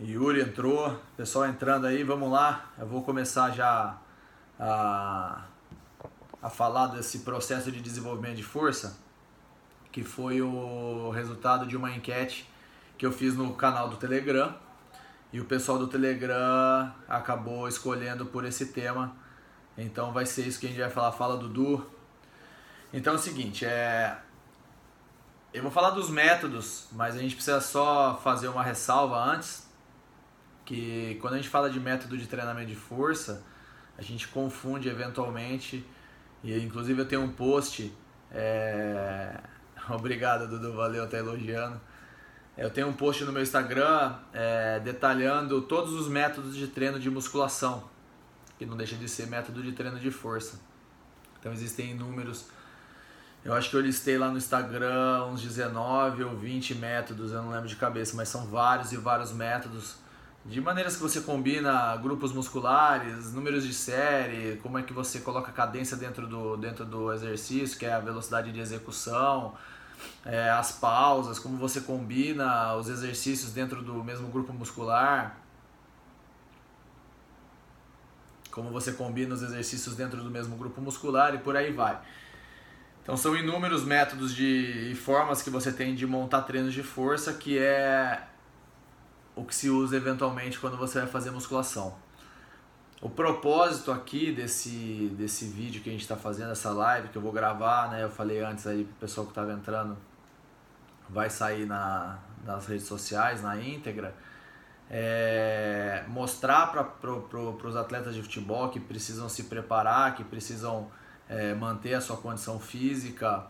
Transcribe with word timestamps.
Yuri 0.00 0.40
entrou, 0.40 0.98
pessoal 1.16 1.46
entrando 1.46 1.86
aí, 1.86 2.02
vamos 2.02 2.30
lá. 2.30 2.72
Eu 2.78 2.86
vou 2.86 3.02
começar 3.02 3.50
já 3.50 3.96
a, 4.58 5.44
a 6.42 6.50
falar 6.50 6.88
desse 6.88 7.20
processo 7.20 7.70
de 7.70 7.80
desenvolvimento 7.80 8.36
de 8.36 8.42
força, 8.42 8.98
que 9.92 10.02
foi 10.02 10.40
o 10.40 11.10
resultado 11.10 11.66
de 11.66 11.76
uma 11.76 11.94
enquete 11.94 12.48
que 12.96 13.04
eu 13.04 13.12
fiz 13.12 13.36
no 13.36 13.54
canal 13.54 13.88
do 13.88 13.96
Telegram. 13.96 14.54
E 15.32 15.40
o 15.40 15.44
pessoal 15.44 15.78
do 15.78 15.86
Telegram 15.86 16.92
acabou 17.08 17.68
escolhendo 17.68 18.26
por 18.26 18.44
esse 18.44 18.66
tema. 18.66 19.14
Então 19.76 20.12
vai 20.12 20.26
ser 20.26 20.46
isso 20.46 20.58
que 20.58 20.66
a 20.66 20.68
gente 20.68 20.80
vai 20.80 20.90
falar. 20.90 21.12
Fala, 21.12 21.36
Dudu. 21.36 21.86
Então 22.92 23.12
é 23.12 23.16
o 23.16 23.18
seguinte, 23.18 23.64
é... 23.64 24.18
eu 25.54 25.62
vou 25.62 25.70
falar 25.70 25.90
dos 25.90 26.10
métodos, 26.10 26.88
mas 26.92 27.14
a 27.14 27.18
gente 27.18 27.34
precisa 27.34 27.60
só 27.60 28.20
fazer 28.22 28.48
uma 28.48 28.62
ressalva 28.62 29.16
antes 29.16 29.71
que 30.64 31.18
quando 31.20 31.34
a 31.34 31.36
gente 31.36 31.48
fala 31.48 31.68
de 31.68 31.80
método 31.80 32.16
de 32.16 32.26
treinamento 32.26 32.68
de 32.68 32.76
força, 32.76 33.42
a 33.96 34.02
gente 34.02 34.28
confunde 34.28 34.88
eventualmente, 34.88 35.84
e 36.42 36.56
inclusive 36.58 37.00
eu 37.00 37.06
tenho 37.06 37.22
um 37.22 37.32
post, 37.32 37.92
é... 38.30 39.38
obrigado 39.90 40.48
Dudu, 40.48 40.72
valeu, 40.72 41.08
tá 41.08 41.18
elogiando. 41.18 41.80
Eu 42.56 42.70
tenho 42.70 42.88
um 42.88 42.92
post 42.92 43.24
no 43.24 43.32
meu 43.32 43.42
Instagram 43.42 44.14
é, 44.32 44.78
detalhando 44.80 45.62
todos 45.62 45.92
os 45.94 46.06
métodos 46.06 46.54
de 46.54 46.66
treino 46.66 47.00
de 47.00 47.08
musculação, 47.10 47.88
que 48.58 48.66
não 48.66 48.76
deixa 48.76 48.94
de 48.94 49.08
ser 49.08 49.26
método 49.26 49.62
de 49.62 49.72
treino 49.72 49.98
de 49.98 50.10
força. 50.10 50.60
Então 51.40 51.52
existem 51.52 51.92
inúmeros. 51.92 52.46
Eu 53.42 53.54
acho 53.54 53.70
que 53.70 53.76
eu 53.76 53.80
listei 53.80 54.18
lá 54.18 54.28
no 54.30 54.36
Instagram 54.36 55.24
uns 55.24 55.40
19 55.42 56.24
ou 56.24 56.36
20 56.36 56.74
métodos, 56.74 57.32
eu 57.32 57.42
não 57.42 57.50
lembro 57.50 57.66
de 57.66 57.74
cabeça, 57.74 58.14
mas 58.14 58.28
são 58.28 58.46
vários 58.46 58.92
e 58.92 58.96
vários 58.96 59.32
métodos 59.32 60.01
de 60.44 60.60
maneiras 60.60 60.96
que 60.96 61.02
você 61.02 61.20
combina 61.20 61.96
grupos 61.96 62.32
musculares, 62.32 63.32
números 63.32 63.64
de 63.64 63.72
série, 63.72 64.56
como 64.56 64.76
é 64.76 64.82
que 64.82 64.92
você 64.92 65.20
coloca 65.20 65.52
cadência 65.52 65.96
dentro 65.96 66.26
do, 66.26 66.56
dentro 66.56 66.84
do 66.84 67.12
exercício, 67.12 67.78
que 67.78 67.86
é 67.86 67.92
a 67.92 68.00
velocidade 68.00 68.50
de 68.50 68.58
execução, 68.58 69.54
é, 70.24 70.50
as 70.50 70.72
pausas, 70.72 71.38
como 71.38 71.56
você 71.56 71.80
combina 71.80 72.74
os 72.74 72.88
exercícios 72.88 73.52
dentro 73.52 73.82
do 73.82 74.02
mesmo 74.02 74.28
grupo 74.28 74.52
muscular, 74.52 75.38
como 78.50 78.70
você 78.70 78.92
combina 78.92 79.34
os 79.34 79.42
exercícios 79.42 79.94
dentro 79.94 80.22
do 80.22 80.30
mesmo 80.30 80.56
grupo 80.56 80.80
muscular 80.80 81.34
e 81.34 81.38
por 81.38 81.56
aí 81.56 81.72
vai. 81.72 82.00
Então 83.02 83.16
são 83.16 83.36
inúmeros 83.36 83.84
métodos 83.84 84.34
de, 84.34 84.90
e 84.90 84.94
formas 84.94 85.40
que 85.40 85.50
você 85.50 85.72
tem 85.72 85.94
de 85.94 86.06
montar 86.06 86.42
treinos 86.42 86.74
de 86.74 86.82
força 86.82 87.32
que 87.32 87.58
é 87.58 88.22
o 89.34 89.44
que 89.44 89.54
se 89.54 89.70
usa 89.70 89.96
eventualmente 89.96 90.58
quando 90.58 90.76
você 90.76 91.00
vai 91.00 91.08
fazer 91.08 91.30
musculação. 91.30 91.96
O 93.00 93.10
propósito 93.10 93.90
aqui 93.90 94.30
desse, 94.30 95.12
desse 95.18 95.46
vídeo 95.46 95.82
que 95.82 95.88
a 95.88 95.92
gente 95.92 96.02
está 96.02 96.16
fazendo, 96.16 96.52
essa 96.52 96.70
live 96.70 97.08
que 97.08 97.16
eu 97.16 97.22
vou 97.22 97.32
gravar, 97.32 97.90
né? 97.90 98.04
Eu 98.04 98.10
falei 98.10 98.40
antes 98.40 98.64
aí 98.66 98.84
pro 98.84 98.94
pessoal 98.94 99.26
que 99.26 99.32
estava 99.32 99.52
entrando, 99.52 99.96
vai 101.08 101.28
sair 101.28 101.66
na, 101.66 102.18
nas 102.44 102.66
redes 102.66 102.86
sociais, 102.86 103.42
na 103.42 103.60
íntegra. 103.60 104.14
É 104.88 106.04
mostrar 106.06 106.68
para 106.68 106.84
pro, 106.84 107.22
pro, 107.22 107.68
os 107.68 107.74
atletas 107.74 108.14
de 108.14 108.22
futebol 108.22 108.68
que 108.68 108.78
precisam 108.78 109.28
se 109.28 109.44
preparar, 109.44 110.14
que 110.14 110.22
precisam 110.22 110.88
é, 111.28 111.54
manter 111.54 111.94
a 111.94 112.00
sua 112.00 112.18
condição 112.18 112.60
física 112.60 113.46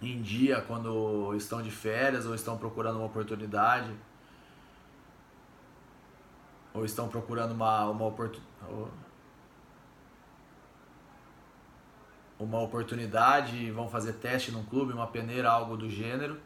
em 0.00 0.20
dia 0.20 0.60
quando 0.62 1.32
estão 1.36 1.62
de 1.62 1.70
férias 1.70 2.26
ou 2.26 2.34
estão 2.34 2.58
procurando 2.58 2.96
uma 2.96 3.06
oportunidade 3.06 3.92
ou 6.74 6.84
estão 6.84 7.08
procurando 7.08 7.52
uma, 7.52 7.88
uma, 7.90 8.06
oportun, 8.06 8.40
uma 12.38 12.60
oportunidade 12.60 13.70
vão 13.70 13.88
fazer 13.88 14.14
teste 14.14 14.50
num 14.50 14.64
clube, 14.64 14.92
uma 14.92 15.06
peneira, 15.06 15.50
algo 15.50 15.76
do 15.76 15.88
gênero. 15.88 16.38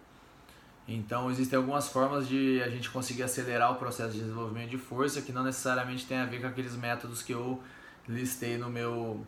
Então 0.88 1.30
existem 1.30 1.56
algumas 1.56 1.88
formas 1.88 2.28
de 2.28 2.62
a 2.62 2.68
gente 2.68 2.90
conseguir 2.90 3.24
acelerar 3.24 3.72
o 3.72 3.76
processo 3.76 4.12
de 4.12 4.20
desenvolvimento 4.20 4.70
de 4.70 4.78
força 4.78 5.20
que 5.20 5.32
não 5.32 5.42
necessariamente 5.42 6.06
tem 6.06 6.18
a 6.18 6.26
ver 6.26 6.40
com 6.40 6.46
aqueles 6.46 6.76
métodos 6.76 7.22
que 7.22 7.32
eu 7.32 7.60
listei 8.08 8.56
no 8.56 8.70
meu 8.70 9.26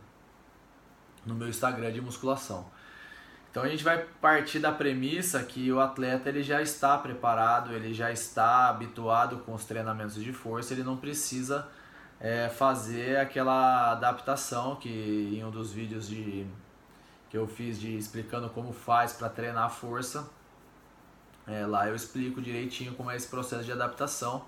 no 1.26 1.34
meu 1.34 1.48
Instagram 1.48 1.92
de 1.92 2.00
musculação. 2.00 2.66
Então 3.58 3.66
a 3.66 3.70
gente 3.70 3.82
vai 3.82 3.98
partir 4.20 4.60
da 4.60 4.70
premissa 4.70 5.42
que 5.42 5.72
o 5.72 5.80
atleta 5.80 6.28
ele 6.28 6.44
já 6.44 6.62
está 6.62 6.96
preparado, 6.96 7.72
ele 7.72 7.92
já 7.92 8.12
está 8.12 8.69
habituado 8.69 9.38
com 9.38 9.52
os 9.52 9.64
treinamentos 9.64 10.14
de 10.14 10.32
força, 10.32 10.72
ele 10.72 10.84
não 10.84 10.96
precisa 10.96 11.66
é, 12.20 12.48
fazer 12.48 13.16
aquela 13.16 13.91
adaptação 13.91 14.76
que 14.76 14.88
em 14.88 15.44
um 15.44 15.50
dos 15.50 15.72
vídeos 15.72 16.06
de, 16.06 16.47
que 17.28 17.36
eu 17.36 17.48
fiz 17.48 17.80
de 17.80 17.97
explicando 17.97 18.48
como 18.48 18.72
faz 18.72 19.12
para 19.12 19.28
treinar 19.28 19.64
a 19.64 19.68
força, 19.68 20.30
é, 21.44 21.66
lá 21.66 21.88
eu 21.88 21.97
explico 21.97 22.41
direitinho 22.41 22.94
como 22.94 23.10
é 23.10 23.16
esse 23.16 23.26
processo 23.26 23.64
de 23.64 23.72
adaptação, 23.72 24.44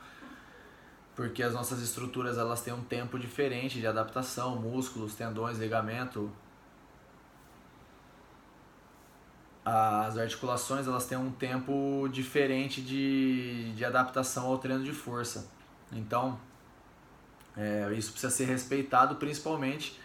porque 1.17 1.43
as 1.43 1.53
nossas 1.53 1.83
estruturas 1.83 2.39
elas 2.39 2.63
têm 2.63 2.73
um 2.73 2.85
tempo 2.85 3.19
diferente 3.19 3.81
de 3.81 3.89
adaptação, 3.89 4.55
músculos, 4.55 5.17
tendões, 5.17 5.59
ligamento, 5.59 6.31
as 9.65 10.17
articulações 10.17 10.87
elas 10.87 11.07
têm 11.07 11.19
um 11.19 11.31
tempo 11.31 12.09
diferente 12.11 12.81
de, 12.81 13.73
de 13.73 13.85
adaptação 13.85 14.47
ao 14.47 14.59
treino 14.59 14.83
de 14.83 14.93
força. 14.93 15.49
Então, 15.93 16.39
é, 17.57 17.93
isso 17.93 18.13
precisa 18.13 18.33
ser 18.33 18.45
respeitado 18.45 19.17
principalmente 19.17 19.99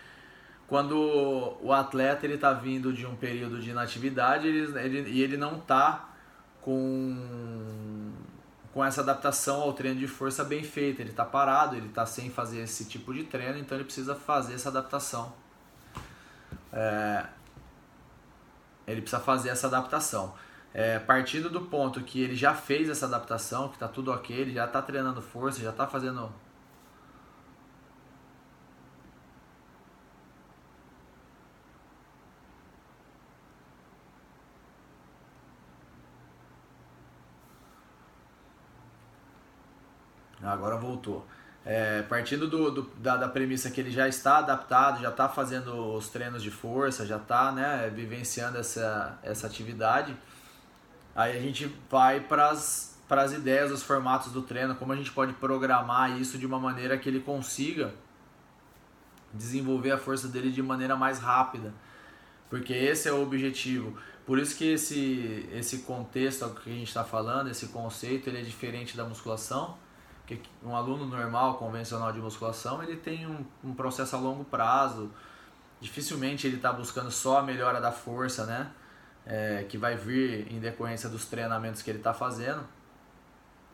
quando 0.67 1.57
o 1.61 1.71
atleta 1.71 2.25
ele 2.25 2.35
está 2.35 2.51
vindo 2.51 2.91
de 2.91 3.05
um 3.05 3.15
período 3.15 3.59
de 3.61 3.69
inatividade 3.69 4.47
ele, 4.47 4.79
ele, 4.79 5.09
e 5.09 5.21
ele 5.21 5.37
não 5.37 5.57
está 5.57 6.09
com, 6.61 8.11
com 8.73 8.83
essa 8.83 9.01
adaptação 9.01 9.61
ao 9.61 9.73
treino 9.73 9.99
de 9.99 10.07
força 10.07 10.43
bem 10.43 10.63
feita. 10.63 11.03
Ele 11.03 11.11
está 11.11 11.23
parado, 11.23 11.75
ele 11.75 11.87
está 11.87 12.05
sem 12.05 12.31
fazer 12.31 12.61
esse 12.61 12.85
tipo 12.85 13.13
de 13.13 13.23
treino, 13.23 13.59
então 13.59 13.77
ele 13.77 13.85
precisa 13.85 14.15
fazer 14.15 14.55
essa 14.55 14.69
adaptação. 14.69 15.31
É, 16.73 17.25
ele 18.87 19.01
precisa 19.01 19.21
fazer 19.21 19.49
essa 19.49 19.67
adaptação. 19.67 20.33
É, 20.73 20.99
partindo 20.99 21.49
do 21.49 21.61
ponto 21.61 22.01
que 22.01 22.21
ele 22.21 22.35
já 22.35 22.53
fez 22.53 22.89
essa 22.89 23.05
adaptação, 23.05 23.69
que 23.69 23.75
está 23.75 23.87
tudo 23.87 24.11
ok, 24.11 24.35
ele 24.35 24.53
já 24.53 24.65
está 24.65 24.81
treinando 24.81 25.21
força, 25.21 25.61
já 25.61 25.69
está 25.69 25.87
fazendo 25.87 26.29
Agora 40.45 40.77
voltou. 40.77 41.25
É, 41.65 42.03
partindo 42.03 42.47
do, 42.47 42.69
do, 42.69 42.81
da, 42.97 43.17
da 43.17 43.27
premissa 43.27 43.71
que 43.71 43.81
ele 43.81 43.89
já 43.89 44.07
está 44.07 44.37
adaptado, 44.37 45.01
já 45.01 45.09
está 45.09 45.27
fazendo 45.27 45.95
os 45.95 46.09
treinos 46.09 46.43
de 46.43 46.51
força, 46.51 47.07
já 47.07 47.17
está 47.17 47.51
né, 47.51 47.91
vivenciando 47.93 48.59
essa, 48.59 49.17
essa 49.23 49.47
atividade, 49.47 50.15
aí 51.15 51.35
a 51.35 51.41
gente 51.41 51.75
vai 51.89 52.19
para 52.19 52.49
as 52.51 53.33
ideias, 53.33 53.71
os 53.71 53.81
formatos 53.81 54.31
do 54.31 54.43
treino, 54.43 54.75
como 54.75 54.93
a 54.93 54.95
gente 54.95 55.11
pode 55.11 55.33
programar 55.33 56.21
isso 56.21 56.37
de 56.37 56.45
uma 56.45 56.59
maneira 56.59 56.99
que 56.99 57.09
ele 57.09 57.19
consiga 57.19 57.95
desenvolver 59.33 59.91
a 59.91 59.97
força 59.97 60.27
dele 60.27 60.51
de 60.51 60.61
maneira 60.61 60.95
mais 60.95 61.17
rápida, 61.17 61.73
porque 62.47 62.73
esse 62.73 63.09
é 63.09 63.11
o 63.11 63.23
objetivo. 63.23 63.97
Por 64.23 64.37
isso 64.37 64.55
que 64.55 64.73
esse, 64.73 65.49
esse 65.51 65.79
contexto 65.79 66.47
que 66.63 66.69
a 66.69 66.73
gente 66.73 66.87
está 66.87 67.03
falando, 67.03 67.49
esse 67.49 67.67
conceito, 67.67 68.29
ele 68.29 68.39
é 68.39 68.41
diferente 68.41 68.95
da 68.95 69.03
musculação, 69.03 69.77
porque 70.25 70.39
um 70.63 70.75
aluno 70.75 71.05
normal, 71.05 71.53
convencional 71.55 72.11
de 72.11 72.19
musculação, 72.19 72.81
ele 72.81 72.95
tem 72.95 73.27
um, 73.27 73.45
um 73.63 73.75
processo 73.75 74.15
a 74.15 74.19
longo 74.19 74.43
prazo. 74.43 75.11
Dificilmente 75.79 76.47
ele 76.47 76.55
está 76.55 76.73
buscando 76.73 77.11
só 77.11 77.37
a 77.37 77.43
melhora 77.43 77.79
da 77.79 77.91
força, 77.91 78.43
né? 78.47 78.71
É, 79.23 79.65
que 79.69 79.77
vai 79.77 79.95
vir 79.95 80.51
em 80.51 80.59
decorrência 80.59 81.07
dos 81.07 81.25
treinamentos 81.25 81.83
que 81.83 81.91
ele 81.91 81.99
está 81.99 82.11
fazendo. 82.11 82.63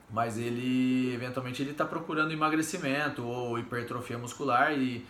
Mas 0.09 0.37
ele, 0.37 1.13
eventualmente, 1.13 1.61
ele 1.61 1.71
está 1.71 1.85
procurando 1.85 2.33
emagrecimento 2.33 3.25
ou 3.25 3.57
hipertrofia 3.57 4.17
muscular 4.17 4.73
e 4.73 5.07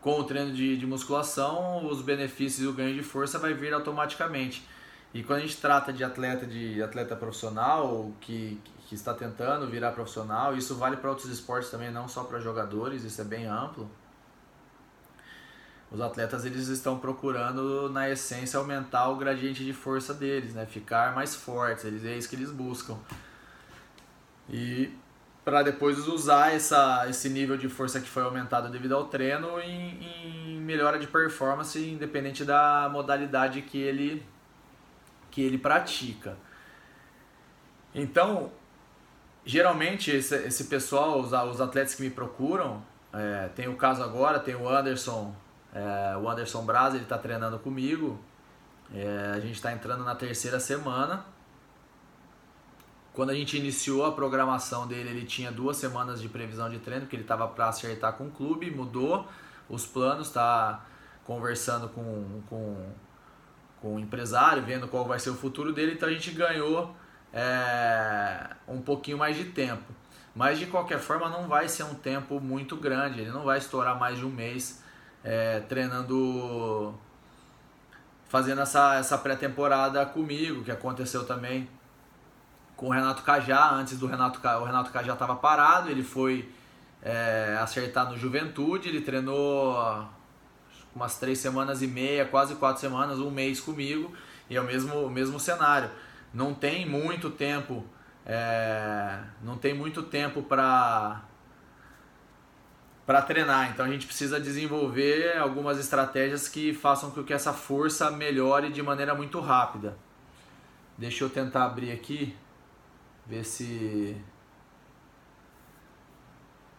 com 0.00 0.18
o 0.18 0.24
treino 0.24 0.54
de, 0.54 0.78
de 0.78 0.86
musculação, 0.86 1.86
os 1.86 2.00
benefícios 2.00 2.64
e 2.64 2.66
o 2.66 2.72
ganho 2.72 2.94
de 2.94 3.02
força 3.02 3.38
vai 3.38 3.52
vir 3.52 3.74
automaticamente. 3.74 4.66
E 5.12 5.22
quando 5.22 5.40
a 5.40 5.42
gente 5.42 5.58
trata 5.58 5.92
de 5.92 6.02
atleta 6.02 6.46
de 6.46 6.82
atleta 6.82 7.14
profissional 7.14 8.10
que, 8.20 8.58
que 8.88 8.94
está 8.94 9.12
tentando 9.12 9.66
virar 9.66 9.92
profissional, 9.92 10.56
isso 10.56 10.74
vale 10.74 10.96
para 10.96 11.10
outros 11.10 11.28
esportes 11.28 11.70
também, 11.70 11.90
não 11.90 12.08
só 12.08 12.24
para 12.24 12.40
jogadores, 12.40 13.04
isso 13.04 13.20
é 13.20 13.24
bem 13.24 13.46
amplo. 13.46 13.88
Os 15.92 16.00
atletas 16.00 16.46
eles 16.46 16.68
estão 16.68 16.98
procurando 16.98 17.90
na 17.90 18.08
essência 18.08 18.58
aumentar 18.58 19.10
o 19.10 19.16
gradiente 19.16 19.62
de 19.62 19.74
força 19.74 20.14
deles, 20.14 20.54
né? 20.54 20.64
Ficar 20.64 21.14
mais 21.14 21.34
fortes, 21.34 21.84
eles 21.84 22.02
é 22.02 22.16
isso 22.16 22.30
que 22.30 22.36
eles 22.36 22.50
buscam. 22.50 22.96
E 24.48 24.90
para 25.44 25.62
depois 25.62 26.08
usar 26.08 26.54
essa, 26.54 27.06
esse 27.10 27.28
nível 27.28 27.58
de 27.58 27.68
força 27.68 28.00
que 28.00 28.08
foi 28.08 28.22
aumentado 28.22 28.70
devido 28.70 28.94
ao 28.94 29.04
treino 29.04 29.60
em, 29.60 30.54
em 30.54 30.60
melhora 30.60 30.98
de 30.98 31.06
performance, 31.06 31.78
independente 31.78 32.42
da 32.42 32.88
modalidade 32.90 33.60
que 33.60 33.78
ele, 33.78 34.26
que 35.30 35.42
ele 35.42 35.58
pratica. 35.58 36.38
Então, 37.94 38.50
geralmente 39.44 40.10
esse, 40.10 40.34
esse 40.34 40.64
pessoal, 40.64 41.20
os, 41.20 41.32
os 41.32 41.60
atletas 41.60 41.94
que 41.94 42.02
me 42.02 42.10
procuram, 42.10 42.82
é, 43.12 43.48
tem 43.54 43.68
o 43.68 43.76
caso 43.76 44.02
agora, 44.02 44.38
tem 44.38 44.54
o 44.54 44.68
Anderson, 44.68 45.34
é, 45.72 46.16
o 46.16 46.28
Anderson 46.28 46.64
Braz, 46.64 46.94
ele 46.94 47.04
está 47.04 47.18
treinando 47.18 47.58
comigo. 47.58 48.18
É, 48.94 49.32
a 49.34 49.40
gente 49.40 49.54
está 49.54 49.72
entrando 49.72 50.04
na 50.04 50.14
terceira 50.14 50.58
semana. 50.58 51.24
Quando 53.12 53.30
a 53.30 53.34
gente 53.34 53.56
iniciou 53.56 54.06
a 54.06 54.12
programação 54.12 54.86
dele, 54.86 55.10
ele 55.10 55.26
tinha 55.26 55.50
duas 55.50 55.76
semanas 55.76 56.20
de 56.20 56.28
previsão 56.28 56.70
de 56.70 56.78
treino, 56.78 57.06
que 57.06 57.16
ele 57.16 57.24
estava 57.24 57.48
para 57.48 57.68
acertar 57.68 58.12
com 58.12 58.28
o 58.28 58.30
clube, 58.30 58.70
mudou 58.70 59.26
os 59.68 59.84
planos, 59.84 60.28
está 60.28 60.84
conversando 61.24 61.88
com, 61.88 62.40
com, 62.48 62.92
com 63.82 63.96
o 63.96 63.98
empresário, 63.98 64.62
vendo 64.62 64.88
qual 64.88 65.04
vai 65.04 65.18
ser 65.18 65.30
o 65.30 65.34
futuro 65.34 65.72
dele, 65.72 65.92
então 65.92 66.08
a 66.08 66.12
gente 66.12 66.30
ganhou 66.30 66.94
é, 67.32 68.50
um 68.66 68.80
pouquinho 68.80 69.18
mais 69.18 69.36
de 69.36 69.46
tempo. 69.46 69.84
Mas 70.34 70.58
de 70.58 70.66
qualquer 70.66 70.98
forma 70.98 71.28
não 71.28 71.48
vai 71.48 71.68
ser 71.68 71.82
um 71.82 71.94
tempo 71.94 72.40
muito 72.40 72.76
grande, 72.76 73.20
ele 73.20 73.30
não 73.30 73.44
vai 73.44 73.58
estourar 73.58 73.98
mais 73.98 74.18
de 74.18 74.24
um 74.24 74.30
mês 74.30 74.82
é, 75.24 75.60
treinando, 75.60 76.94
fazendo 78.28 78.60
essa, 78.60 78.96
essa 78.96 79.18
pré-temporada 79.18 80.04
comigo, 80.06 80.62
que 80.62 80.70
aconteceu 80.70 81.26
também 81.26 81.68
com 82.76 82.86
o 82.86 82.90
Renato 82.90 83.22
Cajá, 83.24 83.72
antes 83.72 83.98
do 83.98 84.06
Renato 84.06 84.40
o 84.46 84.64
Renato 84.64 84.92
Cajá 84.92 85.14
estava 85.14 85.34
parado, 85.34 85.90
ele 85.90 86.04
foi 86.04 86.48
é, 87.02 87.58
acertar 87.60 88.08
no 88.08 88.16
Juventude, 88.16 88.88
ele 88.88 89.00
treinou 89.00 90.08
umas 90.94 91.18
três 91.18 91.38
semanas 91.38 91.82
e 91.82 91.88
meia, 91.88 92.24
quase 92.24 92.54
quatro 92.54 92.80
semanas, 92.80 93.18
um 93.18 93.30
mês 93.30 93.60
comigo, 93.60 94.12
e 94.48 94.56
é 94.56 94.60
o 94.60 94.64
mesmo, 94.64 95.06
o 95.06 95.10
mesmo 95.10 95.40
cenário. 95.40 95.90
Não 96.32 96.54
tem 96.54 96.86
muito 96.86 97.30
tempo, 97.30 97.84
é, 98.24 99.20
não 99.42 99.56
tem 99.56 99.74
muito 99.74 100.02
tempo 100.02 100.42
para 100.42 101.22
para 103.06 103.22
treinar. 103.22 103.70
Então 103.70 103.86
a 103.86 103.88
gente 103.88 104.06
precisa 104.06 104.38
desenvolver 104.38 105.38
algumas 105.38 105.78
estratégias 105.78 106.46
que 106.46 106.74
façam 106.74 107.10
com 107.10 107.24
que 107.24 107.32
essa 107.32 107.54
força 107.54 108.10
melhore 108.10 108.70
de 108.70 108.82
maneira 108.82 109.14
muito 109.14 109.40
rápida. 109.40 109.96
Deixa 110.98 111.24
eu 111.24 111.30
tentar 111.30 111.64
abrir 111.64 111.90
aqui 111.90 112.36
ver 113.26 113.44
se 113.44 114.14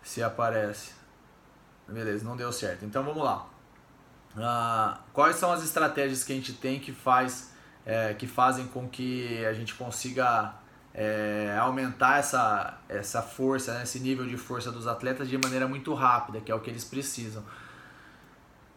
se 0.04 0.22
aparece. 0.22 0.94
Beleza, 1.88 2.24
não 2.24 2.38
deu 2.38 2.52
certo. 2.52 2.86
Então 2.86 3.04
vamos 3.04 3.24
lá. 3.24 3.48
Ah, 4.38 5.00
quais 5.12 5.36
são 5.36 5.52
as 5.52 5.64
estratégias 5.64 6.24
que 6.24 6.32
a 6.32 6.36
gente 6.36 6.54
tem 6.54 6.80
que 6.80 6.92
faz 6.92 7.49
é, 7.90 8.14
que 8.14 8.28
fazem 8.28 8.68
com 8.68 8.88
que 8.88 9.44
a 9.44 9.52
gente 9.52 9.74
consiga 9.74 10.54
é, 10.94 11.58
aumentar 11.60 12.20
essa, 12.20 12.78
essa 12.88 13.20
força, 13.20 13.74
né, 13.74 13.84
esse 13.84 14.00
nível 14.00 14.28
de 14.28 14.38
força 14.38 14.72
dos 14.72 14.86
atletas 14.86 15.28
de 15.28 15.36
maneira 15.40 15.68
muito 15.68 15.92
rápida, 15.96 16.40
que 16.40 16.52
é 16.52 16.56
o 16.56 16.60
que 16.60 16.70
eles 16.70 16.84
precisam. 16.84 17.44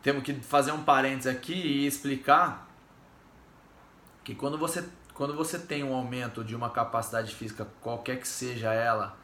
Temos 0.02 0.22
que 0.22 0.32
fazer 0.40 0.72
um 0.72 0.82
parênteses 0.82 1.26
aqui 1.26 1.52
e 1.52 1.86
explicar 1.86 2.66
que 4.24 4.34
quando 4.34 4.56
você 4.56 4.82
quando 5.12 5.36
você 5.36 5.58
tem 5.58 5.84
um 5.84 5.94
aumento 5.94 6.42
de 6.42 6.56
uma 6.56 6.70
capacidade 6.70 7.34
física, 7.34 7.68
qualquer 7.82 8.18
que 8.18 8.26
seja 8.26 8.72
ela, 8.72 9.14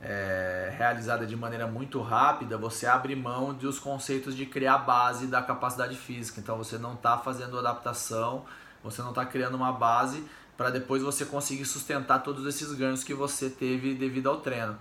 é, 0.00 0.74
realizada 0.76 1.24
de 1.24 1.36
maneira 1.36 1.64
muito 1.64 2.02
rápida, 2.02 2.58
você 2.58 2.86
abre 2.86 3.14
mão 3.14 3.54
dos 3.54 3.78
conceitos 3.78 4.34
de 4.34 4.44
criar 4.46 4.78
base 4.78 5.28
da 5.28 5.40
capacidade 5.40 5.96
física. 5.96 6.40
Então 6.40 6.58
você 6.58 6.76
não 6.76 6.94
está 6.94 7.16
fazendo 7.18 7.56
adaptação, 7.56 8.44
você 8.82 9.02
não 9.02 9.10
está 9.10 9.24
criando 9.24 9.56
uma 9.56 9.72
base 9.72 10.24
para 10.56 10.70
depois 10.70 11.02
você 11.02 11.24
conseguir 11.24 11.64
sustentar 11.64 12.18
todos 12.20 12.44
esses 12.46 12.72
ganhos 12.72 13.04
que 13.04 13.14
você 13.14 13.48
teve 13.48 13.94
devido 13.94 14.28
ao 14.28 14.38
treino. 14.40 14.76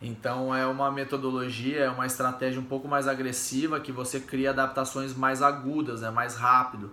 Então 0.00 0.54
é 0.54 0.66
uma 0.66 0.90
metodologia, 0.90 1.84
é 1.84 1.90
uma 1.90 2.06
estratégia 2.06 2.60
um 2.60 2.64
pouco 2.64 2.88
mais 2.88 3.06
agressiva 3.06 3.78
que 3.80 3.92
você 3.92 4.18
cria 4.20 4.50
adaptações 4.50 5.14
mais 5.14 5.42
agudas, 5.42 6.00
né, 6.00 6.10
mais 6.10 6.36
rápido. 6.36 6.90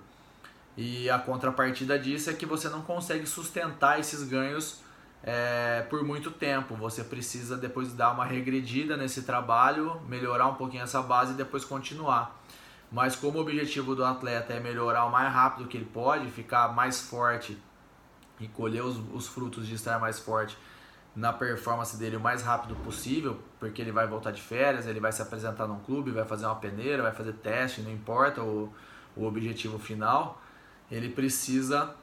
E 0.78 1.10
a 1.10 1.20
contrapartida 1.20 1.98
disso 2.00 2.30
é 2.30 2.34
que 2.34 2.46
você 2.46 2.70
não 2.70 2.82
consegue 2.82 3.26
sustentar 3.26 4.00
esses 4.00 4.24
ganhos 4.24 4.80
é, 5.24 5.86
por 5.90 6.04
muito 6.04 6.32
tempo. 6.32 6.76
Você 6.76 7.04
precisa 7.04 7.58
depois 7.58 7.94
dar 7.94 8.12
uma 8.12 8.26
regredida 8.26 8.96
nesse 8.96 9.24
trabalho, 9.24 10.02
melhorar 10.08 10.48
um 10.48 10.56
pouquinho 10.56 10.84
essa 10.84 11.02
base 11.02 11.34
e 11.34 11.36
depois 11.36 11.66
continuar. 11.66 12.40
Mas 12.92 13.16
como 13.16 13.38
o 13.38 13.42
objetivo 13.42 13.96
do 13.96 14.04
atleta 14.04 14.54
é 14.54 14.60
melhorar 14.60 15.06
o 15.06 15.12
mais 15.12 15.32
rápido 15.32 15.68
que 15.68 15.78
ele 15.78 15.86
pode, 15.86 16.30
ficar 16.32 16.74
mais 16.74 17.02
forte 17.02 17.58
e 18.40 18.48
colher 18.48 18.84
os, 18.84 18.98
os 19.14 19.28
frutos 19.28 19.68
de 19.68 19.76
estar 19.76 20.00
mais 20.00 20.20
forte 20.20 20.58
na 21.16 21.34
performance 21.34 21.98
dele 21.98 22.16
o 22.16 22.20
mais 22.20 22.42
rápido 22.42 22.76
possível, 22.78 23.40
porque 23.60 23.82
ele 23.82 23.92
vai 23.92 24.08
voltar 24.08 24.32
de 24.32 24.42
férias, 24.42 24.88
ele 24.88 25.00
vai 25.00 25.12
se 25.12 25.22
apresentar 25.22 25.68
num 25.68 25.80
clube, 25.80 26.12
vai 26.12 26.26
fazer 26.26 26.46
uma 26.46 26.56
peneira, 26.56 27.04
vai 27.04 27.12
fazer 27.12 27.34
teste, 27.34 27.82
não 27.82 27.92
importa 27.92 28.42
o, 28.42 28.74
o 29.16 29.26
objetivo 29.26 29.78
final 29.78 30.42
ele 30.92 31.10
precisa 31.10 31.96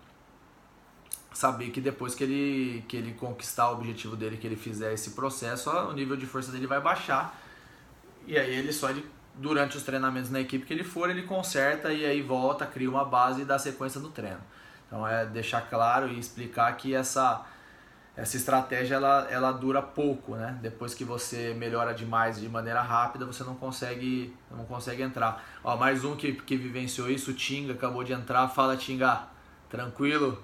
saber 1.33 1.71
que 1.71 1.81
depois 1.81 2.15
que 2.15 2.25
ele, 2.25 2.85
que 2.88 2.97
ele 2.97 3.12
conquistar 3.12 3.71
o 3.71 3.75
objetivo 3.75 4.17
dele, 4.17 4.37
que 4.37 4.47
ele 4.47 4.56
fizer 4.56 4.93
esse 4.93 5.11
processo, 5.11 5.71
o 5.71 5.93
nível 5.93 6.17
de 6.17 6.25
força 6.25 6.50
dele 6.50 6.67
vai 6.67 6.81
baixar. 6.81 7.38
E 8.27 8.38
aí 8.38 8.55
ele 8.55 8.73
só 8.73 8.91
ele, 8.91 9.05
durante 9.37 9.77
os 9.77 9.83
treinamentos 9.83 10.31
na 10.31 10.41
equipe 10.41 10.65
que 10.65 10.73
ele 10.73 10.85
for, 10.85 11.11
ele 11.11 11.23
conserta 11.23 11.93
e 11.93 12.05
aí 12.05 12.23
volta, 12.23 12.67
cria 12.67 12.88
uma 12.88 13.05
base 13.05 13.43
e 13.43 13.44
dá 13.44 13.59
sequência 13.59 14.00
no 14.00 14.09
treino. 14.09 14.41
Então 14.87 15.06
é 15.06 15.27
deixar 15.27 15.62
claro 15.62 16.09
e 16.09 16.19
explicar 16.19 16.75
que 16.77 16.94
essa 16.94 17.44
essa 18.17 18.35
estratégia 18.38 18.94
ela, 18.94 19.27
ela 19.31 19.53
dura 19.53 19.83
pouco, 19.83 20.37
né? 20.37 20.59
Depois 20.62 20.94
que 20.94 21.05
você 21.05 21.53
melhora 21.53 21.93
demais 21.93 22.41
de 22.41 22.49
maneira 22.49 22.81
rápida, 22.81 23.27
você 23.27 23.44
não 23.44 23.55
consegue 23.55 24.35
não 24.50 24.65
consegue 24.65 25.03
entrar. 25.03 25.44
Ó, 25.62 25.77
mais 25.77 26.03
um 26.03 26.17
que, 26.17 26.33
que 26.33 26.56
vivenciou 26.56 27.11
isso, 27.11 27.33
o 27.33 27.35
Tinga, 27.35 27.75
acabou 27.75 28.03
de 28.03 28.15
entrar. 28.15 28.49
Fala, 28.49 28.75
Tinga, 28.75 29.25
tranquilo? 29.69 30.43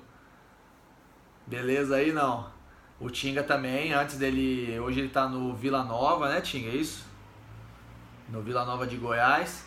Beleza 1.47 1.97
aí, 1.97 2.13
não? 2.13 2.51
O 3.01 3.09
Tinga 3.09 3.43
também, 3.43 3.95
antes 3.95 4.19
dele... 4.19 4.79
Hoje 4.79 5.01
ele 5.01 5.09
tá 5.09 5.27
no 5.27 5.55
Vila 5.55 5.83
Nova, 5.83 6.29
né, 6.29 6.43
Tinga? 6.43 6.69
É 6.69 6.75
isso? 6.75 7.07
No 8.33 8.43
Vila 8.43 8.65
Nova 8.65 8.85
de 8.85 8.97
Goiás. 8.97 9.65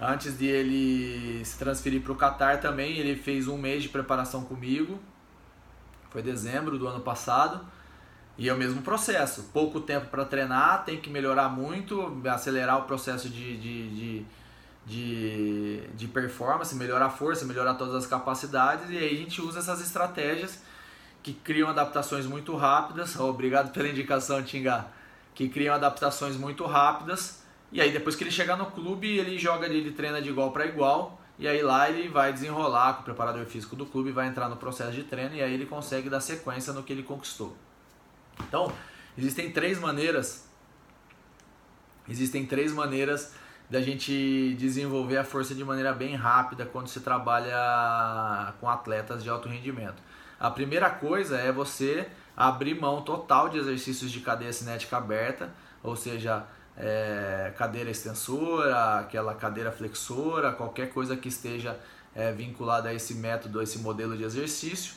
Antes 0.00 0.38
de 0.38 0.46
ele 0.46 1.44
se 1.44 1.58
transferir 1.58 2.00
para 2.02 2.12
o 2.12 2.16
Catar 2.16 2.60
também, 2.60 2.98
ele 2.98 3.16
fez 3.16 3.48
um 3.48 3.58
mês 3.58 3.82
de 3.82 3.88
preparação 3.88 4.44
comigo 4.44 5.00
foi 6.16 6.22
dezembro 6.22 6.78
do 6.78 6.88
ano 6.88 7.00
passado. 7.00 7.60
E 8.38 8.48
é 8.48 8.54
o 8.54 8.56
mesmo 8.56 8.80
processo. 8.80 9.50
Pouco 9.52 9.80
tempo 9.80 10.06
para 10.06 10.24
treinar, 10.24 10.82
tem 10.82 10.98
que 10.98 11.10
melhorar 11.10 11.50
muito, 11.50 12.22
acelerar 12.26 12.78
o 12.78 12.82
processo 12.84 13.28
de, 13.28 13.56
de, 13.58 13.90
de, 13.90 14.26
de, 14.86 15.86
de 15.94 16.08
performance, 16.08 16.74
melhorar 16.74 17.06
a 17.06 17.10
força, 17.10 17.44
melhorar 17.44 17.74
todas 17.74 17.94
as 17.94 18.06
capacidades. 18.06 18.88
E 18.88 18.96
aí 18.96 19.14
a 19.14 19.18
gente 19.18 19.42
usa 19.42 19.58
essas 19.58 19.82
estratégias 19.82 20.62
que 21.22 21.34
criam 21.34 21.68
adaptações 21.68 22.24
muito 22.24 22.56
rápidas. 22.56 23.18
Obrigado 23.20 23.70
pela 23.72 23.88
indicação, 23.88 24.42
Tinga. 24.42 24.86
Que 25.34 25.50
criam 25.50 25.74
adaptações 25.74 26.36
muito 26.36 26.64
rápidas. 26.64 27.42
E 27.72 27.80
aí 27.80 27.92
depois 27.92 28.14
que 28.14 28.24
ele 28.24 28.30
chegar 28.30 28.56
no 28.56 28.66
clube, 28.66 29.18
ele 29.18 29.38
joga, 29.38 29.66
ele 29.66 29.90
treina 29.92 30.22
de 30.22 30.28
igual 30.28 30.52
para 30.52 30.66
igual 30.66 31.20
e 31.38 31.46
aí 31.46 31.62
lá 31.62 31.88
ele 31.88 32.08
vai 32.08 32.32
desenrolar 32.32 32.94
com 32.94 33.00
o 33.02 33.04
preparador 33.04 33.44
físico 33.44 33.76
do 33.76 33.84
clube, 33.84 34.10
vai 34.10 34.26
entrar 34.26 34.48
no 34.48 34.56
processo 34.56 34.92
de 34.92 35.02
treino 35.02 35.34
e 35.34 35.42
aí 35.42 35.52
ele 35.52 35.66
consegue 35.66 36.08
dar 36.08 36.20
sequência 36.20 36.72
no 36.72 36.82
que 36.82 36.92
ele 36.92 37.02
conquistou. 37.02 37.54
Então, 38.48 38.72
existem 39.16 39.50
três 39.50 39.78
maneiras 39.78 40.46
existem 42.08 42.46
três 42.46 42.72
maneiras 42.72 43.32
da 43.68 43.80
gente 43.82 44.54
desenvolver 44.54 45.16
a 45.16 45.24
força 45.24 45.54
de 45.54 45.64
maneira 45.64 45.92
bem 45.92 46.14
rápida 46.14 46.64
quando 46.64 46.86
se 46.86 47.00
trabalha 47.00 48.54
com 48.60 48.68
atletas 48.68 49.24
de 49.24 49.28
alto 49.28 49.48
rendimento. 49.48 50.00
A 50.38 50.50
primeira 50.50 50.88
coisa 50.88 51.36
é 51.36 51.50
você 51.50 52.08
abrir 52.36 52.80
mão 52.80 53.02
total 53.02 53.48
de 53.48 53.58
exercícios 53.58 54.12
de 54.12 54.20
cadeia 54.20 54.52
cinética 54.52 54.96
aberta, 54.96 55.50
ou 55.82 55.96
seja, 55.96 56.46
é, 56.76 57.52
cadeira 57.56 57.90
extensora, 57.90 59.00
aquela 59.00 59.34
cadeira 59.34 59.72
flexora, 59.72 60.52
qualquer 60.52 60.92
coisa 60.92 61.16
que 61.16 61.28
esteja 61.28 61.78
é, 62.14 62.32
vinculada 62.32 62.90
a 62.90 62.94
esse 62.94 63.14
método, 63.14 63.60
a 63.60 63.62
esse 63.62 63.78
modelo 63.78 64.16
de 64.16 64.24
exercício. 64.24 64.94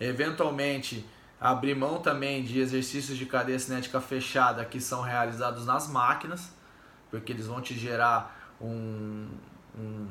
Eventualmente, 0.00 1.04
abrir 1.40 1.74
mão 1.74 2.00
também 2.00 2.44
de 2.44 2.60
exercícios 2.60 3.18
de 3.18 3.26
cadeia 3.26 3.58
cinética 3.58 4.00
fechada 4.00 4.64
que 4.64 4.80
são 4.80 5.02
realizados 5.02 5.66
nas 5.66 5.88
máquinas, 5.88 6.52
porque 7.10 7.32
eles 7.32 7.46
vão 7.46 7.60
te 7.60 7.74
gerar 7.74 8.54
um, 8.60 9.28
um 9.76 10.06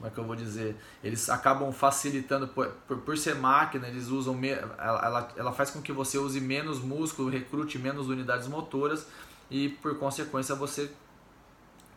como 0.00 0.08
é 0.08 0.10
que 0.14 0.18
eu 0.18 0.24
vou 0.24 0.34
dizer? 0.34 0.76
Eles 1.04 1.28
acabam 1.28 1.70
facilitando, 1.72 2.48
por, 2.48 2.68
por, 2.88 2.98
por 2.98 3.18
ser 3.18 3.34
máquina, 3.34 3.86
eles 3.86 4.06
usam, 4.06 4.40
ela, 4.42 5.04
ela, 5.04 5.28
ela 5.36 5.52
faz 5.52 5.70
com 5.70 5.82
que 5.82 5.92
você 5.92 6.16
use 6.16 6.40
menos 6.40 6.80
músculo, 6.80 7.28
recrute 7.28 7.78
menos 7.78 8.08
unidades 8.08 8.48
motoras 8.48 9.06
e 9.50 9.68
por 9.68 9.98
consequência 9.98 10.54
você 10.54 10.90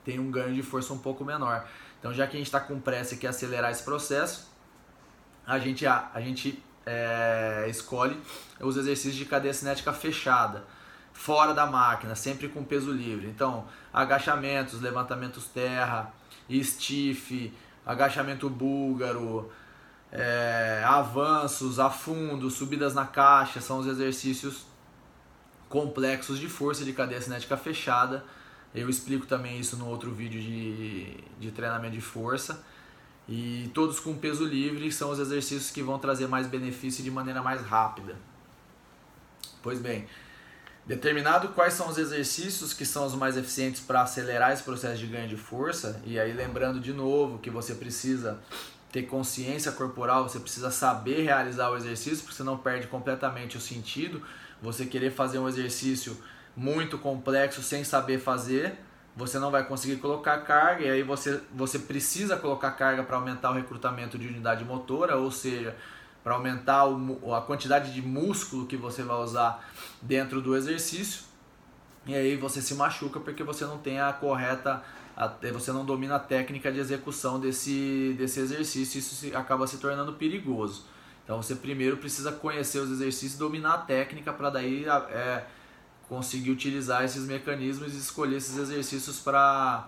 tem 0.04 0.20
um 0.20 0.32
ganho 0.32 0.54
de 0.54 0.64
força 0.64 0.94
um 0.94 0.98
pouco 0.98 1.24
menor. 1.24 1.68
Então 2.00 2.14
já 2.14 2.28
que 2.28 2.36
a 2.36 2.40
gente 2.40 2.48
está 2.48 2.60
com 2.60 2.80
pressa 2.80 3.14
e 3.14 3.18
quer 3.18 3.28
acelerar 3.28 3.72
esse 3.72 3.84
processo, 3.84 4.52
a 5.46 5.60
gente, 5.60 5.86
a, 5.86 6.10
a 6.14 6.22
gente 6.22 6.62
é, 6.86 7.66
escolhe 7.70 8.20
os 8.60 8.78
exercícios 8.78 9.16
de 9.16 9.26
cadeia 9.26 9.54
cinética 9.54 9.94
fechada, 9.94 10.66
fora 11.14 11.54
da 11.54 11.66
máquina, 11.66 12.16
sempre 12.16 12.50
com 12.50 12.64
peso 12.64 12.92
livre. 12.92 13.28
Então, 13.28 13.66
agachamentos, 13.94 14.82
levantamentos 14.82 15.46
terra, 15.46 16.12
stiff, 16.50 17.54
agachamento 17.86 18.50
búlgaro, 18.50 19.52
é, 20.12 20.84
avanços, 20.86 21.80
afundos, 21.80 22.54
subidas 22.54 22.94
na 22.94 23.06
caixa, 23.06 23.62
são 23.62 23.80
os 23.80 23.88
exercícios 23.88 24.66
complexos 25.74 26.38
de 26.38 26.48
força 26.48 26.86
de 26.86 26.94
cadeia 26.94 27.20
cinética 27.20 27.58
fechada. 27.58 28.24
Eu 28.76 28.88
explico 28.92 29.26
também 29.26 29.60
isso 29.60 29.76
no 29.76 29.88
outro 29.88 30.12
vídeo 30.12 30.40
de, 30.40 31.18
de 31.40 31.50
treinamento 31.50 31.96
de 31.96 32.02
força. 32.02 32.64
E 33.28 33.72
todos 33.74 34.00
com 34.00 34.16
peso 34.16 34.46
livre 34.46 34.92
são 34.92 35.10
os 35.10 35.18
exercícios 35.18 35.72
que 35.72 35.82
vão 35.82 35.98
trazer 35.98 36.28
mais 36.28 36.46
benefício 36.46 37.04
de 37.04 37.10
maneira 37.10 37.42
mais 37.42 37.60
rápida. 37.64 38.16
Pois 39.64 39.80
bem, 39.80 40.06
determinado 40.86 41.48
quais 41.50 41.74
são 41.74 41.90
os 41.90 41.98
exercícios 41.98 42.72
que 42.72 42.86
são 42.86 43.08
os 43.08 43.16
mais 43.16 43.36
eficientes 43.36 43.82
para 43.82 44.04
acelerar 44.04 44.52
esse 44.52 44.62
processo 44.62 45.00
de 45.00 45.08
ganho 45.08 45.28
de 45.28 45.38
força, 45.38 46.00
e 46.06 46.20
aí 46.20 46.34
lembrando 46.34 46.80
de 46.80 46.94
novo 46.94 47.40
que 47.40 47.50
você 47.50 47.74
precisa 47.74 48.40
ter 48.92 49.04
consciência 49.04 49.72
corporal, 49.72 50.30
você 50.30 50.40
precisa 50.40 50.70
saber 50.70 51.24
realizar 51.24 51.72
o 51.72 51.78
exercício, 51.78 52.20
porque 52.20 52.36
você 52.36 52.44
não 52.44 52.60
perde 52.60 52.86
completamente 52.86 53.58
o 53.58 53.60
sentido. 53.60 54.22
Você 54.64 54.86
querer 54.86 55.12
fazer 55.12 55.40
um 55.40 55.48
exercício 55.48 56.18
muito 56.56 56.98
complexo 56.98 57.62
sem 57.62 57.84
saber 57.84 58.18
fazer, 58.18 58.80
você 59.14 59.38
não 59.38 59.52
vai 59.52 59.66
conseguir 59.66 59.98
colocar 59.98 60.38
carga, 60.38 60.86
e 60.86 60.90
aí 60.90 61.04
você, 61.04 61.42
você 61.54 61.78
precisa 61.78 62.38
colocar 62.38 62.72
carga 62.72 63.04
para 63.04 63.18
aumentar 63.18 63.52
o 63.52 63.54
recrutamento 63.54 64.18
de 64.18 64.26
unidade 64.26 64.64
motora, 64.64 65.18
ou 65.18 65.30
seja, 65.30 65.76
para 66.24 66.34
aumentar 66.34 66.86
o, 66.86 67.36
a 67.36 67.42
quantidade 67.42 67.94
de 67.94 68.02
músculo 68.02 68.66
que 68.66 68.78
você 68.78 69.04
vai 69.04 69.18
usar 69.18 69.70
dentro 70.02 70.42
do 70.42 70.56
exercício. 70.56 71.24
E 72.06 72.16
aí 72.16 72.38
você 72.38 72.62
se 72.62 72.74
machuca 72.74 73.20
porque 73.20 73.44
você 73.44 73.66
não 73.66 73.78
tem 73.78 74.00
a 74.00 74.14
correta, 74.14 74.82
você 75.52 75.74
não 75.74 75.84
domina 75.84 76.16
a 76.16 76.20
técnica 76.20 76.72
de 76.72 76.80
execução 76.80 77.38
desse, 77.38 78.16
desse 78.18 78.40
exercício, 78.40 78.98
isso 78.98 79.38
acaba 79.38 79.68
se 79.68 79.78
tornando 79.78 80.14
perigoso. 80.14 80.86
Então 81.24 81.42
você 81.42 81.56
primeiro 81.56 81.98
precisa 81.98 82.32
conhecer 82.32 82.80
os 82.80 82.92
exercícios, 82.92 83.38
dominar 83.38 83.74
a 83.74 83.78
técnica 83.78 84.34
para 84.34 84.50
daí 84.50 84.86
é, 84.86 85.46
conseguir 86.10 86.52
utilizar 86.52 87.04
esses 87.04 87.26
mecanismos 87.26 87.94
e 87.94 87.98
escolher 87.98 88.38
esses 88.38 88.58
exercícios 88.58 89.20
para 89.20 89.88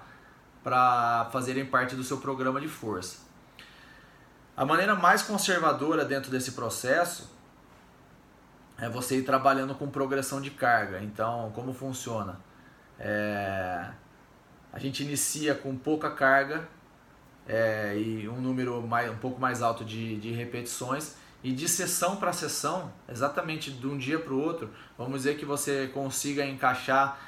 fazerem 1.32 1.66
parte 1.66 1.96
do 1.96 2.04
seu 2.04 2.18
programa 2.18 2.62
de 2.62 2.68
força. 2.68 3.18
A 4.56 4.66
maneira 4.66 4.96
mais 4.96 5.22
conservadora 5.22 6.06
dentro 6.06 6.32
desse 6.32 6.54
processo 6.54 7.30
é 8.78 8.90
você 8.90 9.18
ir 9.18 9.24
trabalhando 9.24 9.76
com 9.76 9.90
progressão 9.90 10.40
de 10.40 10.52
carga. 10.52 11.02
Então, 11.02 11.52
como 11.54 11.74
funciona? 11.74 12.40
É, 12.98 13.90
a 14.72 14.80
gente 14.80 15.04
inicia 15.04 15.54
com 15.54 15.76
pouca 15.76 16.10
carga 16.10 16.68
é, 17.46 17.98
e 17.98 18.28
um 18.30 18.40
número 18.40 18.82
mais, 18.82 19.12
um 19.12 19.18
pouco 19.18 19.40
mais 19.40 19.62
alto 19.62 19.84
de, 19.84 20.18
de 20.18 20.32
repetições 20.32 21.16
e 21.46 21.52
de 21.52 21.70
sessão 21.70 22.16
para 22.16 22.34
sessão, 22.34 22.92
exatamente 23.08 23.70
de 23.70 23.86
um 23.86 24.00
dia 24.00 24.18
para 24.18 24.34
o 24.34 24.42
outro, 24.42 24.68
vamos 24.98 25.18
dizer 25.18 25.38
que 25.38 25.46
você 25.46 25.88
consiga 25.94 26.44
encaixar 26.44 27.20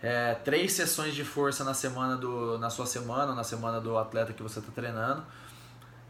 é, 0.00 0.32
três 0.34 0.72
sessões 0.72 1.14
de 1.14 1.22
força 1.22 1.62
na 1.62 1.74
semana 1.74 2.16
do, 2.16 2.56
na 2.56 2.70
sua 2.70 2.86
semana, 2.86 3.34
na 3.34 3.44
semana 3.44 3.78
do 3.78 3.98
atleta 3.98 4.32
que 4.32 4.42
você 4.42 4.60
está 4.60 4.72
treinando. 4.72 5.22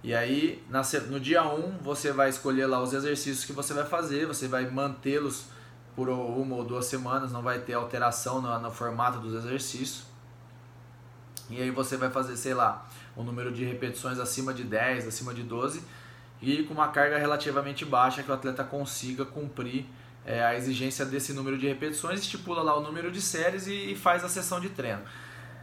E 0.00 0.14
aí, 0.14 0.64
na, 0.70 0.82
no 1.08 1.18
dia 1.18 1.42
1, 1.42 1.54
um, 1.58 1.78
você 1.78 2.12
vai 2.12 2.28
escolher 2.28 2.66
lá 2.66 2.80
os 2.80 2.92
exercícios 2.92 3.44
que 3.44 3.52
você 3.52 3.74
vai 3.74 3.84
fazer, 3.84 4.26
você 4.26 4.46
vai 4.46 4.70
mantê-los 4.70 5.46
por 5.96 6.08
uma 6.08 6.54
ou 6.54 6.62
duas 6.62 6.86
semanas, 6.86 7.32
não 7.32 7.42
vai 7.42 7.58
ter 7.58 7.74
alteração 7.74 8.40
no, 8.40 8.56
no 8.60 8.70
formato 8.70 9.18
dos 9.18 9.34
exercícios. 9.44 10.04
E 11.50 11.60
aí 11.60 11.72
você 11.72 11.96
vai 11.96 12.10
fazer, 12.10 12.36
sei 12.36 12.54
lá, 12.54 12.88
um 13.16 13.24
número 13.24 13.50
de 13.50 13.64
repetições 13.64 14.20
acima 14.20 14.54
de 14.54 14.62
10, 14.62 15.08
acima 15.08 15.34
de 15.34 15.42
12 15.42 15.82
e 16.40 16.62
com 16.64 16.74
uma 16.74 16.88
carga 16.88 17.18
relativamente 17.18 17.84
baixa 17.84 18.22
que 18.22 18.30
o 18.30 18.34
atleta 18.34 18.62
consiga 18.64 19.24
cumprir 19.24 19.86
é, 20.24 20.44
a 20.44 20.56
exigência 20.56 21.04
desse 21.04 21.32
número 21.32 21.56
de 21.56 21.66
repetições, 21.66 22.20
estipula 22.20 22.62
lá 22.62 22.76
o 22.76 22.80
número 22.80 23.10
de 23.10 23.20
séries 23.20 23.66
e, 23.66 23.92
e 23.92 23.96
faz 23.96 24.24
a 24.24 24.28
sessão 24.28 24.60
de 24.60 24.68
treino. 24.70 25.02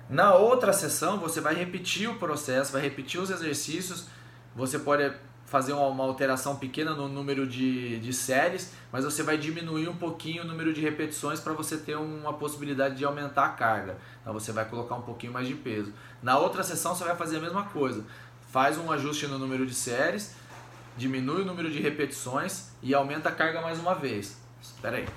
Na 0.09 0.33
outra 0.35 0.73
sessão, 0.73 1.19
você 1.19 1.41
vai 1.41 1.55
repetir 1.55 2.09
o 2.09 2.15
processo, 2.15 2.71
vai 2.71 2.81
repetir 2.81 3.19
os 3.19 3.29
exercícios, 3.29 4.07
você 4.55 4.77
pode 4.79 5.11
fazer 5.45 5.73
uma, 5.73 6.03
alteração 6.03 6.55
pequena 6.55 6.95
no 6.95 7.07
número 7.07 7.45
de, 7.45 7.99
de 7.99 8.11
séries, 8.11 8.71
mas 8.91 9.05
você 9.05 9.21
vai 9.21 9.37
diminuir 9.37 9.87
um 9.87 9.95
pouquinho 9.95 10.43
o 10.43 10.47
número 10.47 10.73
de 10.73 10.81
repetições 10.81 11.39
para 11.39 11.53
você 11.53 11.77
ter 11.77 11.95
uma 11.95 12.33
possibilidade 12.33 12.95
de 12.95 13.05
aumentar 13.05 13.45
a 13.45 13.49
carga. 13.49 13.97
Então 14.21 14.33
você 14.33 14.51
vai 14.51 14.65
colocar 14.65 14.95
um 14.95 15.01
pouquinho 15.01 15.31
mais 15.31 15.47
de 15.47 15.53
peso. 15.53 15.93
Na 16.23 16.37
outra 16.39 16.63
sessão 16.63 16.95
você 16.95 17.03
vai 17.03 17.15
fazer 17.15 17.37
a 17.37 17.39
mesma 17.39 17.65
coisa. 17.65 18.03
Faz 18.51 18.77
um 18.77 18.91
ajuste 18.91 19.27
no 19.27 19.37
número 19.37 19.65
de 19.65 19.75
séries, 19.75 20.35
diminui 20.97 21.41
o 21.41 21.45
número 21.45 21.71
de 21.71 21.79
repetições 21.79 22.69
e 22.81 22.93
aumenta 22.93 23.29
a 23.29 23.31
carga 23.31 23.61
mais 23.61 23.79
uma 23.79 23.93
vez. 23.93 24.37
Espera 24.61 24.97
aí. 24.97 25.07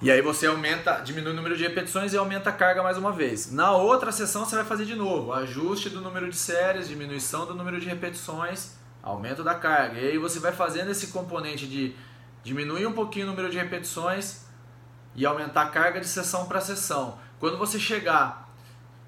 E 0.00 0.10
aí 0.10 0.20
você 0.20 0.46
aumenta, 0.46 1.00
diminui 1.00 1.32
o 1.32 1.34
número 1.34 1.56
de 1.56 1.62
repetições 1.62 2.12
e 2.12 2.16
aumenta 2.16 2.50
a 2.50 2.52
carga 2.52 2.82
mais 2.82 2.98
uma 2.98 3.10
vez. 3.10 3.50
Na 3.50 3.72
outra 3.72 4.12
sessão 4.12 4.44
você 4.44 4.54
vai 4.54 4.64
fazer 4.64 4.84
de 4.84 4.94
novo, 4.94 5.32
ajuste 5.32 5.88
do 5.88 6.00
número 6.00 6.28
de 6.28 6.36
séries, 6.36 6.86
diminuição 6.86 7.46
do 7.46 7.54
número 7.54 7.80
de 7.80 7.86
repetições, 7.86 8.74
aumento 9.02 9.42
da 9.42 9.54
carga. 9.54 9.98
E 9.98 10.10
aí 10.10 10.18
você 10.18 10.38
vai 10.38 10.52
fazendo 10.52 10.90
esse 10.90 11.08
componente 11.08 11.66
de 11.66 11.96
diminuir 12.44 12.86
um 12.86 12.92
pouquinho 12.92 13.26
o 13.26 13.30
número 13.30 13.50
de 13.50 13.56
repetições 13.56 14.44
e 15.14 15.24
aumentar 15.24 15.62
a 15.62 15.70
carga 15.70 15.98
de 15.98 16.06
sessão 16.06 16.46
para 16.46 16.60
sessão. 16.60 17.18
Quando 17.40 17.56
você 17.56 17.80
chegar 17.80 18.45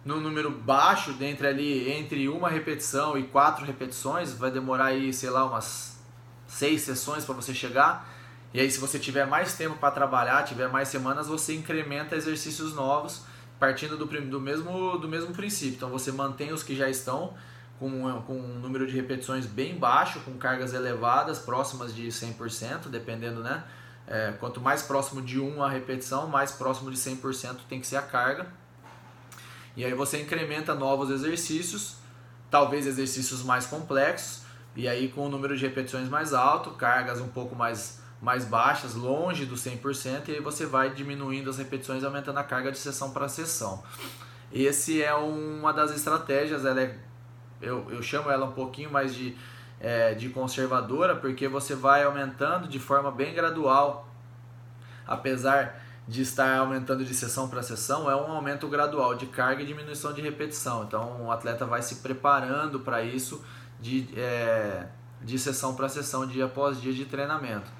no 0.04 0.20
número 0.20 0.50
baixo, 0.50 1.14
entre 1.20 1.46
ali 1.46 1.90
entre 1.90 2.28
uma 2.28 2.48
repetição 2.48 3.18
e 3.18 3.24
quatro 3.24 3.64
repetições, 3.64 4.32
vai 4.32 4.50
demorar 4.50 4.86
aí, 4.86 5.12
sei 5.12 5.30
lá, 5.30 5.44
umas 5.44 5.98
seis 6.46 6.82
sessões 6.82 7.24
para 7.24 7.34
você 7.34 7.54
chegar. 7.54 8.08
E 8.52 8.60
aí, 8.60 8.70
se 8.70 8.80
você 8.80 8.98
tiver 8.98 9.26
mais 9.26 9.54
tempo 9.54 9.76
para 9.76 9.90
trabalhar, 9.90 10.42
tiver 10.44 10.68
mais 10.68 10.88
semanas, 10.88 11.26
você 11.26 11.54
incrementa 11.54 12.16
exercícios 12.16 12.74
novos, 12.74 13.22
partindo 13.58 13.96
do, 13.96 14.06
do, 14.06 14.40
mesmo, 14.40 14.96
do 14.98 15.06
mesmo 15.06 15.34
princípio. 15.34 15.76
Então, 15.76 15.90
você 15.90 16.10
mantém 16.10 16.52
os 16.52 16.62
que 16.62 16.74
já 16.74 16.88
estão 16.88 17.34
com, 17.78 18.22
com 18.22 18.40
um 18.40 18.58
número 18.58 18.86
de 18.86 18.94
repetições 18.94 19.44
bem 19.44 19.78
baixo, 19.78 20.20
com 20.20 20.36
cargas 20.38 20.72
elevadas, 20.72 21.38
próximas 21.38 21.94
de 21.94 22.08
100%, 22.08 22.88
dependendo, 22.88 23.42
né? 23.42 23.64
É, 24.06 24.32
quanto 24.40 24.58
mais 24.58 24.80
próximo 24.80 25.20
de 25.20 25.38
1 25.38 25.62
a 25.62 25.68
repetição, 25.68 26.26
mais 26.26 26.50
próximo 26.50 26.90
de 26.90 26.96
100% 26.96 27.58
tem 27.68 27.78
que 27.78 27.86
ser 27.86 27.96
a 27.96 28.02
carga. 28.02 28.46
E 29.78 29.84
aí 29.84 29.94
você 29.94 30.20
incrementa 30.20 30.74
novos 30.74 31.08
exercícios, 31.08 31.98
talvez 32.50 32.84
exercícios 32.84 33.44
mais 33.44 33.64
complexos, 33.64 34.42
e 34.74 34.88
aí 34.88 35.08
com 35.08 35.26
o 35.26 35.28
número 35.28 35.56
de 35.56 35.64
repetições 35.64 36.08
mais 36.08 36.34
alto, 36.34 36.72
cargas 36.72 37.20
um 37.20 37.28
pouco 37.28 37.54
mais, 37.54 38.02
mais 38.20 38.44
baixas, 38.44 38.96
longe 38.96 39.46
do 39.46 39.54
100%, 39.54 40.30
e 40.30 40.32
aí 40.32 40.40
você 40.40 40.66
vai 40.66 40.90
diminuindo 40.90 41.48
as 41.48 41.58
repetições, 41.58 42.02
aumentando 42.02 42.38
a 42.38 42.42
carga 42.42 42.72
de 42.72 42.78
sessão 42.78 43.12
para 43.12 43.28
sessão. 43.28 43.80
Esse 44.52 45.00
é 45.00 45.14
uma 45.14 45.72
das 45.72 45.94
estratégias, 45.94 46.64
ela 46.64 46.80
é, 46.80 46.98
eu, 47.62 47.88
eu 47.88 48.02
chamo 48.02 48.32
ela 48.32 48.46
um 48.46 48.52
pouquinho 48.52 48.90
mais 48.90 49.14
de, 49.14 49.36
é, 49.78 50.12
de 50.12 50.28
conservadora, 50.30 51.14
porque 51.14 51.46
você 51.46 51.76
vai 51.76 52.02
aumentando 52.02 52.66
de 52.66 52.80
forma 52.80 53.12
bem 53.12 53.32
gradual, 53.32 54.08
apesar 55.06 55.80
de 56.08 56.22
estar 56.22 56.56
aumentando 56.56 57.04
de 57.04 57.12
sessão 57.12 57.48
para 57.48 57.62
sessão 57.62 58.10
é 58.10 58.16
um 58.16 58.32
aumento 58.32 58.66
gradual 58.66 59.14
de 59.14 59.26
carga 59.26 59.62
e 59.62 59.66
diminuição 59.66 60.10
de 60.14 60.22
repetição. 60.22 60.84
Então 60.84 61.26
o 61.26 61.30
atleta 61.30 61.66
vai 61.66 61.82
se 61.82 61.96
preparando 61.96 62.80
para 62.80 63.02
isso 63.02 63.44
de, 63.78 64.08
é, 64.16 64.86
de 65.20 65.38
sessão 65.38 65.74
para 65.74 65.86
sessão, 65.86 66.26
dia 66.26 66.46
após 66.46 66.80
dia 66.80 66.94
de 66.94 67.04
treinamento. 67.04 67.70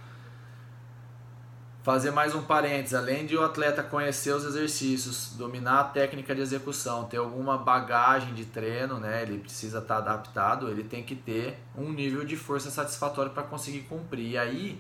Fazer 1.82 2.11
mais 2.11 2.35
um 2.35 2.42
parênteses, 2.42 2.92
além 2.92 3.25
de 3.25 3.35
o 3.35 3.42
atleta 3.42 3.82
conhecer 3.82 4.35
os 4.35 4.44
exercícios, 4.44 5.32
dominar 5.38 5.80
a 5.80 5.85
técnica 5.85 6.35
de 6.35 6.42
execução, 6.42 7.04
ter 7.04 7.16
alguma 7.16 7.56
bagagem 7.56 8.35
de 8.35 8.44
treino, 8.44 8.99
né? 9.00 9.23
ele 9.23 9.38
precisa 9.38 9.78
estar 9.78 10.02
tá 10.02 10.12
adaptado, 10.12 10.68
ele 10.68 10.85
tem 10.85 11.02
que 11.02 11.16
ter 11.16 11.58
um 11.75 11.90
nível 11.90 12.26
de 12.26 12.37
força 12.37 12.70
satisfatório 12.70 13.32
para 13.32 13.44
conseguir 13.44 13.82
cumprir. 13.82 14.32
E 14.32 14.37
aí 14.37 14.78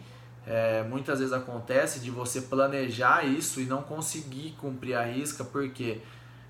é, 0.50 0.82
muitas 0.82 1.18
vezes 1.18 1.34
acontece 1.34 2.00
de 2.00 2.10
você 2.10 2.40
planejar 2.40 3.22
isso 3.22 3.60
e 3.60 3.66
não 3.66 3.82
conseguir 3.82 4.56
cumprir 4.58 4.94
a 4.94 5.04
risca, 5.04 5.44
porque 5.44 6.00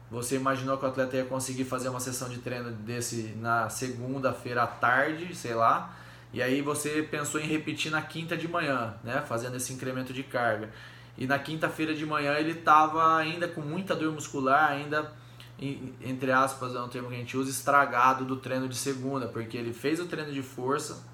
você 0.09 0.37
imaginou 0.37 0.78
que 0.78 0.85
o 0.85 0.88
atleta 0.88 1.17
ia 1.17 1.25
conseguir 1.25 1.64
fazer 1.64 1.88
uma 1.88 1.99
sessão 1.99 2.28
de 2.28 2.38
treino 2.38 2.71
desse 2.71 3.35
na 3.40 3.69
segunda-feira 3.69 4.62
à 4.62 4.67
tarde, 4.69 5.35
sei 5.35 5.52
lá, 5.52 5.97
e 6.33 6.40
aí 6.40 6.62
você 6.62 7.02
pensou 7.02 7.40
em 7.40 7.47
repetir 7.47 7.90
na 7.90 8.00
quinta 8.00 8.37
de 8.37 8.47
manhã, 8.47 8.95
né, 9.02 9.25
fazendo 9.26 9.57
esse 9.57 9.73
incremento 9.73 10.12
de 10.12 10.23
carga. 10.23 10.71
E 11.17 11.26
na 11.26 11.37
quinta-feira 11.37 11.93
de 11.93 12.07
manhã 12.07 12.35
ele 12.35 12.52
estava 12.52 13.17
ainda 13.17 13.49
com 13.49 13.62
muita 13.62 13.97
dor 13.97 14.12
muscular, 14.12 14.71
ainda 14.71 15.12
entre 15.61 16.31
aspas, 16.31 16.73
é 16.76 16.81
um 16.81 16.87
termo 16.87 17.09
que 17.09 17.17
a 17.17 17.19
gente 17.19 17.37
usa, 17.37 17.50
estragado 17.50 18.25
do 18.25 18.37
treino 18.37 18.69
de 18.69 18.76
segunda, 18.76 19.26
porque 19.26 19.57
ele 19.57 19.73
fez 19.73 19.99
o 19.99 20.07
treino 20.07 20.33
de 20.33 20.40
força 20.40 21.05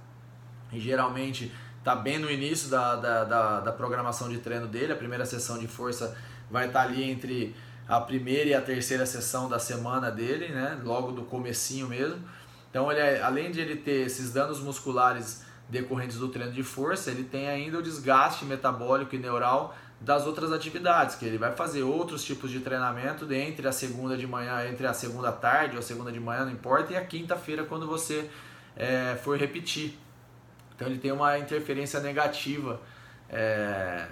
e 0.71 0.79
geralmente 0.79 1.51
está 1.85 1.95
bem 1.95 2.19
no 2.19 2.31
início 2.31 2.71
da, 2.71 2.97
da, 2.97 3.25
da, 3.25 3.61
da, 3.61 3.71
programação 3.73 4.31
de 4.31 4.39
treino 4.39 4.67
dele. 4.67 4.95
A 4.95 4.97
primeira 4.97 5.27
sessão 5.27 5.59
de 5.59 5.69
força 5.69 6.17
vai 6.51 6.67
estar 6.67 6.81
tá 6.81 6.89
ali 6.89 7.05
entre 7.05 7.55
a 7.87 8.01
primeira 8.01 8.49
e 8.49 8.55
a 8.55 8.63
terceira 8.63 9.05
sessão 9.05 9.51
da 9.51 9.59
semana 9.59 10.11
dele, 10.11 10.49
né? 10.49 10.81
logo 10.83 11.13
do 11.13 11.25
comecinho 11.25 11.87
mesmo. 11.87 12.19
Então, 12.71 12.91
ele, 12.91 13.01
é, 13.01 13.21
além 13.23 13.51
de 13.51 13.61
ele 13.61 13.77
ter 13.77 14.07
esses 14.07 14.33
danos 14.33 14.61
musculares 14.61 15.45
decorrentes 15.69 16.17
do 16.17 16.29
treino 16.29 16.53
de 16.53 16.63
força, 16.63 17.11
ele 17.11 17.23
tem 17.23 17.51
ainda 17.51 17.79
o 17.79 17.83
desgaste 17.83 18.47
metabólico 18.47 19.15
e 19.15 19.19
neural 19.19 19.77
das 20.01 20.27
outras 20.27 20.53
atividades, 20.53 21.17
que 21.17 21.27
ele 21.27 21.37
vai 21.37 21.53
fazer 21.53 21.83
outros 21.83 22.25
tipos 22.25 22.51
de 22.51 22.61
treinamento 22.61 23.31
entre 23.31 23.69
a 23.69 23.73
segunda 23.73 24.17
de 24.17 24.27
manhã, 24.27 24.67
entre 24.67 24.87
a 24.87 24.95
segunda 24.95 25.31
tarde 25.31 25.75
ou 25.75 25.81
a 25.81 25.83
segunda 25.83 26.11
de 26.11 26.19
manhã, 26.19 26.47
não 26.47 26.53
importa, 26.53 26.95
e 26.95 26.97
a 26.97 27.05
quinta-feira 27.05 27.65
quando 27.65 27.87
você 27.87 28.29
é, 28.75 29.19
for 29.23 29.37
repetir. 29.39 29.99
Então 30.75 30.89
ele 30.89 30.99
tem 30.99 31.13
uma 31.13 31.39
interferência 31.39 32.01
negativa, 32.01 32.81
é, 33.29 34.07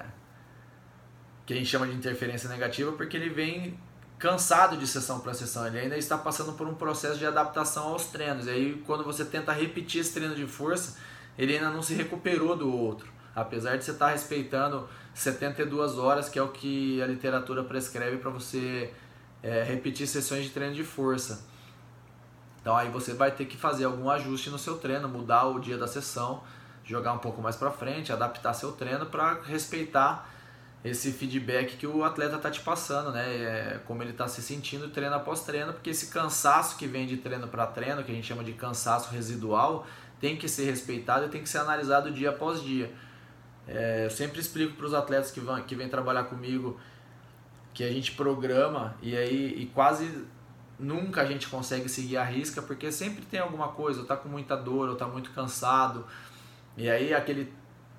que 1.45 1.53
a 1.53 1.57
gente 1.57 1.69
chama 1.69 1.87
de 1.87 1.95
interferência 1.95 2.49
negativa 2.49 2.93
porque 2.93 3.17
ele 3.17 3.29
vem 3.29 3.79
cansado 4.19 4.77
de 4.77 4.87
sessão 4.87 5.19
para 5.19 5.35
sessão, 5.35 5.67
ele 5.67 5.81
ainda 5.81 5.97
está 5.97 6.17
passando 6.17 6.53
por 6.53 6.69
um 6.69 6.75
processo 6.75 7.19
de 7.19 7.27
adaptação 7.27 7.89
aos 7.89 8.07
treinos. 8.07 8.47
E 8.47 8.51
aí 8.51 8.83
quando 8.87 9.03
você 9.03 9.25
tenta 9.25 9.53
repetir 9.53 10.01
esse 10.01 10.15
treino 10.15 10.35
de 10.35 10.47
força, 10.47 10.97
ele 11.37 11.55
ainda 11.55 11.71
não 11.71 11.83
se 11.83 11.95
recuperou 11.95 12.57
do 12.57 12.73
outro, 12.73 13.13
apesar 13.35 13.77
de 13.77 13.85
você 13.85 13.91
estar 13.91 14.11
respeitando 14.11 14.89
72 15.13 15.99
horas, 15.99 16.29
que 16.29 16.39
é 16.39 16.43
o 16.43 16.49
que 16.49 17.03
a 17.03 17.07
literatura 17.07 17.65
prescreve 17.65 18.19
para 18.19 18.31
você 18.31 18.93
é, 19.43 19.65
repetir 19.65 20.07
sessões 20.07 20.45
de 20.45 20.51
treino 20.51 20.75
de 20.75 20.85
força. 20.85 21.45
Então 22.63 22.75
aí 22.77 22.89
você 22.89 23.13
vai 23.13 23.31
ter 23.31 23.45
que 23.45 23.57
fazer 23.57 23.85
algum 23.85 24.09
ajuste 24.09 24.49
no 24.49 24.59
seu 24.59 24.79
treino, 24.79 25.09
mudar 25.09 25.47
o 25.47 25.59
dia 25.59 25.77
da 25.77 25.87
sessão, 25.87 26.43
jogar 26.85 27.13
um 27.13 27.19
pouco 27.19 27.43
mais 27.43 27.57
para 27.57 27.71
frente, 27.71 28.13
adaptar 28.13 28.55
seu 28.55 28.73
treino 28.73 29.05
para 29.05 29.43
respeitar 29.43 30.31
esse 30.85 31.13
feedback 31.13 31.77
que 31.77 31.87
o 31.87 32.03
atleta 32.05 32.37
está 32.37 32.51
te 32.51 32.61
passando, 32.61 33.13
né? 33.13 33.25
É, 33.25 33.81
como 33.85 34.03
ele 34.03 34.11
está 34.11 34.27
se 34.27 34.41
sentindo 34.43 34.89
treino 34.89 35.15
após 35.15 35.43
treino, 35.43 35.73
porque 35.73 35.91
esse 35.91 36.09
cansaço 36.09 36.77
que 36.77 36.87
vem 36.87 37.07
de 37.07 37.19
treino 37.19 37.47
para 37.47 37.67
treino, 37.67 38.03
que 38.03 38.11
a 38.11 38.15
gente 38.15 38.27
chama 38.27 38.43
de 38.43 38.53
cansaço 38.53 39.11
residual, 39.11 39.87
tem 40.21 40.37
que 40.37 40.49
ser 40.49 40.65
respeitado 40.65 41.27
e 41.27 41.29
tem 41.29 41.43
que 41.43 41.49
ser 41.49 41.59
analisado 41.59 42.11
dia 42.11 42.31
após 42.31 42.63
dia. 42.63 42.93
É, 43.67 44.07
eu 44.07 44.11
sempre 44.11 44.41
explico 44.41 44.75
para 44.75 44.87
os 44.87 44.95
atletas 44.95 45.31
que, 45.31 45.41
vão, 45.41 45.61
que 45.63 45.75
vêm 45.75 45.89
trabalhar 45.89 46.25
comigo 46.25 46.81
que 47.73 47.85
a 47.85 47.89
gente 47.89 48.13
programa 48.13 48.95
e 49.01 49.17
aí 49.17 49.55
e 49.57 49.67
quase 49.67 50.25
nunca 50.79 51.23
a 51.23 51.25
gente 51.25 51.49
consegue 51.49 51.89
seguir 51.89 52.17
a 52.17 52.25
risca 52.25 52.61
porque 52.61 52.91
sempre 52.91 53.25
tem 53.25 53.41
alguma 53.41 53.69
coisa, 53.69 54.01
ou 54.01 54.07
tá 54.07 54.17
com 54.17 54.29
muita 54.29 54.57
dor, 54.57 54.89
ou 54.89 54.97
tá 54.97 55.07
muito 55.07 55.31
cansado. 55.31 56.05
E 56.77 56.89
aí 56.89 57.13
aquele 57.13 57.53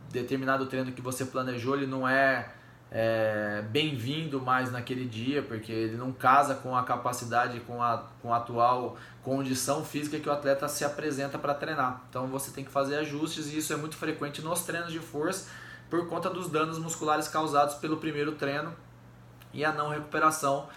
determinado 0.10 0.65
treino 0.65 0.92
que 0.92 1.01
você 1.01 1.25
planejou, 1.25 1.75
ele 1.75 1.88
não 1.88 2.08
é, 2.08 2.50
é 2.92 3.63
bem-vindo 3.70 4.42
mais 4.42 4.72
naquele 4.72 5.06
dia, 5.06 5.42
porque 5.42 5.72
ele 5.72 5.98
não 5.98 6.12
casa 6.12 6.56
com 6.56 6.75
a 6.75 6.84
capacidade, 6.84 7.60
com 7.62 7.82
a, 7.82 8.06
com 8.22 8.34
a 8.34 8.38
atual 8.38 8.98
condição 9.24 9.84
física 9.84 10.20
que 10.20 10.27
o 10.27 10.32
atleta 10.32 10.68
se 10.68 10.84
apresenta 10.84 11.39
para 11.39 11.53
treinar. 11.53 12.01
Então 12.10 12.27
você 12.27 12.51
tem 12.51 12.63
que 12.63 12.72
fazer 12.72 12.98
ajustes 12.98 13.51
e 13.51 13.58
isso 13.58 13.74
é 13.74 13.75
muito 13.75 13.95
frequente 13.95 14.41
nos 14.41 14.62
treinos 14.62 14.91
de 14.91 15.00
força 15.00 15.50
por 15.89 16.08
conta 16.08 16.30
dos 16.30 16.50
danos 16.50 16.78
musculares 16.78 17.28
causados 17.28 17.76
pelo 17.76 17.98
primeiro 17.98 18.34
treino 18.34 18.74
e 19.54 19.63
a 19.63 19.71
não 19.71 19.89
recuperação 19.89 20.67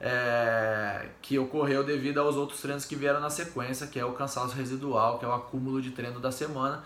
é, 0.00 1.08
que 1.22 1.38
ocorreu 1.38 1.82
devido 1.82 2.18
aos 2.18 2.36
outros 2.36 2.60
treinos 2.60 2.84
que 2.84 2.94
vieram 2.94 3.20
na 3.20 3.30
sequência, 3.30 3.86
que 3.86 3.98
é 3.98 4.04
o 4.04 4.12
cansaço 4.12 4.54
residual, 4.54 5.18
que 5.18 5.24
é 5.24 5.28
o 5.28 5.32
acúmulo 5.32 5.80
de 5.80 5.90
treino 5.90 6.20
da 6.20 6.30
semana, 6.30 6.84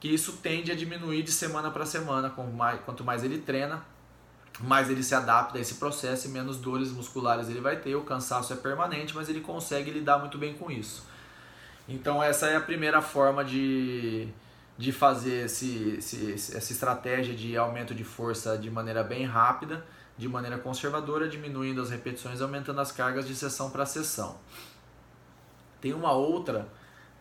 que 0.00 0.08
isso 0.08 0.38
tende 0.42 0.70
a 0.70 0.74
diminuir 0.74 1.22
de 1.22 1.32
semana 1.32 1.70
para 1.70 1.86
semana, 1.86 2.32
quanto 2.84 3.04
mais 3.04 3.24
ele 3.24 3.38
treina, 3.38 3.82
mais 4.60 4.90
ele 4.90 5.02
se 5.02 5.14
adapta 5.14 5.58
a 5.58 5.60
esse 5.60 5.74
processo 5.74 6.26
e 6.26 6.30
menos 6.30 6.56
dores 6.56 6.90
musculares 6.90 7.48
ele 7.48 7.60
vai 7.60 7.76
ter. 7.76 7.94
O 7.94 8.02
cansaço 8.02 8.52
é 8.52 8.56
permanente, 8.56 9.14
mas 9.14 9.28
ele 9.28 9.40
consegue 9.40 9.90
lidar 9.90 10.18
muito 10.18 10.36
bem 10.36 10.54
com 10.54 10.70
isso. 10.70 11.06
Então 11.88 12.22
essa 12.22 12.46
é 12.48 12.56
a 12.56 12.60
primeira 12.60 13.00
forma 13.00 13.44
de, 13.44 14.28
de 14.76 14.92
fazer 14.92 15.46
esse, 15.46 15.96
esse, 15.98 16.32
essa 16.32 16.72
estratégia 16.72 17.34
de 17.34 17.56
aumento 17.56 17.94
de 17.94 18.04
força 18.04 18.58
de 18.58 18.70
maneira 18.70 19.02
bem 19.02 19.24
rápida 19.24 19.84
de 20.18 20.28
maneira 20.28 20.58
conservadora, 20.58 21.28
diminuindo 21.28 21.80
as 21.80 21.90
repetições, 21.90 22.42
aumentando 22.42 22.80
as 22.80 22.90
cargas 22.90 23.26
de 23.26 23.36
sessão 23.36 23.70
para 23.70 23.86
sessão. 23.86 24.36
Tem 25.80 25.94
uma 25.94 26.10
outra 26.10 26.68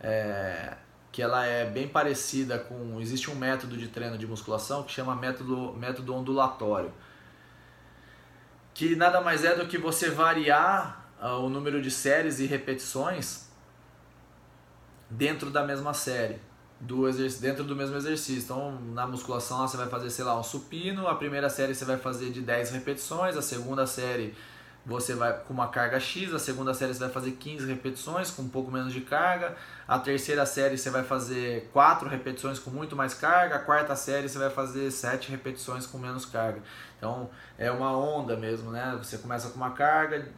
é, 0.01 0.75
que 1.11 1.21
ela 1.21 1.45
é 1.45 1.69
bem 1.69 1.87
parecida 1.87 2.57
com. 2.57 2.99
Existe 2.99 3.29
um 3.29 3.35
método 3.35 3.77
de 3.77 3.87
treino 3.87 4.17
de 4.17 4.25
musculação 4.25 4.83
que 4.83 4.91
chama 4.91 5.15
método, 5.15 5.73
método 5.73 6.15
ondulatório, 6.15 6.91
que 8.73 8.95
nada 8.95 9.21
mais 9.21 9.45
é 9.45 9.55
do 9.55 9.67
que 9.67 9.77
você 9.77 10.09
variar 10.09 11.07
uh, 11.21 11.45
o 11.45 11.49
número 11.49 11.79
de 11.79 11.91
séries 11.91 12.39
e 12.39 12.47
repetições 12.47 13.47
dentro 15.07 15.51
da 15.51 15.63
mesma 15.63 15.93
série 15.93 16.46
do 16.79 17.11
dentro 17.39 17.63
do 17.63 17.75
mesmo 17.75 17.95
exercício. 17.95 18.43
Então, 18.43 18.79
na 18.93 19.07
musculação 19.07 19.67
você 19.67 19.77
vai 19.77 19.87
fazer, 19.87 20.09
sei 20.09 20.25
lá, 20.25 20.39
um 20.39 20.43
supino, 20.43 21.07
a 21.07 21.15
primeira 21.15 21.49
série 21.49 21.73
você 21.73 21.85
vai 21.85 21.97
fazer 21.97 22.29
de 22.29 22.41
10 22.41 22.71
repetições, 22.71 23.35
a 23.35 23.41
segunda 23.41 23.87
série 23.87 24.35
você 24.85 25.15
vai 25.15 25.37
com 25.39 25.53
uma 25.53 25.67
carga 25.67 25.99
X, 25.99 26.33
a 26.33 26.39
segunda 26.39 26.73
série 26.73 26.93
você 26.93 27.01
vai 27.01 27.09
fazer 27.09 27.31
15 27.31 27.65
repetições 27.67 28.31
com 28.31 28.43
um 28.43 28.47
pouco 28.47 28.71
menos 28.71 28.93
de 28.93 29.01
carga, 29.01 29.53
a 29.85 29.99
terceira 29.99 30.45
série 30.45 30.77
você 30.77 30.89
vai 30.89 31.03
fazer 31.03 31.69
4 31.73 32.07
repetições 32.07 32.57
com 32.57 32.69
muito 32.69 32.95
mais 32.95 33.13
carga, 33.13 33.55
a 33.55 33.59
quarta 33.59 33.95
série 33.97 34.29
você 34.29 34.37
vai 34.37 34.49
fazer 34.49 34.89
7 34.89 35.29
repetições 35.29 35.85
com 35.85 35.97
menos 35.97 36.25
carga. 36.25 36.61
Então, 36.97 37.29
é 37.57 37.69
uma 37.69 37.97
onda 37.97 38.37
mesmo, 38.37 38.71
né? 38.71 38.95
Você 38.97 39.17
começa 39.17 39.49
com 39.49 39.57
uma 39.57 39.71
carga, 39.71 40.29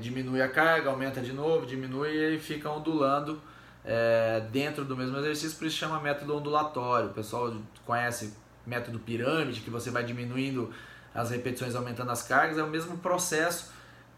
diminui 0.00 0.42
a 0.42 0.48
carga, 0.48 0.90
aumenta 0.90 1.22
de 1.22 1.32
novo, 1.32 1.64
diminui 1.64 2.34
e 2.34 2.38
fica 2.38 2.68
ondulando 2.68 3.40
é, 3.86 4.40
dentro 4.50 4.84
do 4.84 4.96
mesmo 4.96 5.16
exercício, 5.18 5.56
por 5.56 5.66
isso 5.66 5.76
chama 5.76 6.00
método 6.00 6.36
ondulatório. 6.36 7.10
O 7.10 7.12
pessoal 7.12 7.54
conhece 7.86 8.34
método 8.66 8.98
pirâmide, 8.98 9.60
que 9.60 9.70
você 9.70 9.90
vai 9.90 10.02
diminuindo 10.02 10.72
as 11.14 11.30
repetições, 11.30 11.74
aumentando 11.74 12.10
as 12.10 12.22
cargas, 12.22 12.58
é 12.58 12.62
o 12.62 12.66
mesmo 12.66 12.98
processo, 12.98 13.70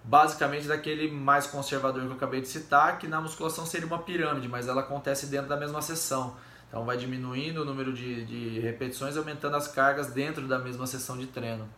basicamente 0.02 0.66
daquele 0.66 1.10
mais 1.10 1.46
conservador 1.46 2.02
que 2.02 2.08
eu 2.08 2.14
acabei 2.14 2.40
de 2.40 2.48
citar, 2.48 2.98
que 2.98 3.06
na 3.06 3.20
musculação 3.20 3.66
seria 3.66 3.86
uma 3.86 3.98
pirâmide, 3.98 4.48
mas 4.48 4.66
ela 4.66 4.80
acontece 4.80 5.26
dentro 5.26 5.48
da 5.48 5.56
mesma 5.56 5.82
sessão. 5.82 6.34
Então 6.68 6.84
vai 6.84 6.96
diminuindo 6.96 7.62
o 7.62 7.64
número 7.64 7.92
de, 7.92 8.24
de 8.24 8.60
repetições, 8.60 9.16
aumentando 9.16 9.56
as 9.56 9.68
cargas 9.68 10.08
dentro 10.08 10.48
da 10.48 10.58
mesma 10.58 10.86
sessão 10.86 11.16
de 11.16 11.26
treino. 11.26 11.68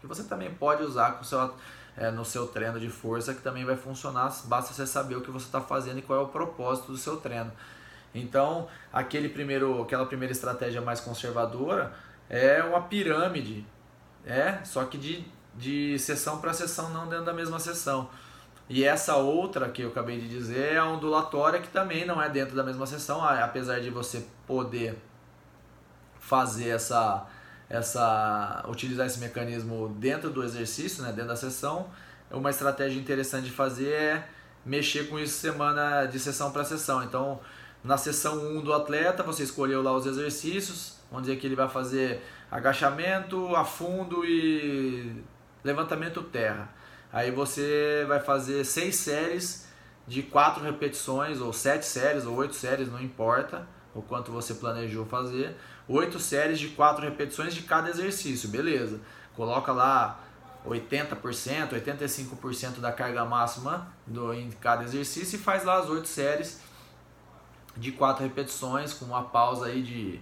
Que 0.00 0.06
você 0.06 0.24
também 0.24 0.52
pode 0.54 0.82
usar 0.82 1.12
com 1.12 1.22
o 1.22 1.24
seu 1.24 1.54
é, 2.00 2.10
no 2.10 2.24
seu 2.24 2.46
treino 2.48 2.80
de 2.80 2.88
força 2.88 3.34
que 3.34 3.42
também 3.42 3.62
vai 3.62 3.76
funcionar, 3.76 4.34
basta 4.46 4.72
você 4.72 4.86
saber 4.86 5.16
o 5.16 5.20
que 5.20 5.30
você 5.30 5.44
está 5.44 5.60
fazendo 5.60 5.98
e 5.98 6.02
qual 6.02 6.18
é 6.18 6.22
o 6.22 6.28
propósito 6.28 6.90
do 6.92 6.96
seu 6.96 7.18
treino. 7.18 7.52
Então, 8.14 8.66
aquele 8.90 9.28
primeiro, 9.28 9.82
aquela 9.82 10.06
primeira 10.06 10.32
estratégia 10.32 10.80
mais 10.80 10.98
conservadora 10.98 11.92
é 12.28 12.62
uma 12.64 12.80
pirâmide, 12.80 13.66
é, 14.24 14.64
só 14.64 14.84
que 14.84 14.96
de, 14.96 15.26
de 15.54 15.98
sessão 15.98 16.40
para 16.40 16.54
sessão, 16.54 16.88
não 16.88 17.06
dentro 17.06 17.26
da 17.26 17.34
mesma 17.34 17.58
sessão. 17.58 18.08
E 18.66 18.82
essa 18.82 19.16
outra 19.16 19.68
que 19.68 19.82
eu 19.82 19.90
acabei 19.90 20.18
de 20.18 20.28
dizer 20.28 20.72
é 20.72 20.78
a 20.78 20.86
ondulatória, 20.86 21.60
que 21.60 21.68
também 21.68 22.06
não 22.06 22.22
é 22.22 22.30
dentro 22.30 22.56
da 22.56 22.62
mesma 22.64 22.86
sessão, 22.86 23.22
apesar 23.22 23.80
de 23.80 23.90
você 23.90 24.26
poder 24.46 24.96
fazer 26.18 26.70
essa 26.70 27.26
essa 27.70 28.64
utilizar 28.68 29.06
esse 29.06 29.20
mecanismo 29.20 29.88
dentro 29.98 30.28
do 30.28 30.42
exercício, 30.42 31.02
né, 31.04 31.10
dentro 31.12 31.28
da 31.28 31.36
sessão, 31.36 31.88
uma 32.30 32.50
estratégia 32.50 32.98
interessante 32.98 33.44
de 33.44 33.52
fazer 33.52 33.92
é 33.92 34.28
mexer 34.66 35.08
com 35.08 35.18
isso 35.18 35.38
semana 35.38 36.04
de 36.06 36.18
sessão 36.18 36.50
para 36.50 36.64
sessão. 36.64 37.02
Então, 37.02 37.40
na 37.82 37.96
sessão 37.96 38.58
1 38.58 38.62
do 38.62 38.72
atleta, 38.74 39.22
você 39.22 39.44
escolheu 39.44 39.82
lá 39.82 39.92
os 39.92 40.04
exercícios, 40.04 40.98
vamos 41.10 41.26
dizer 41.26 41.40
que 41.40 41.46
ele 41.46 41.56
vai 41.56 41.68
fazer 41.68 42.20
agachamento, 42.50 43.54
afundo 43.56 44.24
e 44.24 45.22
levantamento 45.64 46.22
terra. 46.22 46.68
Aí 47.12 47.30
você 47.30 48.04
vai 48.06 48.20
fazer 48.20 48.64
seis 48.64 48.96
séries 48.96 49.68
de 50.06 50.22
quatro 50.22 50.62
repetições, 50.62 51.40
ou 51.40 51.52
sete 51.52 51.86
séries, 51.86 52.26
ou 52.26 52.34
oito 52.36 52.54
séries, 52.54 52.90
não 52.90 53.00
importa 53.00 53.66
o 53.94 54.02
quanto 54.02 54.30
você 54.30 54.54
planejou 54.54 55.06
fazer. 55.06 55.56
8 55.90 56.20
séries 56.20 56.60
de 56.60 56.68
4 56.68 57.04
repetições 57.04 57.52
de 57.52 57.62
cada 57.62 57.90
exercício, 57.90 58.48
beleza. 58.48 59.00
Coloca 59.34 59.72
lá 59.72 60.20
80%, 60.64 61.70
85% 61.70 62.78
da 62.78 62.92
carga 62.92 63.24
máxima 63.24 63.88
do, 64.06 64.32
em 64.32 64.50
cada 64.52 64.84
exercício 64.84 65.36
e 65.36 65.42
faz 65.42 65.64
lá 65.64 65.78
as 65.78 65.88
8 65.88 66.06
séries 66.06 66.60
de 67.76 67.90
4 67.90 68.22
repetições 68.22 68.92
com 68.92 69.04
uma 69.04 69.24
pausa 69.24 69.66
aí 69.66 69.82
de 69.82 70.20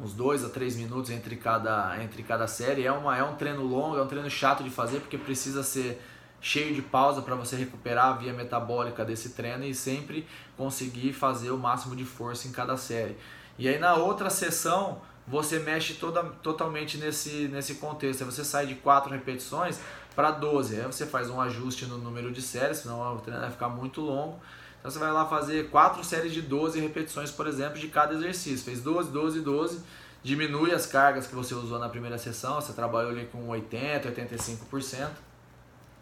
uns 0.00 0.12
2 0.12 0.44
a 0.44 0.48
3 0.48 0.76
minutos 0.76 1.10
entre 1.10 1.34
cada, 1.34 2.00
entre 2.00 2.22
cada 2.22 2.46
série. 2.46 2.86
É, 2.86 2.92
uma, 2.92 3.16
é 3.16 3.22
um 3.24 3.34
treino 3.34 3.64
longo, 3.64 3.96
é 3.96 4.02
um 4.02 4.06
treino 4.06 4.30
chato 4.30 4.62
de 4.62 4.70
fazer 4.70 5.00
porque 5.00 5.18
precisa 5.18 5.64
ser 5.64 6.00
cheio 6.40 6.72
de 6.72 6.82
pausa 6.82 7.20
para 7.20 7.34
você 7.34 7.56
recuperar 7.56 8.06
a 8.06 8.12
via 8.12 8.32
metabólica 8.32 9.04
desse 9.04 9.30
treino 9.30 9.64
e 9.64 9.74
sempre 9.74 10.24
conseguir 10.56 11.12
fazer 11.12 11.50
o 11.50 11.58
máximo 11.58 11.96
de 11.96 12.04
força 12.04 12.46
em 12.46 12.52
cada 12.52 12.76
série. 12.76 13.16
E 13.58 13.68
aí 13.68 13.78
na 13.78 13.94
outra 13.94 14.30
sessão 14.30 15.00
você 15.26 15.58
mexe 15.58 15.94
toda, 15.94 16.22
totalmente 16.42 16.96
nesse, 16.96 17.48
nesse 17.48 17.74
contexto. 17.74 18.22
Aí 18.22 18.30
você 18.30 18.44
sai 18.44 18.66
de 18.66 18.76
4 18.76 19.12
repetições 19.12 19.78
para 20.14 20.30
12. 20.30 20.80
Aí 20.80 20.86
você 20.86 21.04
faz 21.04 21.28
um 21.28 21.40
ajuste 21.40 21.84
no 21.86 21.98
número 21.98 22.32
de 22.32 22.40
séries, 22.40 22.78
senão 22.78 23.16
o 23.16 23.20
treino 23.20 23.40
vai 23.40 23.50
ficar 23.50 23.68
muito 23.68 24.00
longo. 24.00 24.40
Então 24.78 24.90
você 24.90 24.98
vai 24.98 25.12
lá 25.12 25.26
fazer 25.26 25.68
4 25.70 26.02
séries 26.02 26.32
de 26.32 26.40
12 26.40 26.80
repetições, 26.80 27.30
por 27.30 27.46
exemplo, 27.46 27.78
de 27.78 27.88
cada 27.88 28.14
exercício. 28.14 28.64
Fez 28.64 28.80
12, 28.80 29.10
12, 29.10 29.40
12. 29.40 29.80
Diminui 30.22 30.72
as 30.72 30.86
cargas 30.86 31.26
que 31.26 31.34
você 31.34 31.54
usou 31.54 31.78
na 31.78 31.88
primeira 31.88 32.16
sessão. 32.16 32.54
Você 32.54 32.72
trabalhou 32.72 33.10
ali 33.10 33.26
com 33.26 33.48
80, 33.48 34.08
85%. 34.10 35.08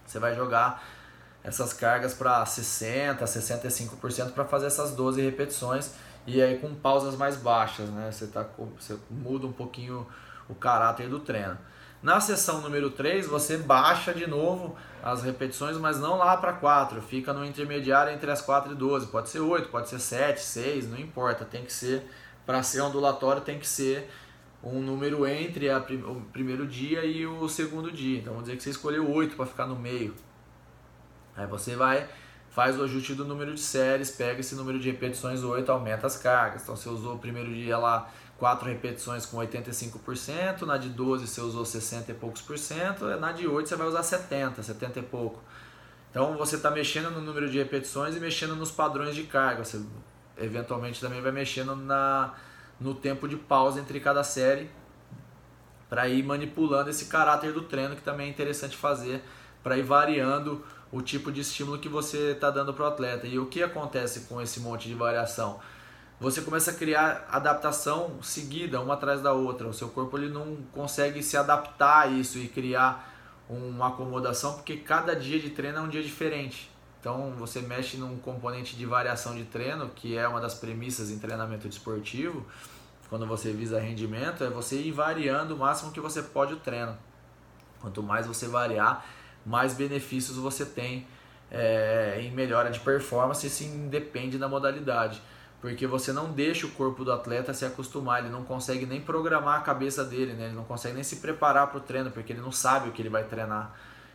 Você 0.07 0.19
vai 0.21 0.37
jogar 0.37 0.85
essas 1.43 1.73
cargas 1.73 2.15
para 2.15 2.45
60, 2.45 3.25
65% 3.25 4.33
para 4.33 4.45
fazer 4.45 4.67
essas 4.67 4.93
12 4.93 5.21
repetições 5.21 5.93
e 6.27 6.43
aí 6.43 6.59
com 6.59 6.75
pausas 6.75 7.17
mais 7.17 7.37
baixas, 7.37 7.89
né? 7.91 8.11
Você, 8.11 8.27
tá, 8.27 8.47
você 8.79 8.99
muda 9.11 9.47
um 9.47 9.53
pouquinho 9.53 10.07
o 10.49 10.55
caráter 10.55 11.09
do 11.09 11.21
treino. 11.21 11.57
Na 12.03 12.21
sessão 12.21 12.61
número 12.61 12.91
3, 12.91 13.27
você 13.27 13.57
baixa 13.57 14.13
de 14.13 14.27
novo 14.27 14.77
as 15.03 15.23
repetições, 15.23 15.77
mas 15.79 15.99
não 15.99 16.17
lá 16.17 16.37
para 16.37 16.53
4, 16.53 17.01
fica 17.01 17.33
no 17.33 17.45
intermediário 17.45 18.13
entre 18.13 18.31
as 18.31 18.41
4 18.41 18.73
e 18.73 18.75
12. 18.75 19.07
Pode 19.07 19.29
ser 19.29 19.41
8, 19.41 19.69
pode 19.69 19.89
ser 19.89 19.99
7, 19.99 20.41
6, 20.41 20.91
não 20.91 20.99
importa, 20.99 21.45
tem 21.45 21.65
que 21.65 21.73
ser, 21.73 22.09
para 22.45 22.63
ser 22.63 22.81
ondulatório, 22.81 23.43
tem 23.43 23.59
que 23.59 23.67
ser 23.67 24.11
um 24.63 24.81
número 24.81 25.27
entre 25.27 25.71
a, 25.71 25.79
o 25.79 26.21
primeiro 26.33 26.67
dia 26.67 27.05
e 27.05 27.27
o 27.27 27.49
segundo 27.49 27.91
dia. 27.91 28.19
Então 28.19 28.33
vamos 28.33 28.47
dizer 28.47 28.57
que 28.57 28.63
você 28.63 28.71
escolheu 28.71 29.11
8 29.11 29.37
para 29.37 29.47
ficar 29.47 29.67
no 29.67 29.77
meio. 29.77 30.15
Aí 31.37 31.47
você 31.47 31.77
vai 31.77 32.09
faz 32.57 32.81
o 32.81 32.85
ajuste 32.85 33.13
do 33.13 33.27
número 33.27 33.53
de 33.53 33.61
séries, 33.61 34.11
pega 34.11 34.41
esse 34.41 34.55
número 34.55 34.79
de 34.79 34.91
repetições 34.91 35.45
8, 35.45 35.71
aumenta 35.71 36.07
as 36.07 36.17
cargas. 36.17 36.63
Então 36.63 36.75
você 36.75 36.89
usou 36.89 37.17
o 37.17 37.19
primeiro 37.19 37.55
dia 37.55 37.77
lá 37.77 38.11
4 38.39 38.67
repetições 38.67 39.27
com 39.27 39.37
85%, 39.37 40.63
na 40.63 40.79
de 40.79 40.89
12 40.89 41.27
você 41.27 41.39
usou 41.43 41.67
60 41.67 42.13
e 42.13 42.15
poucos 42.15 42.41
por 42.41 42.57
cento, 42.57 43.05
na 43.21 43.31
de 43.31 43.47
8 43.47 43.69
você 43.69 43.77
vai 43.77 43.87
usar 43.87 44.03
70, 44.03 44.63
70 44.63 44.99
e 44.99 45.03
pouco. 45.03 45.39
Então 46.11 46.35
você 46.39 46.57
está 46.57 46.71
mexendo 46.71 47.11
no 47.11 47.21
número 47.21 47.51
de 47.51 47.59
repetições 47.59 48.17
e 48.17 48.21
mexendo 48.21 48.57
nos 48.57 48.71
padrões 48.71 49.15
de 49.15 49.25
carga. 49.25 49.63
Você 49.63 49.85
eventualmente 50.39 50.99
também 50.99 51.21
vai 51.21 51.33
mexendo 51.33 51.77
na, 51.77 52.33
no 52.81 52.95
tempo 52.95 53.29
de 53.29 53.37
pausa 53.37 53.81
entre 53.81 54.01
cada 54.01 54.25
série 54.25 54.71
para 55.91 56.09
ir 56.09 56.23
manipulando 56.23 56.89
esse 56.89 57.05
caráter 57.05 57.53
do 57.53 57.61
treino 57.65 57.95
que 57.95 58.03
também 58.03 58.29
é 58.29 58.31
interessante 58.31 58.75
fazer 58.75 59.23
para 59.63 59.77
ir 59.77 59.83
variando 59.83 60.65
o 60.91 61.03
tipo 61.03 61.33
de 61.33 61.41
estímulo 61.41 61.79
que 61.79 61.89
você 61.89 62.33
está 62.33 62.51
dando 62.51 62.73
para 62.73 62.85
o 62.85 62.89
atleta. 62.89 63.27
E 63.27 63.39
o 63.39 63.47
que 63.47 63.63
acontece 63.63 64.21
com 64.21 64.41
esse 64.41 64.61
monte 64.61 64.89
de 64.89 64.95
variação? 64.95 65.61
Você 66.19 66.41
começa 66.41 66.71
a 66.71 66.75
criar 66.75 67.27
adaptação 67.31 68.23
seguida, 68.23 68.81
uma 68.81 68.95
atrás 68.95 69.21
da 69.21 69.33
outra. 69.33 69.67
O 69.69 69.75
seu 69.75 69.89
corpo 69.89 70.17
ele 70.17 70.29
não 70.29 70.57
consegue 70.73 71.23
se 71.23 71.37
adaptar 71.37 72.05
a 72.05 72.07
isso 72.07 72.39
e 72.39 72.49
criar 72.49 73.13
uma 73.49 73.89
acomodação, 73.89 74.55
porque 74.55 74.77
cada 74.79 75.15
dia 75.15 75.39
de 75.39 75.51
treino 75.51 75.79
é 75.79 75.81
um 75.83 75.89
dia 75.89 76.03
diferente. 76.03 76.71
Então 77.01 77.33
você 77.39 77.61
mexe 77.61 77.97
num 77.97 78.17
componente 78.19 78.75
de 78.77 78.87
variação 78.87 79.37
de 79.37 79.45
treino, 79.45 79.91
que 79.95 80.17
é 80.17 80.27
uma 80.27 80.41
das 80.41 80.55
premissas 80.55 81.11
em 81.11 81.19
treinamento 81.19 81.69
desportivo, 81.69 82.45
quando 83.09 83.27
você 83.27 83.53
visa 83.53 83.79
rendimento, 83.79 84.43
é 84.43 84.51
você 84.51 84.81
ir 84.81 84.91
variando 84.91 85.55
o 85.55 85.59
máximo 85.59 85.93
que 85.93 86.01
você 86.01 86.23
pode 86.23 86.55
o 86.55 86.57
treino. 86.57 86.97
Quanto 87.81 88.03
mais 88.03 88.27
você 88.27 88.49
variar, 88.49 89.05
mais 89.47 89.73
benefícios 89.73 90.37
você 90.37 90.67
tem 90.67 91.07
é, 91.51 92.19
em 92.21 92.31
melhora 92.33 92.71
de 92.71 92.81
performance, 92.81 93.47
isso 93.47 93.65
independe 93.65 94.37
da 94.37 94.49
modalidade. 94.49 95.23
Porque 95.61 95.87
você 95.87 96.13
não 96.13 96.33
deixa 96.33 96.67
o 96.67 96.71
corpo 96.71 97.05
do 97.05 97.13
atleta 97.13 97.55
se 97.55 97.65
acostumar, 97.65 98.21
ele 98.21 98.29
não 98.29 98.45
consegue 98.45 98.85
nem 98.85 99.01
programar 99.01 99.59
a 99.59 99.63
cabeça 99.63 100.05
dele, 100.05 100.35
né? 100.35 100.47
ele 100.47 100.55
não 100.55 100.65
consegue 100.65 100.95
nem 100.95 101.03
se 101.05 101.17
preparar 101.17 101.69
para 101.69 101.79
o 101.79 101.81
treino, 101.81 102.11
porque 102.11 102.33
ele 102.33 102.43
não 102.43 102.53
sabe 102.53 102.89
o 102.89 102.93
que 102.93 103.01
ele 103.01 103.09
vai 103.09 103.25
treinar. 103.25 103.75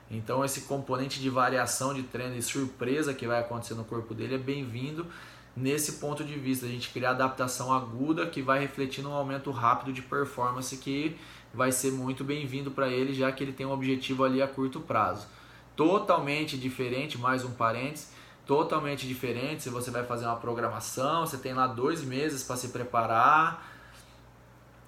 Então 0.10 0.44
esse 0.46 0.62
componente 0.62 1.20
de 1.20 1.30
variação 1.30 1.94
de 1.94 2.04
treino 2.04 2.36
e 2.36 2.42
surpresa 2.42 3.14
que 3.14 3.26
vai 3.26 3.40
acontecer 3.40 3.74
no 3.74 3.86
corpo 3.86 4.14
dele 4.14 4.36
é 4.36 4.38
bem-vindo 4.38 5.08
nesse 5.56 5.94
ponto 5.94 6.24
de 6.24 6.36
vista, 6.36 6.66
a 6.66 6.70
gente 6.70 6.90
criar 6.90 7.12
adaptação 7.12 7.74
aguda 7.74 8.26
que 8.26 8.42
vai 8.42 8.60
refletir 8.60 9.04
num 9.04 9.14
aumento 9.14 9.52
rápido 9.52 9.92
de 9.92 10.02
performance 10.02 10.76
que 10.78 11.18
vai 11.54 11.72
ser 11.72 11.92
muito 11.92 12.24
bem-vindo 12.24 12.72
para 12.72 12.88
ele, 12.88 13.14
já 13.14 13.32
que 13.32 13.44
ele 13.44 13.52
tem 13.52 13.66
um 13.66 13.72
objetivo 13.72 14.24
ali 14.24 14.42
a 14.42 14.48
curto 14.48 14.80
prazo. 14.80 15.28
Totalmente 15.76 16.58
diferente, 16.58 17.18
mais 17.18 17.44
um 17.44 17.52
parênteses, 17.52 18.12
totalmente 18.46 19.08
diferente 19.08 19.64
se 19.64 19.70
você 19.70 19.92
vai 19.92 20.06
fazer 20.06 20.26
uma 20.26 20.36
programação, 20.36 21.26
você 21.26 21.38
tem 21.38 21.54
lá 21.54 21.68
dois 21.68 22.04
meses 22.04 22.44
para 22.44 22.56
se 22.56 22.70
preparar, 22.70 23.68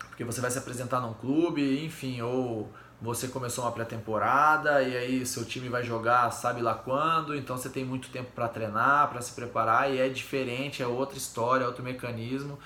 porque 0.09 0.23
você 0.23 0.41
vai 0.41 0.51
se 0.51 0.57
apresentar 0.57 0.99
num 0.99 1.13
clube, 1.13 1.83
enfim, 1.85 2.21
ou 2.21 2.69
você 3.01 3.27
começou 3.27 3.65
uma 3.65 3.71
pré-temporada 3.71 4.81
e 4.81 4.95
aí 4.95 5.25
seu 5.25 5.43
time 5.43 5.67
vai 5.67 5.83
jogar 5.83 6.31
sabe 6.31 6.61
lá 6.61 6.73
quando, 6.73 7.35
então 7.35 7.57
você 7.57 7.69
tem 7.69 7.83
muito 7.83 8.09
tempo 8.09 8.31
para 8.33 8.47
treinar, 8.47 9.09
para 9.09 9.21
se 9.21 9.33
preparar 9.33 9.91
e 9.91 9.99
é 9.99 10.07
diferente, 10.07 10.81
é 10.81 10.87
outra 10.87 11.17
história, 11.17 11.65
é 11.65 11.67
outro 11.67 11.83
mecanismo 11.83 12.57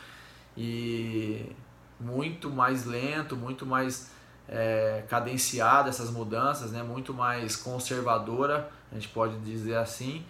e 0.55 1.55
muito 1.99 2.49
mais 2.49 2.85
lento, 2.85 3.35
muito 3.35 3.65
mais 3.65 4.11
é, 4.47 5.03
cadenciada 5.09 5.89
essas 5.89 6.09
mudanças, 6.09 6.71
né? 6.71 6.83
muito 6.83 7.13
mais 7.13 7.55
conservadora, 7.55 8.69
a 8.91 8.95
gente 8.95 9.09
pode 9.09 9.37
dizer 9.39 9.77
assim, 9.77 10.25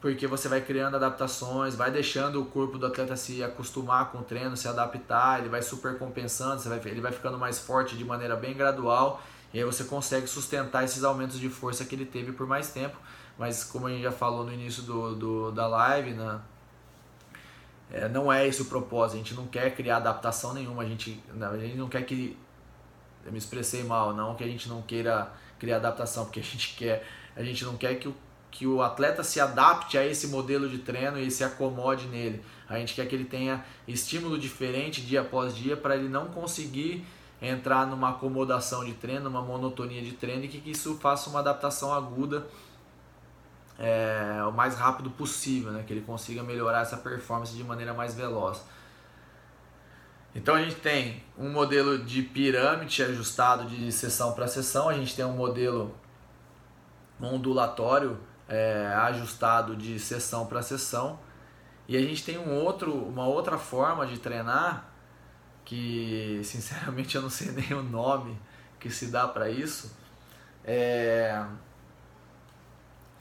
porque 0.00 0.26
você 0.26 0.48
vai 0.48 0.60
criando 0.60 0.96
adaptações, 0.96 1.74
vai 1.74 1.90
deixando 1.90 2.40
o 2.40 2.46
corpo 2.46 2.78
do 2.78 2.86
atleta 2.86 3.16
se 3.16 3.42
acostumar 3.42 4.10
com 4.12 4.18
o 4.18 4.22
treino, 4.22 4.56
se 4.56 4.68
adaptar, 4.68 5.40
ele 5.40 5.48
vai 5.48 5.62
super 5.62 5.98
compensando, 5.98 6.60
vai, 6.62 6.80
ele 6.84 7.00
vai 7.00 7.12
ficando 7.12 7.38
mais 7.38 7.58
forte 7.58 7.96
de 7.96 8.04
maneira 8.04 8.36
bem 8.36 8.54
gradual, 8.54 9.22
e 9.52 9.58
aí 9.58 9.64
você 9.64 9.84
consegue 9.84 10.26
sustentar 10.26 10.84
esses 10.84 11.04
aumentos 11.04 11.38
de 11.38 11.48
força 11.48 11.84
que 11.84 11.94
ele 11.94 12.04
teve 12.04 12.32
por 12.32 12.46
mais 12.46 12.70
tempo. 12.70 12.96
Mas 13.38 13.64
como 13.64 13.86
a 13.86 13.90
gente 13.90 14.02
já 14.02 14.12
falou 14.12 14.44
no 14.44 14.52
início 14.52 14.82
do, 14.82 15.14
do 15.14 15.50
da 15.52 15.66
live, 15.66 16.12
né, 16.12 16.40
é, 17.92 18.08
não 18.08 18.32
é 18.32 18.46
esse 18.46 18.62
o 18.62 18.64
propósito, 18.66 19.16
a 19.16 19.18
gente 19.18 19.34
não 19.34 19.46
quer 19.46 19.74
criar 19.74 19.96
adaptação 19.96 20.54
nenhuma, 20.54 20.82
a 20.82 20.86
gente, 20.86 21.22
a 21.40 21.58
gente 21.58 21.76
não 21.76 21.88
quer 21.88 22.02
que. 22.02 22.36
Eu 23.24 23.32
me 23.32 23.38
expressei 23.38 23.82
mal, 23.82 24.12
não 24.12 24.34
que 24.34 24.44
a 24.44 24.46
gente 24.46 24.68
não 24.68 24.82
queira 24.82 25.32
criar 25.58 25.76
adaptação, 25.76 26.24
porque 26.24 26.40
a 26.40 26.42
gente 26.42 26.74
quer, 26.78 27.06
a 27.34 27.42
gente 27.42 27.64
não 27.64 27.76
quer 27.76 27.94
que 27.94 28.08
o, 28.08 28.14
que 28.50 28.66
o 28.66 28.82
atleta 28.82 29.22
se 29.22 29.40
adapte 29.40 29.96
a 29.96 30.06
esse 30.06 30.28
modelo 30.28 30.68
de 30.68 30.78
treino 30.78 31.18
e 31.18 31.30
se 31.30 31.42
acomode 31.42 32.06
nele. 32.06 32.42
A 32.68 32.78
gente 32.78 32.94
quer 32.94 33.06
que 33.06 33.14
ele 33.14 33.24
tenha 33.24 33.64
estímulo 33.86 34.38
diferente 34.38 35.00
dia 35.00 35.20
após 35.20 35.54
dia 35.54 35.76
para 35.76 35.96
ele 35.96 36.08
não 36.08 36.28
conseguir 36.28 37.04
entrar 37.40 37.86
numa 37.86 38.10
acomodação 38.10 38.84
de 38.84 38.92
treino, 38.94 39.24
numa 39.24 39.42
monotonia 39.42 40.02
de 40.02 40.12
treino 40.12 40.44
e 40.44 40.48
que 40.48 40.70
isso 40.70 40.96
faça 40.96 41.28
uma 41.28 41.40
adaptação 41.40 41.92
aguda 41.92 42.46
é, 43.78 44.42
o 44.48 44.52
mais 44.52 44.74
rápido 44.74 45.10
possível, 45.10 45.72
né? 45.72 45.84
que 45.86 45.92
ele 45.92 46.02
consiga 46.02 46.42
melhorar 46.42 46.82
essa 46.82 46.96
performance 46.96 47.54
de 47.54 47.64
maneira 47.64 47.92
mais 47.92 48.14
veloz. 48.14 48.62
Então 50.34 50.54
a 50.54 50.62
gente 50.62 50.76
tem 50.76 51.22
um 51.38 51.50
modelo 51.50 51.98
de 51.98 52.22
pirâmide 52.22 53.02
ajustado 53.02 53.68
de 53.68 53.90
sessão 53.92 54.32
para 54.32 54.48
sessão, 54.48 54.88
a 54.88 54.94
gente 54.94 55.14
tem 55.14 55.24
um 55.24 55.36
modelo 55.36 55.94
ondulatório 57.20 58.18
é, 58.48 58.86
ajustado 58.96 59.76
de 59.76 59.98
sessão 59.98 60.46
para 60.46 60.60
sessão 60.60 61.18
e 61.86 61.96
a 61.96 62.00
gente 62.00 62.24
tem 62.24 62.38
um 62.38 62.54
outro, 62.54 62.92
uma 62.92 63.26
outra 63.26 63.58
forma 63.58 64.06
de 64.06 64.18
treinar 64.18 64.92
que 65.64 66.40
sinceramente 66.44 67.14
eu 67.14 67.22
não 67.22 67.30
sei 67.30 67.52
nem 67.52 67.72
o 67.72 67.82
nome 67.82 68.36
que 68.80 68.90
se 68.90 69.06
dá 69.06 69.26
para 69.26 69.48
isso. 69.48 69.96
É, 70.64 71.44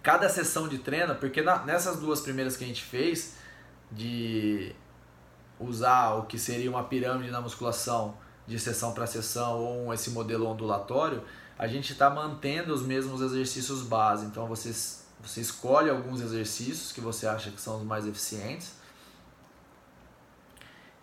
cada 0.03 0.27
sessão 0.27 0.67
de 0.67 0.79
treino, 0.79 1.15
porque 1.15 1.41
na, 1.41 1.63
nessas 1.63 1.97
duas 1.97 2.19
primeiras 2.19 2.57
que 2.57 2.63
a 2.65 2.67
gente 2.67 2.83
fez, 2.83 3.35
de 3.89 4.75
usar 5.59 6.15
o 6.15 6.23
que 6.23 6.37
seria 6.37 6.69
uma 6.69 6.83
pirâmide 6.83 7.31
na 7.31 7.39
musculação 7.39 8.15
de 8.45 8.59
sessão 8.59 8.91
para 8.93 9.07
sessão 9.07 9.57
ou 9.57 9.93
esse 9.93 10.09
modelo 10.09 10.45
ondulatório, 10.45 11.23
a 11.57 11.67
gente 11.67 11.93
está 11.93 12.09
mantendo 12.09 12.73
os 12.73 12.81
mesmos 12.81 13.21
exercícios 13.21 13.81
base. 13.83 14.25
Então 14.25 14.45
você, 14.45 14.73
você 15.21 15.39
escolhe 15.39 15.89
alguns 15.89 16.19
exercícios 16.19 16.91
que 16.91 16.99
você 16.99 17.25
acha 17.25 17.49
que 17.49 17.61
são 17.61 17.77
os 17.77 17.83
mais 17.83 18.05
eficientes 18.05 18.73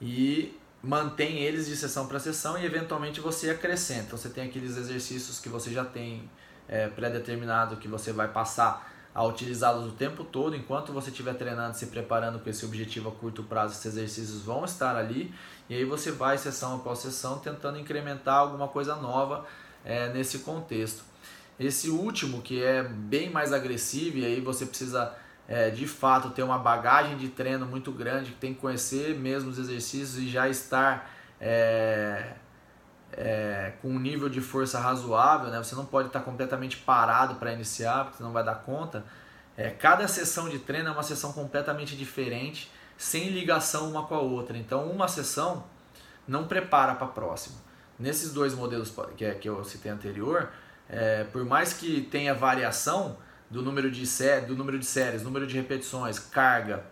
e 0.01 0.55
mantém 0.83 1.39
eles 1.39 1.67
de 1.67 1.77
sessão 1.77 2.07
para 2.07 2.19
sessão 2.19 2.59
e 2.59 2.67
eventualmente 2.67 3.21
você 3.21 3.51
acrescenta. 3.51 4.03
Então 4.03 4.19
você 4.19 4.29
tem 4.29 4.45
aqueles 4.45 4.77
exercícios 4.77 5.39
que 5.39 5.49
você 5.49 5.71
já 5.73 5.85
tem 5.85 6.29
é, 6.71 6.87
pré-determinado 6.87 7.77
que 7.77 7.89
você 7.89 8.13
vai 8.13 8.29
passar 8.29 8.89
a 9.13 9.25
utilizá-los 9.25 9.93
o 9.93 9.97
tempo 9.97 10.23
todo, 10.23 10.55
enquanto 10.55 10.93
você 10.93 11.11
estiver 11.11 11.35
treinando, 11.35 11.77
se 11.77 11.87
preparando 11.87 12.39
com 12.39 12.49
esse 12.49 12.65
objetivo 12.65 13.09
a 13.09 13.13
curto 13.13 13.43
prazo, 13.43 13.75
esses 13.75 13.87
exercícios 13.87 14.43
vão 14.43 14.65
estar 14.65 14.95
ali, 14.95 15.35
e 15.69 15.75
aí 15.75 15.85
você 15.85 16.13
vai 16.13 16.39
sessão 16.39 16.77
após 16.77 17.01
sessão 17.01 17.39
tentando 17.41 17.77
incrementar 17.77 18.37
alguma 18.37 18.69
coisa 18.69 18.95
nova 18.95 19.45
é, 19.85 20.09
nesse 20.11 20.39
contexto. 20.39 21.03
Esse 21.59 21.91
último, 21.91 22.41
que 22.41 22.63
é 22.63 22.85
bem 22.85 23.31
mais 23.31 23.53
agressivo, 23.53 24.19
e 24.19 24.25
aí 24.25 24.41
você 24.41 24.65
precisa 24.65 25.13
é, 25.49 25.71
de 25.71 25.89
fato 25.89 26.31
ter 26.31 26.45
uma 26.45 26.57
bagagem 26.57 27.17
de 27.17 27.29
treino 27.29 27.67
muito 27.67 27.91
grande, 27.91 28.31
que 28.31 28.39
tem 28.39 28.55
que 28.55 28.61
conhecer 28.61 29.19
mesmo 29.19 29.51
os 29.51 29.59
exercícios 29.59 30.19
e 30.19 30.29
já 30.29 30.49
estar 30.49 31.11
é, 31.41 32.35
é, 33.13 33.73
com 33.81 33.89
um 33.89 33.99
nível 33.99 34.29
de 34.29 34.41
força 34.41 34.79
razoável, 34.79 35.51
né? 35.51 35.59
Você 35.59 35.75
não 35.75 35.85
pode 35.85 36.09
estar 36.09 36.21
completamente 36.21 36.77
parado 36.77 37.37
para 37.37 37.53
iniciar, 37.53 38.05
porque 38.05 38.19
você 38.19 38.23
não 38.23 38.33
vai 38.33 38.45
dar 38.45 38.57
conta. 38.57 39.05
É, 39.57 39.71
cada 39.71 40.07
sessão 40.09 40.49
de 40.49 40.59
treino 40.59 40.89
é 40.89 40.93
uma 40.93 41.03
sessão 41.03 41.33
completamente 41.33 41.97
diferente, 41.97 42.71
sem 42.97 43.29
ligação 43.31 43.91
uma 43.91 44.07
com 44.07 44.15
a 44.15 44.21
outra. 44.21 44.57
Então, 44.57 44.91
uma 44.91 45.09
sessão 45.09 45.65
não 46.27 46.47
prepara 46.47 46.95
para 46.95 47.07
a 47.07 47.11
próxima. 47.11 47.57
Nesses 47.99 48.33
dois 48.33 48.55
modelos 48.55 48.93
que, 49.17 49.25
é, 49.25 49.35
que 49.35 49.49
eu 49.49 49.63
citei 49.65 49.91
anterior, 49.91 50.49
é, 50.89 51.25
por 51.25 51.45
mais 51.45 51.73
que 51.73 52.03
tenha 52.03 52.35
variação, 52.35 53.17
do 53.51 53.63
número 53.63 53.91
de, 53.91 54.07
sé 54.07 54.41
do 54.41 54.55
número 54.55 54.79
de 54.79 54.87
séries, 54.87 55.23
número 55.23 55.47
de 55.47 55.57
repetições, 55.57 56.19
carga 56.19 56.85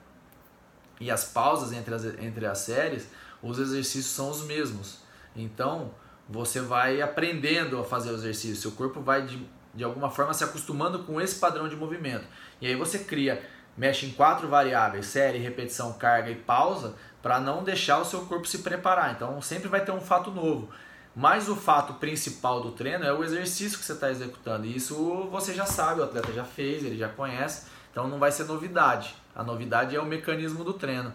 e 1.00 1.10
as 1.10 1.24
pausas 1.24 1.72
entre 1.72 1.94
as, 1.94 2.04
entre 2.04 2.44
as 2.44 2.58
séries, 2.58 3.06
os 3.40 3.60
exercícios 3.60 4.06
são 4.06 4.30
os 4.30 4.42
mesmos. 4.42 4.98
Então, 5.36 5.92
você 6.28 6.60
vai 6.60 7.00
aprendendo 7.00 7.78
a 7.78 7.84
fazer 7.84 8.10
o 8.10 8.14
exercício, 8.14 8.56
seu 8.56 8.72
corpo 8.72 9.00
vai 9.00 9.22
de, 9.22 9.46
de 9.74 9.82
alguma 9.82 10.10
forma 10.10 10.34
se 10.34 10.44
acostumando 10.44 11.00
com 11.04 11.20
esse 11.20 11.36
padrão 11.36 11.68
de 11.68 11.74
movimento. 11.74 12.26
E 12.60 12.66
aí 12.66 12.76
você 12.76 12.98
cria, 12.98 13.42
mexe 13.76 14.04
em 14.04 14.10
quatro 14.10 14.46
variáveis, 14.46 15.06
série, 15.06 15.38
repetição, 15.38 15.94
carga 15.94 16.30
e 16.30 16.34
pausa, 16.34 16.94
para 17.22 17.40
não 17.40 17.64
deixar 17.64 17.98
o 17.98 18.04
seu 18.04 18.26
corpo 18.26 18.46
se 18.46 18.58
preparar. 18.58 19.12
Então, 19.12 19.40
sempre 19.40 19.68
vai 19.68 19.84
ter 19.84 19.92
um 19.92 20.00
fato 20.00 20.30
novo. 20.30 20.68
Mas 21.16 21.48
o 21.48 21.56
fato 21.56 21.94
principal 21.94 22.60
do 22.60 22.72
treino 22.72 23.04
é 23.04 23.12
o 23.12 23.24
exercício 23.24 23.78
que 23.78 23.84
você 23.84 23.94
está 23.94 24.10
executando. 24.10 24.66
E 24.66 24.76
isso 24.76 25.28
você 25.32 25.54
já 25.54 25.66
sabe, 25.66 26.00
o 26.00 26.04
atleta 26.04 26.32
já 26.32 26.44
fez, 26.44 26.84
ele 26.84 26.96
já 26.96 27.08
conhece, 27.08 27.66
então 27.90 28.06
não 28.06 28.18
vai 28.18 28.30
ser 28.30 28.44
novidade. 28.44 29.16
A 29.34 29.42
novidade 29.42 29.96
é 29.96 30.00
o 30.00 30.06
mecanismo 30.06 30.62
do 30.62 30.74
treino. 30.74 31.12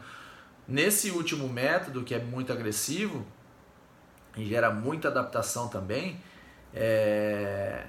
Nesse 0.67 1.11
último 1.11 1.47
método, 1.47 2.03
que 2.03 2.15
é 2.15 2.19
muito 2.19 2.51
agressivo 2.51 3.25
e 4.35 4.45
gera 4.45 4.71
muita 4.71 5.07
adaptação 5.07 5.67
também, 5.67 6.21
é... 6.73 7.85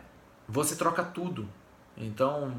você 0.48 0.76
troca 0.76 1.02
tudo. 1.02 1.48
Então, 1.96 2.54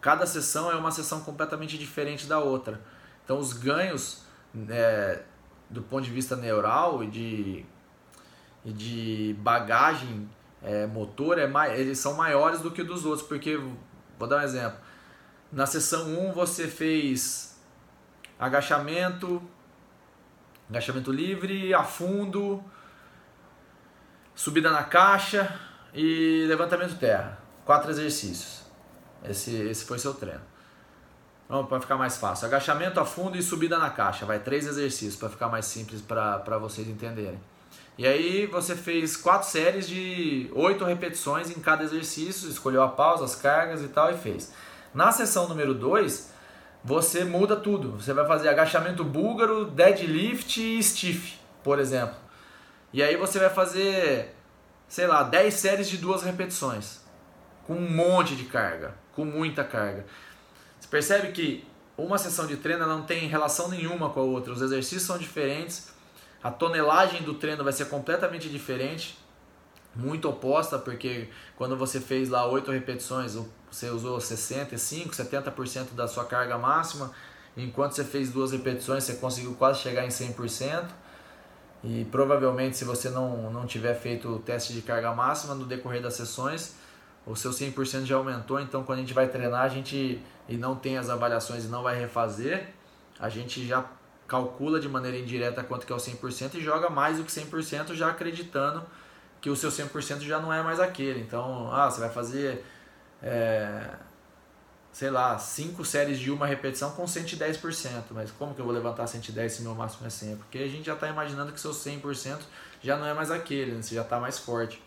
cada 0.00 0.26
sessão 0.26 0.70
é 0.70 0.76
uma 0.76 0.90
sessão 0.90 1.20
completamente 1.20 1.78
diferente 1.78 2.26
da 2.26 2.38
outra. 2.38 2.80
Então, 3.24 3.38
os 3.38 3.52
ganhos 3.52 4.24
é, 4.68 5.22
do 5.68 5.82
ponto 5.82 6.04
de 6.04 6.10
vista 6.10 6.36
neural 6.36 7.02
e 7.02 7.06
de 7.08 7.66
e 8.64 8.72
de 8.72 9.36
bagagem 9.40 10.28
é, 10.62 10.86
motor, 10.86 11.38
é, 11.38 11.46
eles 11.78 11.98
são 11.98 12.14
maiores 12.14 12.60
do 12.60 12.70
que 12.70 12.82
dos 12.82 13.04
outros, 13.04 13.26
porque, 13.26 13.60
vou 14.18 14.26
dar 14.26 14.38
um 14.38 14.42
exemplo, 14.42 14.78
na 15.52 15.66
sessão 15.66 16.06
1 16.06 16.32
você 16.32 16.66
fez 16.66 17.60
agachamento, 18.38 19.42
agachamento 20.70 21.12
livre, 21.12 21.74
afundo, 21.74 22.64
subida 24.34 24.70
na 24.70 24.82
caixa 24.82 25.58
e 25.92 26.44
levantamento 26.48 26.98
terra. 26.98 27.38
Quatro 27.64 27.90
exercícios. 27.90 28.62
Esse, 29.24 29.54
esse 29.54 29.84
foi 29.84 29.98
seu 29.98 30.12
treino. 30.12 30.42
Vamos 31.48 31.68
para 31.68 31.80
ficar 31.80 31.96
mais 31.96 32.16
fácil. 32.16 32.46
Agachamento, 32.46 32.98
afundo 32.98 33.36
e 33.36 33.42
subida 33.42 33.78
na 33.78 33.90
caixa. 33.90 34.26
Vai 34.26 34.38
três 34.38 34.66
exercícios 34.66 35.16
para 35.16 35.28
ficar 35.28 35.48
mais 35.48 35.66
simples 35.66 36.00
para 36.00 36.58
vocês 36.58 36.88
entenderem. 36.88 37.40
E 37.96 38.06
aí 38.06 38.46
você 38.46 38.74
fez 38.74 39.16
quatro 39.16 39.48
séries 39.48 39.86
de 39.86 40.50
oito 40.52 40.84
repetições 40.84 41.50
em 41.50 41.60
cada 41.60 41.84
exercício, 41.84 42.50
escolheu 42.50 42.82
a 42.82 42.88
pausa, 42.88 43.24
as 43.24 43.36
cargas 43.36 43.82
e 43.82 43.88
tal 43.88 44.10
e 44.10 44.16
fez. 44.16 44.52
Na 44.92 45.12
sessão 45.12 45.48
número 45.48 45.74
2, 45.74 46.32
você 46.82 47.24
muda 47.24 47.56
tudo. 47.56 47.92
Você 47.92 48.12
vai 48.12 48.26
fazer 48.26 48.48
agachamento 48.48 49.04
búlgaro, 49.04 49.66
deadlift 49.66 50.60
e 50.60 50.82
stiff, 50.82 51.38
por 51.62 51.78
exemplo. 51.78 52.23
E 52.94 53.02
aí 53.02 53.16
você 53.16 53.40
vai 53.40 53.50
fazer, 53.50 54.36
sei 54.86 55.08
lá, 55.08 55.24
10 55.24 55.52
séries 55.52 55.88
de 55.88 55.96
duas 55.96 56.22
repetições, 56.22 57.00
com 57.66 57.74
um 57.74 57.90
monte 57.90 58.36
de 58.36 58.44
carga, 58.44 58.94
com 59.16 59.24
muita 59.24 59.64
carga. 59.64 60.06
Você 60.78 60.86
percebe 60.86 61.32
que 61.32 61.66
uma 61.98 62.16
sessão 62.18 62.46
de 62.46 62.56
treino 62.56 62.86
não 62.86 63.02
tem 63.02 63.26
relação 63.26 63.68
nenhuma 63.68 64.10
com 64.10 64.20
a 64.20 64.22
outra, 64.22 64.52
os 64.52 64.62
exercícios 64.62 65.02
são 65.02 65.18
diferentes, 65.18 65.88
a 66.40 66.52
tonelagem 66.52 67.22
do 67.22 67.34
treino 67.34 67.64
vai 67.64 67.72
ser 67.72 67.86
completamente 67.86 68.48
diferente, 68.48 69.18
muito 69.92 70.28
oposta, 70.28 70.78
porque 70.78 71.28
quando 71.56 71.76
você 71.76 71.98
fez 71.98 72.28
lá 72.28 72.46
8 72.46 72.70
repetições, 72.70 73.36
você 73.72 73.90
usou 73.90 74.20
65, 74.20 75.12
70% 75.16 75.94
da 75.94 76.06
sua 76.06 76.26
carga 76.26 76.56
máxima, 76.56 77.10
enquanto 77.56 77.96
você 77.96 78.04
fez 78.04 78.30
duas 78.30 78.52
repetições, 78.52 79.02
você 79.02 79.14
conseguiu 79.14 79.56
quase 79.56 79.80
chegar 79.80 80.04
em 80.04 80.10
100%. 80.10 81.02
E 81.84 82.06
provavelmente, 82.10 82.78
se 82.78 82.84
você 82.84 83.10
não, 83.10 83.50
não 83.50 83.66
tiver 83.66 83.94
feito 83.94 84.28
o 84.28 84.38
teste 84.38 84.72
de 84.72 84.80
carga 84.80 85.14
máxima 85.14 85.54
no 85.54 85.66
decorrer 85.66 86.00
das 86.00 86.14
sessões, 86.14 86.74
o 87.26 87.36
seu 87.36 87.50
100% 87.50 88.04
já 88.04 88.16
aumentou. 88.16 88.58
Então, 88.58 88.82
quando 88.82 88.98
a 88.98 89.02
gente 89.02 89.12
vai 89.12 89.28
treinar, 89.28 89.62
a 89.62 89.68
gente 89.68 90.20
e 90.48 90.56
não 90.56 90.74
tem 90.74 90.98
as 90.98 91.08
avaliações 91.08 91.64
e 91.64 91.68
não 91.68 91.82
vai 91.82 91.98
refazer, 91.98 92.68
a 93.18 93.28
gente 93.28 93.66
já 93.66 93.84
calcula 94.26 94.80
de 94.80 94.88
maneira 94.88 95.18
indireta 95.18 95.62
quanto 95.62 95.86
que 95.86 95.92
é 95.92 95.96
o 95.96 95.98
100% 95.98 96.54
e 96.54 96.60
joga 96.60 96.88
mais 96.88 97.18
do 97.18 97.24
que 97.24 97.30
100% 97.30 97.94
já 97.94 98.08
acreditando 98.08 98.82
que 99.40 99.50
o 99.50 99.56
seu 99.56 99.70
100% 99.70 100.20
já 100.20 100.40
não 100.40 100.52
é 100.52 100.62
mais 100.62 100.80
aquele. 100.80 101.20
Então, 101.20 101.70
ah, 101.70 101.90
você 101.90 102.00
vai 102.00 102.08
fazer, 102.08 102.64
é, 103.22 103.90
sei 104.94 105.10
lá, 105.10 105.36
5 105.36 105.84
séries 105.84 106.20
de 106.20 106.30
uma 106.30 106.46
repetição 106.46 106.92
com 106.92 107.04
110%. 107.04 108.04
Mas 108.12 108.30
como 108.30 108.54
que 108.54 108.60
eu 108.60 108.64
vou 108.64 108.72
levantar 108.72 109.08
110 109.08 109.52
se 109.52 109.62
meu 109.62 109.74
máximo 109.74 110.06
é 110.06 110.10
100? 110.10 110.36
Porque 110.36 110.58
a 110.58 110.68
gente 110.68 110.86
já 110.86 110.94
está 110.94 111.08
imaginando 111.08 111.50
que 111.50 111.60
seu 111.60 111.72
100% 111.72 112.38
já 112.80 112.96
não 112.96 113.04
é 113.04 113.12
mais 113.12 113.28
aquele, 113.28 113.72
né? 113.72 113.82
você 113.82 113.96
já 113.96 114.02
está 114.02 114.20
mais 114.20 114.38
forte. 114.38 114.80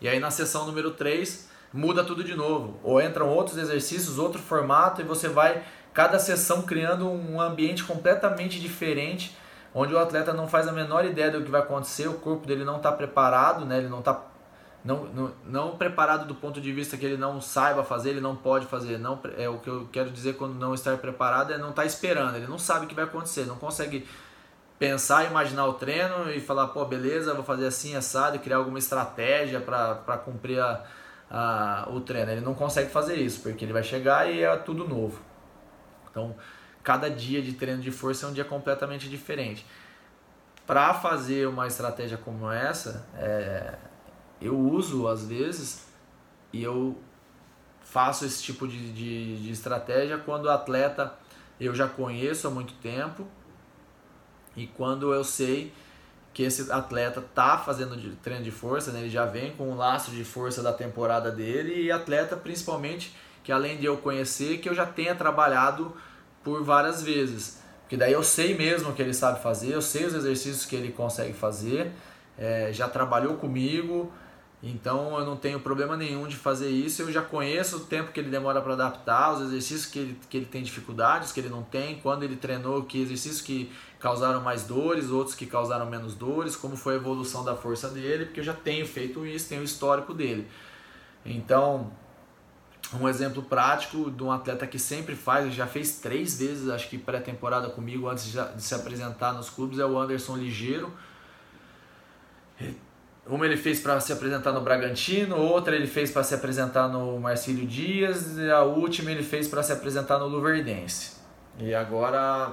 E 0.00 0.08
aí 0.08 0.18
na 0.18 0.30
sessão 0.30 0.64
número 0.64 0.92
3 0.92 1.46
muda 1.74 2.02
tudo 2.04 2.24
de 2.24 2.34
novo. 2.34 2.80
Ou 2.82 2.98
entram 2.98 3.28
outros 3.28 3.58
exercícios, 3.58 4.18
outro 4.18 4.40
formato 4.40 5.02
e 5.02 5.04
você 5.04 5.28
vai 5.28 5.62
cada 5.92 6.18
sessão 6.18 6.62
criando 6.62 7.06
um 7.06 7.38
ambiente 7.38 7.84
completamente 7.84 8.58
diferente, 8.58 9.36
onde 9.74 9.92
o 9.92 9.98
atleta 9.98 10.32
não 10.32 10.48
faz 10.48 10.66
a 10.66 10.72
menor 10.72 11.04
ideia 11.04 11.30
do 11.30 11.42
que 11.42 11.50
vai 11.50 11.60
acontecer, 11.60 12.08
o 12.08 12.14
corpo 12.14 12.46
dele 12.46 12.64
não 12.64 12.78
está 12.78 12.90
preparado, 12.90 13.66
né? 13.66 13.76
ele 13.76 13.88
não 13.88 13.98
está 13.98 14.24
não, 14.86 15.04
não, 15.06 15.32
não 15.44 15.76
preparado 15.76 16.26
do 16.26 16.34
ponto 16.34 16.60
de 16.60 16.72
vista 16.72 16.96
que 16.96 17.04
ele 17.04 17.16
não 17.16 17.40
saiba 17.40 17.82
fazer, 17.82 18.10
ele 18.10 18.20
não 18.20 18.36
pode 18.36 18.66
fazer. 18.66 18.98
Não, 18.98 19.20
é 19.36 19.48
o 19.48 19.58
que 19.58 19.68
eu 19.68 19.88
quero 19.90 20.10
dizer 20.10 20.36
quando 20.36 20.54
não 20.54 20.72
estar 20.74 20.96
preparado 20.98 21.52
é 21.52 21.58
não 21.58 21.70
estar 21.70 21.82
tá 21.82 21.86
esperando, 21.86 22.36
ele 22.36 22.46
não 22.46 22.58
sabe 22.58 22.86
o 22.86 22.88
que 22.88 22.94
vai 22.94 23.04
acontecer, 23.04 23.46
não 23.46 23.56
consegue 23.56 24.06
pensar, 24.78 25.24
imaginar 25.24 25.66
o 25.66 25.74
treino 25.74 26.30
e 26.30 26.40
falar, 26.40 26.68
pô, 26.68 26.84
beleza, 26.84 27.34
vou 27.34 27.42
fazer 27.42 27.66
assim, 27.66 27.96
assado, 27.96 28.38
criar 28.38 28.58
alguma 28.58 28.78
estratégia 28.78 29.60
para 29.60 30.18
cumprir 30.18 30.60
a, 30.60 30.84
a, 31.28 31.88
o 31.90 32.00
treino. 32.00 32.30
Ele 32.30 32.42
não 32.42 32.54
consegue 32.54 32.90
fazer 32.90 33.16
isso, 33.16 33.40
porque 33.40 33.64
ele 33.64 33.72
vai 33.72 33.82
chegar 33.82 34.30
e 34.30 34.42
é 34.42 34.56
tudo 34.56 34.86
novo. 34.86 35.20
Então, 36.08 36.36
cada 36.84 37.10
dia 37.10 37.42
de 37.42 37.54
treino 37.54 37.82
de 37.82 37.90
força 37.90 38.26
é 38.26 38.28
um 38.28 38.32
dia 38.32 38.44
completamente 38.44 39.08
diferente. 39.08 39.66
Para 40.64 40.94
fazer 40.94 41.48
uma 41.48 41.66
estratégia 41.66 42.18
como 42.18 42.50
essa, 42.50 43.06
é, 43.16 43.74
eu 44.40 44.58
uso 44.58 45.08
às 45.08 45.26
vezes 45.26 45.86
e 46.52 46.62
eu 46.62 46.96
faço 47.82 48.24
esse 48.24 48.42
tipo 48.42 48.66
de, 48.66 48.92
de, 48.92 49.42
de 49.42 49.50
estratégia 49.50 50.18
quando 50.18 50.46
o 50.46 50.50
atleta 50.50 51.14
eu 51.58 51.74
já 51.74 51.88
conheço 51.88 52.46
há 52.46 52.50
muito 52.50 52.74
tempo 52.74 53.26
e 54.56 54.66
quando 54.66 55.12
eu 55.12 55.24
sei 55.24 55.72
que 56.34 56.42
esse 56.42 56.70
atleta 56.70 57.24
tá 57.34 57.56
fazendo 57.56 57.96
de, 57.96 58.10
treino 58.16 58.44
de 58.44 58.50
força, 58.50 58.92
né? 58.92 59.00
ele 59.00 59.08
já 59.08 59.24
vem 59.24 59.52
com 59.52 59.70
o 59.70 59.76
laço 59.76 60.10
de 60.10 60.22
força 60.22 60.62
da 60.62 60.72
temporada 60.72 61.30
dele 61.30 61.82
e 61.82 61.90
atleta 61.90 62.36
principalmente 62.36 63.14
que 63.42 63.52
além 63.52 63.78
de 63.78 63.86
eu 63.86 63.96
conhecer, 63.96 64.58
que 64.58 64.68
eu 64.68 64.74
já 64.74 64.84
tenha 64.84 65.14
trabalhado 65.14 65.96
por 66.42 66.62
várias 66.64 67.02
vezes. 67.02 67.62
Porque 67.82 67.96
daí 67.96 68.12
eu 68.12 68.22
sei 68.22 68.56
mesmo 68.56 68.90
o 68.90 68.92
que 68.92 69.00
ele 69.00 69.14
sabe 69.14 69.40
fazer, 69.40 69.72
eu 69.72 69.80
sei 69.80 70.04
os 70.04 70.14
exercícios 70.14 70.66
que 70.66 70.74
ele 70.74 70.90
consegue 70.90 71.32
fazer, 71.32 71.92
é, 72.36 72.72
já 72.72 72.88
trabalhou 72.88 73.36
comigo 73.36 74.12
Então 74.62 75.18
eu 75.18 75.26
não 75.26 75.36
tenho 75.36 75.60
problema 75.60 75.96
nenhum 75.96 76.26
de 76.26 76.36
fazer 76.36 76.70
isso. 76.70 77.02
Eu 77.02 77.12
já 77.12 77.22
conheço 77.22 77.76
o 77.76 77.80
tempo 77.80 78.10
que 78.10 78.18
ele 78.18 78.30
demora 78.30 78.60
para 78.60 78.72
adaptar, 78.72 79.34
os 79.34 79.42
exercícios 79.42 79.86
que 79.86 79.98
ele, 79.98 80.20
que 80.28 80.36
ele 80.36 80.46
tem 80.46 80.62
dificuldades, 80.62 81.30
que 81.30 81.40
ele 81.40 81.48
não 81.48 81.62
tem, 81.62 82.00
quando 82.00 82.22
ele 82.22 82.36
treinou, 82.36 82.82
que 82.84 83.00
exercícios 83.00 83.40
que 83.40 83.70
causaram 84.00 84.40
mais 84.40 84.64
dores, 84.64 85.10
outros 85.10 85.36
que 85.36 85.46
causaram 85.46 85.86
menos 85.86 86.14
dores, 86.14 86.56
como 86.56 86.76
foi 86.76 86.94
a 86.94 86.96
evolução 86.96 87.44
da 87.44 87.54
força 87.54 87.88
dele, 87.90 88.26
porque 88.26 88.40
eu 88.40 88.44
já 88.44 88.54
tenho 88.54 88.86
feito 88.86 89.26
isso, 89.26 89.48
tenho 89.48 89.60
o 89.60 89.64
histórico 89.64 90.14
dele. 90.14 90.48
Então, 91.24 91.92
um 92.94 93.08
exemplo 93.08 93.42
prático 93.42 94.10
de 94.10 94.22
um 94.22 94.32
atleta 94.32 94.66
que 94.66 94.78
sempre 94.78 95.14
faz, 95.14 95.52
já 95.54 95.66
fez 95.66 95.98
três 95.98 96.38
vezes, 96.38 96.68
acho 96.68 96.88
que 96.88 96.96
pré-temporada 96.96 97.68
comigo 97.68 98.08
antes 98.08 98.24
de 98.32 98.62
se 98.62 98.74
apresentar 98.74 99.32
nos 99.32 99.50
clubes, 99.50 99.78
é 99.78 99.84
o 99.84 99.98
Anderson 99.98 100.36
Ligeiro 100.36 100.92
uma 103.28 103.44
ele 103.44 103.56
fez 103.56 103.80
para 103.80 103.98
se 104.00 104.12
apresentar 104.12 104.52
no 104.52 104.60
Bragantino, 104.60 105.36
outra 105.36 105.74
ele 105.74 105.86
fez 105.86 106.10
para 106.10 106.22
se 106.22 106.34
apresentar 106.34 106.88
no 106.88 107.18
Marcílio 107.18 107.66
Dias, 107.66 108.38
e 108.38 108.50
a 108.50 108.62
última 108.62 109.10
ele 109.10 109.22
fez 109.22 109.48
para 109.48 109.62
se 109.62 109.72
apresentar 109.72 110.18
no 110.18 110.28
Luverdense. 110.28 111.16
E 111.58 111.74
agora, 111.74 112.52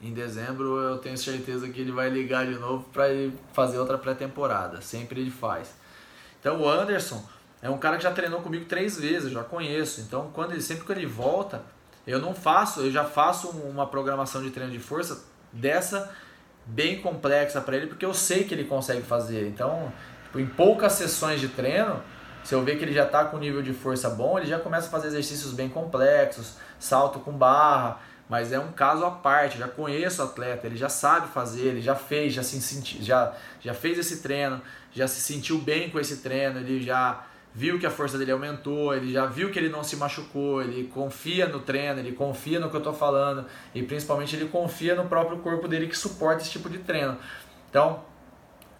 em 0.00 0.12
dezembro, 0.12 0.78
eu 0.78 0.98
tenho 0.98 1.18
certeza 1.18 1.68
que 1.68 1.80
ele 1.80 1.90
vai 1.90 2.10
ligar 2.10 2.46
de 2.46 2.54
novo 2.54 2.84
para 2.92 3.04
fazer 3.52 3.78
outra 3.78 3.98
pré-temporada. 3.98 4.80
Sempre 4.80 5.20
ele 5.20 5.30
faz. 5.30 5.74
Então 6.38 6.60
o 6.60 6.68
Anderson 6.68 7.24
é 7.60 7.70
um 7.70 7.78
cara 7.78 7.96
que 7.96 8.02
já 8.02 8.10
treinou 8.10 8.40
comigo 8.40 8.66
três 8.66 8.98
vezes, 8.98 9.32
já 9.32 9.42
conheço. 9.42 10.00
Então 10.00 10.30
quando 10.32 10.52
ele 10.52 10.60
sempre 10.60 10.84
que 10.84 10.92
ele 10.92 11.06
volta, 11.06 11.62
eu 12.06 12.20
não 12.20 12.34
faço, 12.34 12.80
eu 12.80 12.90
já 12.90 13.04
faço 13.04 13.48
uma 13.48 13.86
programação 13.86 14.42
de 14.42 14.50
treino 14.50 14.72
de 14.72 14.78
força 14.78 15.24
dessa 15.52 16.12
bem 16.66 17.00
complexa 17.00 17.60
para 17.60 17.76
ele, 17.76 17.86
porque 17.86 18.04
eu 18.04 18.14
sei 18.14 18.44
que 18.44 18.54
ele 18.54 18.64
consegue 18.64 19.02
fazer. 19.02 19.46
Então, 19.46 19.92
tipo, 20.24 20.40
em 20.40 20.46
poucas 20.46 20.92
sessões 20.92 21.40
de 21.40 21.48
treino, 21.48 22.02
se 22.44 22.54
eu 22.54 22.62
ver 22.62 22.76
que 22.76 22.84
ele 22.84 22.92
já 22.92 23.04
está 23.04 23.24
com 23.24 23.38
nível 23.38 23.62
de 23.62 23.72
força 23.72 24.10
bom, 24.10 24.38
ele 24.38 24.46
já 24.46 24.58
começa 24.58 24.88
a 24.88 24.90
fazer 24.90 25.08
exercícios 25.08 25.52
bem 25.52 25.68
complexos, 25.68 26.56
salto 26.78 27.20
com 27.20 27.32
barra, 27.32 28.00
mas 28.28 28.52
é 28.52 28.58
um 28.58 28.72
caso 28.72 29.04
à 29.04 29.10
parte. 29.10 29.58
Já 29.58 29.68
conheço 29.68 30.22
o 30.22 30.24
atleta, 30.24 30.66
ele 30.66 30.76
já 30.76 30.88
sabe 30.88 31.28
fazer, 31.28 31.68
ele 31.68 31.82
já 31.82 31.94
fez, 31.94 32.32
já 32.32 32.42
se 32.42 32.60
senti, 32.60 33.02
já 33.02 33.32
já 33.60 33.74
fez 33.74 33.98
esse 33.98 34.22
treino, 34.22 34.60
já 34.92 35.06
se 35.06 35.20
sentiu 35.20 35.58
bem 35.58 35.90
com 35.90 36.00
esse 36.00 36.18
treino, 36.18 36.58
ele 36.58 36.82
já 36.82 37.24
viu 37.54 37.78
que 37.78 37.86
a 37.86 37.90
força 37.90 38.16
dele 38.16 38.32
aumentou, 38.32 38.94
ele 38.94 39.12
já 39.12 39.26
viu 39.26 39.50
que 39.50 39.58
ele 39.58 39.68
não 39.68 39.84
se 39.84 39.96
machucou, 39.96 40.62
ele 40.62 40.84
confia 40.84 41.46
no 41.46 41.60
treino, 41.60 42.00
ele 42.00 42.12
confia 42.12 42.58
no 42.58 42.70
que 42.70 42.76
eu 42.76 42.78
estou 42.78 42.94
falando 42.94 43.44
e 43.74 43.82
principalmente 43.82 44.34
ele 44.34 44.46
confia 44.46 44.94
no 44.94 45.04
próprio 45.04 45.38
corpo 45.38 45.68
dele 45.68 45.86
que 45.86 45.96
suporta 45.96 46.42
esse 46.42 46.50
tipo 46.50 46.70
de 46.70 46.78
treino. 46.78 47.16
Então, 47.68 48.04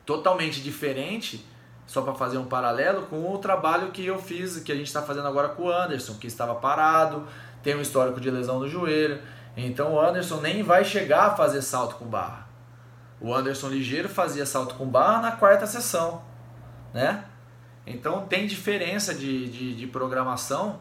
totalmente 0.06 0.60
diferente, 0.62 1.46
só 1.86 2.00
para 2.00 2.14
fazer 2.14 2.38
um 2.38 2.46
paralelo 2.46 3.02
com 3.02 3.32
o 3.32 3.38
trabalho 3.38 3.90
que 3.90 4.06
eu 4.06 4.18
fiz, 4.18 4.58
que 4.60 4.72
a 4.72 4.74
gente 4.74 4.86
está 4.86 5.02
fazendo 5.02 5.28
agora 5.28 5.50
com 5.50 5.64
o 5.64 5.72
Anderson, 5.72 6.14
que 6.14 6.26
estava 6.26 6.54
parado, 6.54 7.26
tem 7.62 7.76
um 7.76 7.80
histórico 7.80 8.20
de 8.20 8.30
lesão 8.30 8.58
no 8.58 8.68
joelho. 8.68 9.20
Então 9.54 9.94
o 9.94 10.00
Anderson 10.00 10.40
nem 10.40 10.62
vai 10.62 10.84
chegar 10.84 11.26
a 11.26 11.36
fazer 11.36 11.60
salto 11.60 11.96
com 11.96 12.06
barra. 12.06 12.48
O 13.20 13.32
Anderson 13.34 13.68
ligeiro 13.68 14.08
fazia 14.08 14.46
salto 14.46 14.74
com 14.76 14.86
barra 14.86 15.20
na 15.20 15.32
quarta 15.32 15.66
sessão, 15.66 16.22
né? 16.94 17.24
Então 17.86 18.26
tem 18.26 18.46
diferença 18.46 19.14
de, 19.14 19.48
de, 19.48 19.74
de 19.74 19.86
programação 19.86 20.80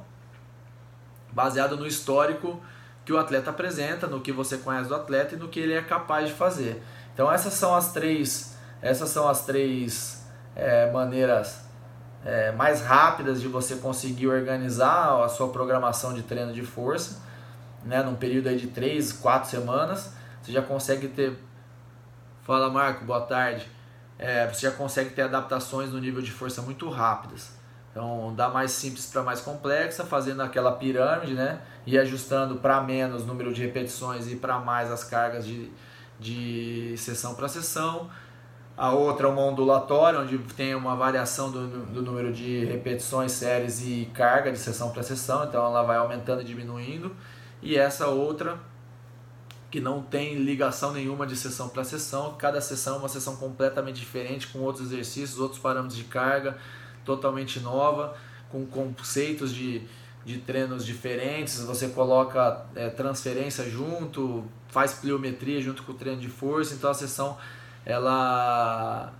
baseado 1.31 1.77
no 1.77 1.87
histórico 1.87 2.61
que 3.03 3.11
o 3.11 3.17
atleta 3.17 3.49
apresenta, 3.49 4.05
no 4.05 4.21
que 4.21 4.31
você 4.31 4.57
conhece 4.57 4.87
do 4.87 4.95
atleta 4.95 5.35
e 5.35 5.37
no 5.37 5.47
que 5.49 5.59
ele 5.59 5.73
é 5.73 5.81
capaz 5.81 6.27
de 6.27 6.33
fazer. 6.33 6.81
Então 7.13 7.31
essas 7.31 7.53
são 7.53 7.75
as 7.75 7.91
três, 7.91 8.55
essas 8.81 9.09
são 9.09 9.27
as 9.27 9.45
três 9.45 10.25
é, 10.55 10.91
maneiras 10.91 11.65
é, 12.23 12.51
mais 12.51 12.81
rápidas 12.81 13.41
de 13.41 13.47
você 13.47 13.77
conseguir 13.77 14.27
organizar 14.27 15.23
a 15.23 15.27
sua 15.27 15.49
programação 15.49 16.13
de 16.13 16.21
treino 16.21 16.53
de 16.53 16.61
força, 16.61 17.19
né, 17.83 18.03
num 18.03 18.13
período 18.13 18.47
aí 18.47 18.57
de 18.57 18.67
três, 18.67 19.11
quatro 19.11 19.49
semanas, 19.49 20.13
você 20.41 20.51
já 20.51 20.61
consegue 20.61 21.07
ter. 21.07 21.35
Fala 22.43 22.69
Marco, 22.69 23.05
boa 23.05 23.21
tarde 23.21 23.80
é, 24.21 24.47
você 24.47 24.67
já 24.67 24.71
consegue 24.71 25.09
ter 25.09 25.23
adaptações 25.23 25.89
no 25.91 25.99
nível 25.99 26.21
de 26.21 26.31
força 26.31 26.61
muito 26.61 26.87
rápidas. 26.87 27.59
Então, 27.89 28.33
da 28.35 28.47
mais 28.47 28.71
simples 28.71 29.07
para 29.07 29.23
mais 29.23 29.41
complexa, 29.41 30.05
fazendo 30.05 30.41
aquela 30.41 30.71
pirâmide, 30.73 31.33
né? 31.33 31.59
E 31.85 31.97
ajustando 31.97 32.55
para 32.57 32.79
menos 32.81 33.25
número 33.25 33.51
de 33.51 33.61
repetições 33.61 34.31
e 34.31 34.35
para 34.35 34.59
mais 34.59 34.91
as 34.91 35.03
cargas 35.03 35.45
de, 35.45 35.69
de 36.19 36.95
sessão 36.97 37.33
para 37.33 37.49
sessão. 37.49 38.09
A 38.77 38.91
outra 38.91 39.27
é 39.27 39.29
uma 39.29 39.41
ondulatória, 39.41 40.19
onde 40.19 40.37
tem 40.55 40.73
uma 40.73 40.95
variação 40.95 41.51
do, 41.51 41.67
do 41.87 42.01
número 42.01 42.31
de 42.31 42.63
repetições, 42.63 43.31
séries 43.31 43.81
e 43.81 44.09
carga 44.13 44.51
de 44.51 44.57
sessão 44.57 44.91
para 44.91 45.03
sessão, 45.03 45.43
então 45.43 45.65
ela 45.65 45.83
vai 45.83 45.97
aumentando 45.97 46.41
e 46.41 46.45
diminuindo. 46.45 47.13
E 47.61 47.75
essa 47.75 48.07
outra 48.07 48.57
que 49.71 49.79
não 49.79 50.03
tem 50.03 50.35
ligação 50.35 50.91
nenhuma 50.91 51.25
de 51.25 51.35
sessão 51.35 51.69
para 51.69 51.85
sessão. 51.85 52.35
Cada 52.37 52.59
sessão 52.59 52.95
é 52.95 52.99
uma 52.99 53.09
sessão 53.09 53.37
completamente 53.37 53.99
diferente, 53.99 54.47
com 54.47 54.59
outros 54.59 54.91
exercícios, 54.91 55.39
outros 55.39 55.61
parâmetros 55.61 55.97
de 55.97 56.03
carga, 56.03 56.57
totalmente 57.05 57.61
nova, 57.61 58.15
com 58.49 58.65
conceitos 58.65 59.53
de, 59.53 59.81
de 60.25 60.39
treinos 60.39 60.85
diferentes. 60.85 61.61
Você 61.61 61.87
coloca 61.87 62.65
é, 62.75 62.89
transferência 62.89 63.69
junto, 63.69 64.43
faz 64.67 64.93
pliometria 64.93 65.61
junto 65.61 65.83
com 65.83 65.93
o 65.93 65.95
treino 65.95 66.19
de 66.19 66.27
força. 66.27 66.73
Então 66.73 66.89
a 66.89 66.93
sessão 66.93 67.37
ela 67.85 69.13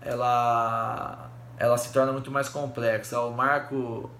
ela 0.00 1.30
ela 1.56 1.78
se 1.78 1.92
torna 1.92 2.12
muito 2.12 2.32
mais 2.32 2.48
complexa. 2.48 3.20
O 3.20 3.32
Marco 3.32 4.10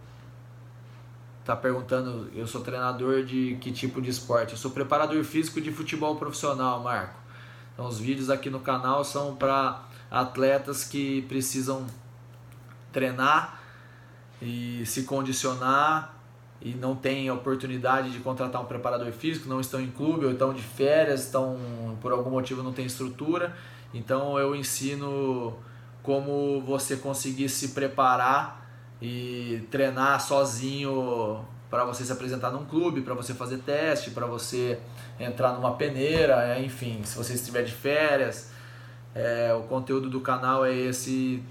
tá 1.44 1.54
perguntando, 1.54 2.30
eu 2.34 2.46
sou 2.46 2.62
treinador 2.62 3.22
de 3.22 3.56
que 3.60 3.70
tipo 3.70 4.00
de 4.00 4.10
esporte? 4.10 4.52
Eu 4.52 4.58
sou 4.58 4.70
preparador 4.70 5.22
físico 5.24 5.60
de 5.60 5.70
futebol 5.70 6.16
profissional, 6.16 6.82
Marco. 6.82 7.20
Então 7.72 7.86
os 7.86 7.98
vídeos 7.98 8.30
aqui 8.30 8.48
no 8.48 8.60
canal 8.60 9.04
são 9.04 9.36
para 9.36 9.84
atletas 10.10 10.84
que 10.84 11.22
precisam 11.22 11.86
treinar 12.92 13.60
e 14.40 14.84
se 14.86 15.02
condicionar 15.02 16.14
e 16.62 16.72
não 16.74 16.96
têm 16.96 17.30
oportunidade 17.30 18.10
de 18.10 18.20
contratar 18.20 18.62
um 18.62 18.64
preparador 18.64 19.12
físico, 19.12 19.48
não 19.48 19.60
estão 19.60 19.80
em 19.80 19.90
clube 19.90 20.24
ou 20.24 20.32
estão 20.32 20.54
de 20.54 20.62
férias, 20.62 21.24
estão 21.24 21.58
por 22.00 22.10
algum 22.10 22.30
motivo 22.30 22.62
não 22.62 22.72
tem 22.72 22.86
estrutura. 22.86 23.54
Então 23.92 24.38
eu 24.38 24.54
ensino 24.56 25.58
como 26.02 26.62
você 26.62 26.96
conseguir 26.96 27.48
se 27.50 27.68
preparar 27.68 28.63
e 29.00 29.66
treinar 29.70 30.20
sozinho 30.20 31.44
para 31.70 31.84
você 31.84 32.04
se 32.04 32.12
apresentar 32.12 32.50
num 32.50 32.64
clube, 32.64 33.00
para 33.00 33.14
você 33.14 33.34
fazer 33.34 33.58
teste, 33.58 34.10
para 34.10 34.26
você 34.26 34.78
entrar 35.18 35.52
numa 35.52 35.74
peneira, 35.74 36.44
é, 36.44 36.62
enfim, 36.62 37.02
se 37.04 37.16
você 37.16 37.34
estiver 37.34 37.64
de 37.64 37.72
férias. 37.72 38.50
É, 39.14 39.52
o 39.54 39.62
conteúdo 39.62 40.08
do 40.08 40.20
canal 40.20 40.64
é 40.64 40.74
esse, 40.74 41.42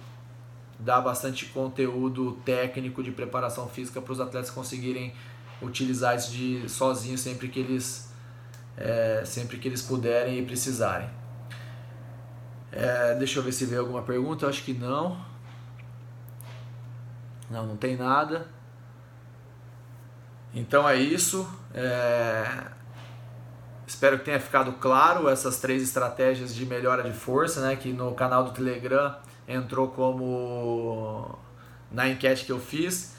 dá 0.79 0.99
bastante 0.99 1.45
conteúdo 1.47 2.34
técnico 2.45 3.01
de 3.01 3.12
preparação 3.12 3.67
física 3.67 4.01
para 4.01 4.12
os 4.13 4.19
atletas 4.19 4.49
conseguirem 4.49 5.13
utilizar 5.62 6.15
isso 6.15 6.32
de 6.32 6.67
sozinho 6.69 7.17
sempre 7.17 7.47
que 7.47 7.60
eles 7.60 8.12
é, 8.75 9.23
sempre 9.25 9.58
que 9.58 9.67
eles 9.67 9.82
puderem 9.82 10.39
e 10.39 10.45
precisarem. 10.45 11.10
É, 12.71 13.15
deixa 13.15 13.39
eu 13.39 13.43
ver 13.43 13.51
se 13.51 13.65
veio 13.65 13.82
alguma 13.82 14.01
pergunta, 14.01 14.47
acho 14.47 14.63
que 14.63 14.73
não. 14.73 15.33
Não, 17.54 17.68
não 17.68 17.78
tem 17.78 17.96
nada. 17.96 18.48
Então 20.56 20.89
é 20.89 20.96
isso. 20.96 21.48
É... 21.72 22.63
Espero 23.86 24.18
que 24.18 24.26
tenha 24.26 24.39
ficado 24.39 24.72
claro 24.74 25.30
essas 25.30 25.60
três 25.60 25.84
estratégias 25.84 26.56
de 26.56 26.66
melhora 26.66 27.04
de 27.04 27.13
força, 27.16 27.62
né? 27.62 27.76
Que 27.76 27.94
no 27.94 28.16
canal 28.16 28.44
do 28.44 28.52
Telegram 28.52 29.16
entrou 29.48 29.89
como 29.89 31.38
na 31.92 32.10
enquete 32.10 32.44
que 32.44 32.52
eu 32.52 32.60
fiz. 32.60 33.13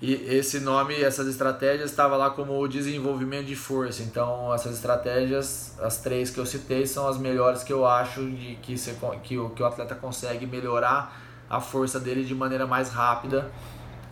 E 0.00 0.14
esse 0.14 0.58
nome, 0.58 1.00
essas 1.00 1.28
estratégias, 1.28 1.90
estava 1.90 2.16
lá 2.16 2.30
como 2.30 2.66
desenvolvimento 2.66 3.46
de 3.46 3.54
força. 3.54 4.02
Então, 4.02 4.52
essas 4.52 4.74
estratégias, 4.74 5.78
as 5.80 5.98
três 5.98 6.30
que 6.30 6.40
eu 6.40 6.46
citei, 6.46 6.86
são 6.86 7.06
as 7.06 7.18
melhores 7.18 7.62
que 7.62 7.72
eu 7.72 7.86
acho 7.86 8.28
de 8.30 8.56
que, 8.56 8.76
você, 8.76 8.96
que, 9.22 9.38
o, 9.38 9.50
que 9.50 9.62
o 9.62 9.66
atleta 9.66 9.94
consegue 9.94 10.44
melhorar 10.44 11.21
a 11.52 11.60
força 11.60 12.00
dele 12.00 12.24
de 12.24 12.34
maneira 12.34 12.66
mais 12.66 12.88
rápida, 12.88 13.52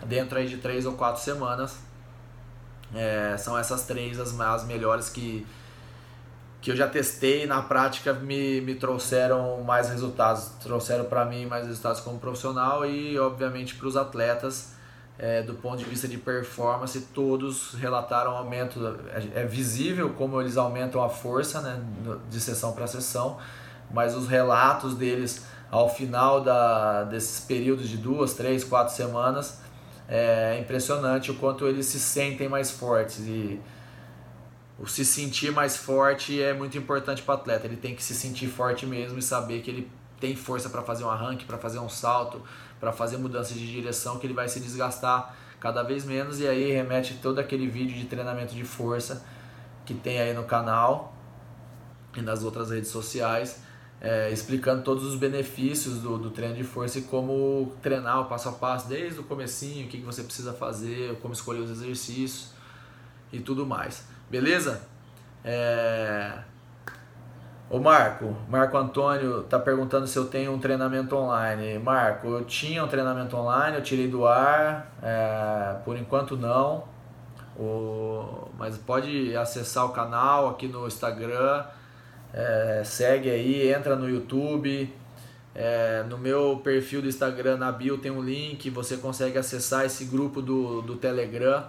dentro 0.05 0.37
aí 0.37 0.47
de 0.47 0.59
três 0.59 0.85
ou 0.85 0.93
quatro 0.93 1.23
semanas. 1.23 1.79
É, 2.95 3.35
são 3.39 3.57
essas 3.57 3.87
três 3.87 4.21
as, 4.21 4.39
as 4.39 4.65
melhores 4.65 5.09
que, 5.09 5.47
que 6.61 6.71
eu 6.71 6.77
já 6.77 6.87
testei 6.87 7.47
na 7.47 7.63
prática 7.63 8.13
me, 8.13 8.61
me 8.61 8.75
trouxeram 8.75 9.63
mais 9.63 9.89
resultados, 9.89 10.51
trouxeram 10.61 11.07
para 11.07 11.25
mim 11.25 11.47
mais 11.47 11.67
resultados 11.67 12.01
como 12.01 12.19
profissional 12.19 12.85
e 12.85 13.19
obviamente 13.19 13.77
para 13.77 13.87
os 13.87 13.97
atletas 13.97 14.75
é, 15.17 15.41
do 15.41 15.55
ponto 15.55 15.79
de 15.79 15.85
vista 15.85 16.09
de 16.09 16.19
performance 16.19 17.01
todos 17.15 17.75
relataram 17.75 18.33
aumento 18.33 18.81
é, 19.13 19.43
é 19.43 19.47
visível 19.47 20.11
como 20.11 20.41
eles 20.41 20.57
aumentam 20.57 21.01
a 21.01 21.09
força 21.09 21.61
né, 21.61 21.81
de 22.29 22.41
sessão 22.41 22.73
para 22.73 22.89
sessão 22.89 23.39
mas 23.89 24.17
os 24.17 24.27
relatos 24.27 24.97
deles 24.97 25.47
ao 25.71 25.89
final 25.89 26.41
da, 26.41 27.05
desses 27.05 27.41
períodos 27.41 27.89
de 27.89 27.97
duas, 27.97 28.35
três, 28.35 28.65
quatro 28.65 28.95
semanas, 28.95 29.61
é 30.09 30.59
impressionante 30.61 31.31
o 31.31 31.37
quanto 31.37 31.67
eles 31.67 31.87
se 31.87 32.01
sentem 32.01 32.49
mais 32.49 32.71
fortes 32.71 33.21
e 33.21 33.61
o 34.77 34.87
se 34.87 35.05
sentir 35.05 35.53
mais 35.53 35.77
forte 35.77 36.43
é 36.43 36.53
muito 36.53 36.77
importante 36.77 37.23
para 37.23 37.35
o 37.35 37.39
atleta. 37.39 37.67
Ele 37.67 37.77
tem 37.77 37.95
que 37.95 38.03
se 38.03 38.15
sentir 38.15 38.49
forte 38.49 38.87
mesmo 38.87 39.19
e 39.19 39.23
saber 39.23 39.61
que 39.61 39.71
ele 39.71 39.91
tem 40.19 40.35
força 40.35 40.69
para 40.69 40.83
fazer 40.83 41.05
um 41.05 41.11
arranque, 41.11 41.45
para 41.45 41.59
fazer 41.59 41.79
um 41.79 41.89
salto, 41.89 42.43
para 42.81 42.91
fazer 42.91 43.19
mudança 43.19 43.55
de 43.55 43.71
direção, 43.71 44.19
que 44.19 44.27
ele 44.27 44.35
vai 44.35 44.49
se 44.49 44.59
desgastar 44.59 45.37
cada 45.61 45.83
vez 45.83 46.05
menos. 46.05 46.41
E 46.41 46.49
aí 46.49 46.73
remete 46.73 47.15
todo 47.23 47.39
aquele 47.39 47.69
vídeo 47.69 47.97
de 47.97 48.07
treinamento 48.07 48.55
de 48.55 48.65
força 48.65 49.25
que 49.85 49.95
tem 49.95 50.19
aí 50.19 50.35
no 50.35 50.45
canal 50.45 51.15
e 52.17 52.23
nas 52.23 52.43
outras 52.43 52.71
redes 52.71 52.91
sociais 52.91 53.61
é, 54.01 54.31
explicando 54.31 54.83
todos 54.83 55.05
os 55.05 55.15
benefícios 55.17 55.99
do, 55.99 56.17
do 56.17 56.31
treino 56.31 56.55
de 56.55 56.65
força 56.65 56.99
e 56.99 57.03
como 57.03 57.73
treinar 57.83 58.21
o 58.21 58.25
passo 58.25 58.49
a 58.49 58.53
passo, 58.53 58.89
desde 58.89 59.21
o 59.21 59.25
comecinho, 59.25 59.87
o 59.87 59.89
que, 59.89 59.99
que 59.99 60.05
você 60.05 60.23
precisa 60.23 60.55
fazer, 60.55 61.19
como 61.21 61.35
escolher 61.35 61.61
os 61.61 61.71
exercícios 61.71 62.53
e 63.31 63.41
tudo 63.41 63.67
mais. 63.67 64.07
Beleza? 64.31 64.81
É... 65.45 66.33
O 67.69 67.79
Marco, 67.79 68.35
Marco 68.49 68.77
Antônio 68.77 69.45
tá 69.45 69.57
perguntando 69.59 70.07
se 70.07 70.19
eu 70.19 70.25
tenho 70.25 70.53
um 70.53 70.59
treinamento 70.59 71.15
online. 71.15 71.79
Marco, 71.79 72.27
eu 72.27 72.45
tinha 72.45 72.83
um 72.83 72.89
treinamento 72.89 73.37
online, 73.37 73.77
eu 73.77 73.83
tirei 73.83 74.09
do 74.09 74.27
ar, 74.27 74.93
é... 75.03 75.77
por 75.85 75.97
enquanto 75.97 76.39
não. 76.39 76.85
O... 77.55 78.49
Mas 78.59 78.79
pode 78.79 79.37
acessar 79.37 79.85
o 79.85 79.91
canal 79.91 80.49
aqui 80.49 80.67
no 80.67 80.87
Instagram 80.87 81.65
é, 82.33 82.83
segue 82.85 83.31
aí, 83.31 83.73
entra 83.73 83.97
no 83.97 84.09
YouTube. 84.09 84.93
É, 85.55 86.05
no 86.09 86.17
meu 86.17 86.61
perfil 86.63 87.03
do 87.03 87.09
Instagram, 87.09 87.57
na 87.57 87.73
bio, 87.73 87.99
tem 87.99 88.11
um 88.11 88.23
link. 88.23 88.71
Você 88.71 88.97
consegue 88.97 89.37
acessar 89.37 89.85
esse 89.85 90.05
grupo 90.05 90.41
do, 90.41 90.83
do 90.83 90.97
Telegram. 90.97 91.65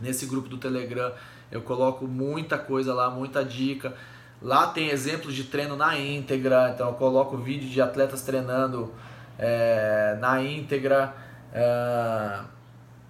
Nesse 0.00 0.26
grupo 0.26 0.48
do 0.48 0.56
Telegram 0.56 1.12
eu 1.50 1.60
coloco 1.60 2.06
muita 2.06 2.56
coisa 2.56 2.94
lá, 2.94 3.10
muita 3.10 3.44
dica. 3.44 3.92
Lá 4.40 4.68
tem 4.68 4.88
exemplos 4.88 5.34
de 5.34 5.44
treino 5.44 5.76
na 5.76 5.96
íntegra, 5.98 6.72
então 6.74 6.88
eu 6.88 6.94
coloco 6.94 7.36
vídeo 7.36 7.68
de 7.68 7.80
atletas 7.80 8.22
treinando 8.22 8.92
é, 9.38 10.16
na 10.20 10.42
íntegra. 10.42 11.14
É, 11.52 12.40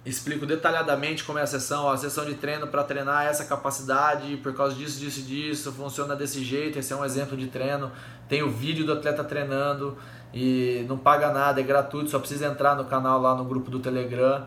explico 0.05 0.45
detalhadamente 0.45 1.23
como 1.23 1.39
é 1.39 1.43
a 1.43 1.47
sessão, 1.47 1.89
a 1.89 1.95
sessão 1.97 2.25
de 2.25 2.35
treino 2.35 2.67
para 2.67 2.83
treinar 2.83 3.25
essa 3.25 3.45
capacidade, 3.45 4.35
por 4.37 4.53
causa 4.53 4.75
disso, 4.75 4.99
disso 4.99 5.21
disso, 5.21 5.71
funciona 5.71 6.15
desse 6.15 6.43
jeito, 6.43 6.77
esse 6.77 6.91
é 6.91 6.95
um 6.95 7.05
exemplo 7.05 7.37
de 7.37 7.47
treino. 7.47 7.91
Tem 8.27 8.43
o 8.43 8.51
vídeo 8.51 8.85
do 8.85 8.93
atleta 8.93 9.23
treinando 9.23 9.97
e 10.33 10.85
não 10.89 10.97
paga 10.97 11.31
nada, 11.31 11.61
é 11.61 11.63
gratuito, 11.63 12.09
só 12.09 12.19
precisa 12.19 12.47
entrar 12.47 12.75
no 12.75 12.85
canal 12.85 13.21
lá 13.21 13.33
no 13.33 13.45
grupo 13.45 13.71
do 13.71 13.79
Telegram. 13.79 14.45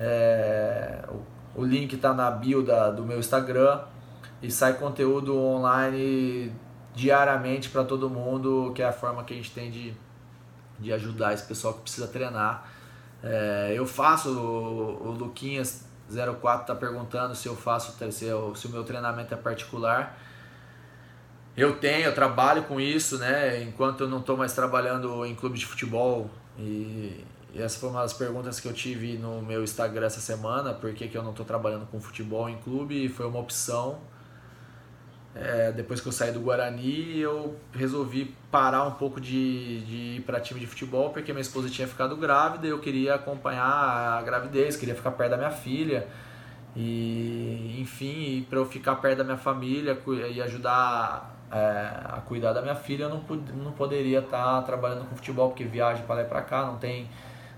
É, 0.00 1.04
o, 1.54 1.62
o 1.62 1.64
link 1.64 1.94
está 1.94 2.12
na 2.12 2.28
bio 2.30 2.62
da, 2.62 2.90
do 2.90 3.04
meu 3.04 3.18
Instagram 3.18 3.82
e 4.42 4.50
sai 4.50 4.74
conteúdo 4.74 5.38
online 5.38 6.52
diariamente 6.92 7.68
para 7.68 7.84
todo 7.84 8.10
mundo, 8.10 8.72
que 8.74 8.82
é 8.82 8.86
a 8.86 8.92
forma 8.92 9.22
que 9.22 9.32
a 9.32 9.36
gente 9.36 9.52
tem 9.52 9.70
de, 9.70 9.94
de 10.80 10.92
ajudar 10.92 11.32
esse 11.32 11.46
pessoal 11.46 11.74
que 11.74 11.82
precisa 11.82 12.08
treinar 12.08 12.71
é, 13.22 13.72
eu 13.74 13.86
faço, 13.86 14.30
o, 14.30 15.08
o 15.08 15.10
Luquinhas 15.12 15.84
04 16.08 16.62
está 16.62 16.74
perguntando 16.74 17.34
se 17.34 17.48
eu 17.48 17.56
faço, 17.56 17.96
se, 18.10 18.24
eu, 18.24 18.54
se 18.54 18.66
o 18.66 18.70
meu 18.70 18.84
treinamento 18.84 19.32
é 19.32 19.36
particular. 19.36 20.18
Eu 21.56 21.76
tenho, 21.76 22.06
eu 22.06 22.14
trabalho 22.14 22.64
com 22.64 22.80
isso, 22.80 23.18
né? 23.18 23.62
Enquanto 23.62 24.04
eu 24.04 24.08
não 24.08 24.18
estou 24.18 24.36
mais 24.36 24.52
trabalhando 24.54 25.24
em 25.24 25.34
clube 25.34 25.58
de 25.58 25.66
futebol. 25.66 26.30
E, 26.58 27.24
e, 27.52 27.60
essa 27.60 27.78
foi 27.78 27.90
uma 27.90 28.00
das 28.00 28.14
perguntas 28.14 28.58
que 28.58 28.66
eu 28.66 28.72
tive 28.72 29.18
no 29.18 29.42
meu 29.42 29.62
Instagram 29.62 30.06
essa 30.06 30.20
semana, 30.20 30.72
por 30.72 30.92
que, 30.94 31.08
que 31.08 31.16
eu 31.16 31.22
não 31.22 31.30
estou 31.30 31.44
trabalhando 31.44 31.86
com 31.86 32.00
futebol 32.00 32.48
em 32.48 32.56
clube, 32.58 33.04
e 33.04 33.08
foi 33.08 33.26
uma 33.26 33.38
opção 33.38 34.00
é, 35.34 35.72
depois 35.72 36.00
que 36.00 36.06
eu 36.06 36.12
saí 36.12 36.30
do 36.30 36.40
Guarani, 36.40 37.18
eu 37.18 37.56
resolvi 37.72 38.34
parar 38.50 38.84
um 38.84 38.92
pouco 38.92 39.20
de, 39.20 39.80
de 39.80 39.96
ir 40.16 40.22
para 40.22 40.38
time 40.40 40.60
de 40.60 40.66
futebol, 40.66 41.10
porque 41.10 41.32
minha 41.32 41.40
esposa 41.40 41.70
tinha 41.70 41.88
ficado 41.88 42.16
grávida 42.16 42.66
e 42.66 42.70
eu 42.70 42.78
queria 42.78 43.14
acompanhar 43.14 43.64
a 43.64 44.22
gravidez, 44.22 44.76
queria 44.76 44.94
ficar 44.94 45.12
perto 45.12 45.30
da 45.30 45.36
minha 45.38 45.50
filha. 45.50 46.06
E, 46.76 47.78
enfim, 47.80 48.46
para 48.48 48.58
eu 48.58 48.66
ficar 48.66 48.96
perto 48.96 49.18
da 49.18 49.24
minha 49.24 49.36
família 49.38 49.98
e 50.30 50.40
ajudar 50.42 51.34
é, 51.50 51.56
a 51.56 52.22
cuidar 52.26 52.52
da 52.52 52.60
minha 52.60 52.74
filha, 52.74 53.04
eu 53.04 53.08
não, 53.08 53.22
não 53.62 53.72
poderia 53.72 54.18
estar 54.18 54.60
tá 54.60 54.62
trabalhando 54.62 55.08
com 55.08 55.16
futebol, 55.16 55.48
porque 55.48 55.64
viaja 55.64 56.02
para 56.02 56.16
lá 56.16 56.22
e 56.22 56.24
para 56.26 56.42
cá, 56.42 56.66
não 56.66 56.76
tem 56.76 57.08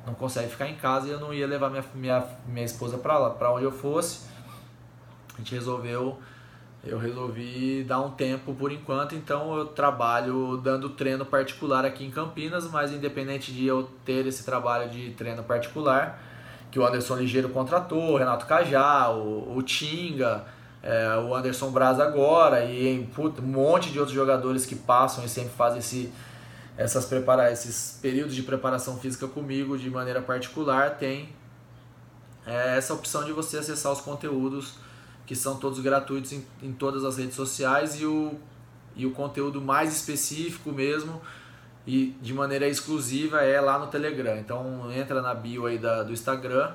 não 0.07 0.13
consegue 0.15 0.51
ficar 0.51 0.69
em 0.69 0.75
casa 0.77 1.09
e 1.09 1.11
eu 1.11 1.19
não 1.19 1.33
ia 1.33 1.47
levar 1.47 1.71
minha, 1.71 1.85
minha, 1.95 2.25
minha 2.47 2.65
esposa 2.65 2.99
para 2.99 3.19
lá, 3.19 3.31
para 3.31 3.51
onde 3.51 3.65
eu 3.65 3.73
fosse. 3.73 4.27
A 5.35 5.39
gente 5.39 5.55
resolveu 5.55 6.19
eu 6.87 6.99
resolvi 6.99 7.83
dar 7.83 8.01
um 8.01 8.11
tempo 8.11 8.55
por 8.55 8.71
enquanto, 8.71 9.15
então 9.15 9.57
eu 9.57 9.67
trabalho 9.67 10.59
dando 10.59 10.91
treino 10.91 11.25
particular 11.25 11.85
aqui 11.85 12.05
em 12.05 12.11
Campinas, 12.11 12.71
mas 12.71 12.93
independente 12.93 13.53
de 13.53 13.67
eu 13.67 13.89
ter 14.05 14.27
esse 14.27 14.45
trabalho 14.45 14.91
de 14.91 15.11
treino 15.13 15.43
particular, 15.43 16.21
que 16.71 16.79
o 16.79 16.87
Anderson 16.87 17.17
Ligeiro 17.17 17.49
contratou, 17.49 18.13
o 18.13 18.17
Renato 18.17 18.45
Cajá, 18.47 19.09
o, 19.11 19.57
o 19.57 19.63
Tinga, 19.63 20.45
é, 20.83 21.17
o 21.17 21.35
Anderson 21.35 21.71
Braz 21.71 21.99
agora 21.99 22.65
e 22.65 23.09
um 23.19 23.43
monte 23.43 23.91
de 23.91 23.99
outros 23.99 24.15
jogadores 24.15 24.67
que 24.67 24.75
passam 24.75 25.25
e 25.25 25.29
sempre 25.29 25.53
fazem 25.55 25.79
esse, 25.79 26.13
essas 26.77 27.07
prepara 27.07 27.51
esses 27.51 27.99
períodos 28.03 28.35
de 28.35 28.43
preparação 28.43 28.99
física 28.99 29.27
comigo 29.27 29.79
de 29.79 29.89
maneira 29.89 30.21
particular, 30.21 30.99
tem 30.99 31.31
é, 32.47 32.77
essa 32.77 32.93
opção 32.93 33.25
de 33.25 33.33
você 33.33 33.57
acessar 33.57 33.91
os 33.91 34.03
conteúdos 34.03 34.84
que 35.27 35.35
são 35.35 35.57
todos 35.57 35.81
gratuitos 35.81 36.33
em, 36.33 36.45
em 36.63 36.73
todas 36.73 37.05
as 37.05 37.17
redes 37.17 37.35
sociais 37.35 38.01
e 38.01 38.07
o, 38.07 38.35
e 38.95 39.07
o 39.07 39.13
conteúdo 39.13 39.61
mais 39.61 39.95
específico 39.95 40.71
mesmo 40.71 41.21
e 41.87 42.17
de 42.21 42.33
maneira 42.33 42.67
exclusiva 42.67 43.43
é 43.43 43.61
lá 43.61 43.79
no 43.79 43.87
Telegram. 43.89 44.37
Então 44.37 44.91
entra 44.93 45.21
na 45.21 45.35
bio 45.35 45.67
aí 45.67 45.79
da, 45.79 46.03
do 46.03 46.13
Instagram 46.13 46.73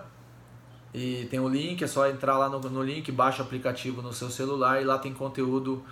e 0.93 1.27
tem 1.29 1.39
o 1.39 1.47
link, 1.47 1.83
é 1.83 1.87
só 1.87 2.07
entrar 2.07 2.37
lá 2.37 2.49
no, 2.49 2.59
no 2.59 2.83
link, 2.83 3.11
baixa 3.11 3.41
o 3.41 3.45
aplicativo 3.45 4.01
no 4.01 4.13
seu 4.13 4.29
celular 4.29 4.81
e 4.81 4.85
lá 4.85 4.97
tem 4.97 5.13
conteúdo. 5.13 5.83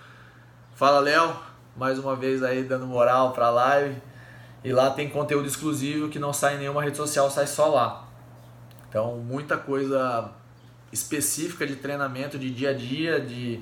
Fala 0.75 0.99
Léo, 0.99 1.35
mais 1.75 1.97
uma 1.97 2.15
vez 2.15 2.43
aí 2.43 2.63
dando 2.63 2.85
moral 2.85 3.31
para 3.31 3.47
a 3.47 3.51
live. 3.51 4.01
E 4.63 4.71
lá 4.71 4.89
tem 4.89 5.09
conteúdo 5.09 5.47
exclusivo 5.47 6.09
que 6.09 6.19
não 6.19 6.33
sai 6.33 6.55
em 6.55 6.59
nenhuma 6.59 6.83
rede 6.83 6.97
social, 6.97 7.29
sai 7.29 7.47
só 7.47 7.67
lá. 7.67 8.07
Então 8.89 9.17
muita 9.17 9.57
coisa 9.57 10.31
específica 10.91 11.65
de 11.65 11.75
treinamento 11.75 12.37
de 12.37 12.49
dia 12.49 12.71
a 12.71 12.73
dia, 12.73 13.19
de 13.19 13.61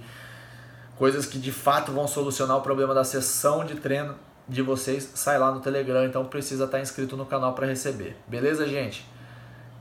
coisas 0.97 1.25
que 1.25 1.37
de 1.37 1.51
fato 1.51 1.91
vão 1.91 2.07
solucionar 2.07 2.57
o 2.57 2.61
problema 2.61 2.93
da 2.93 3.03
sessão 3.03 3.65
de 3.65 3.75
treino 3.75 4.15
de 4.47 4.61
vocês, 4.61 5.11
sai 5.15 5.39
lá 5.39 5.51
no 5.51 5.59
Telegram, 5.59 6.05
então 6.05 6.23
precisa 6.25 6.65
estar 6.65 6.79
inscrito 6.79 7.17
no 7.17 7.25
canal 7.25 7.53
para 7.53 7.65
receber. 7.65 8.15
Beleza, 8.27 8.67
gente? 8.67 9.05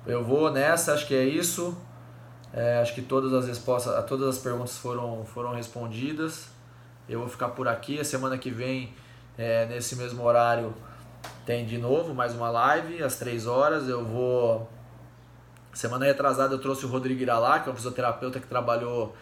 Eu 0.07 0.25
vou 0.25 0.51
nessa, 0.51 0.95
acho 0.95 1.07
que 1.07 1.15
é 1.15 1.25
isso. 1.25 1.77
É, 2.53 2.79
acho 2.79 2.95
que 2.95 3.03
todas 3.03 3.33
as 3.33 3.47
respostas, 3.47 4.05
todas 4.07 4.29
as 4.29 4.39
perguntas 4.39 4.79
foram, 4.79 5.25
foram 5.25 5.55
respondidas. 5.55 6.49
Eu 7.09 7.19
vou 7.21 7.29
ficar 7.29 7.49
por 7.49 7.67
aqui. 7.67 7.99
A 7.99 8.05
semana 8.05 8.39
que 8.39 8.51
vem, 8.51 8.95
é, 9.37 9.67
nesse 9.67 9.97
mesmo 9.97 10.23
horário, 10.23 10.73
tem 11.45 11.67
de 11.67 11.79
novo 11.79 12.15
mais 12.15 12.35
uma 12.35 12.51
live 12.51 13.03
às 13.03 13.17
3 13.17 13.47
horas. 13.47 13.89
Eu 13.89 14.05
vou 14.05 14.71
Semana 15.75 16.05
retrasada 16.05 16.55
eu 16.55 16.59
trouxe 16.59 16.87
o 16.87 16.89
Rodrigo 16.89 17.21
Iralá, 17.21 17.59
que 17.59 17.69
é 17.69 17.73
um 17.73 17.75
fisioterapeuta 17.75 18.39
que 18.39 18.47
trabalhou 18.47 19.15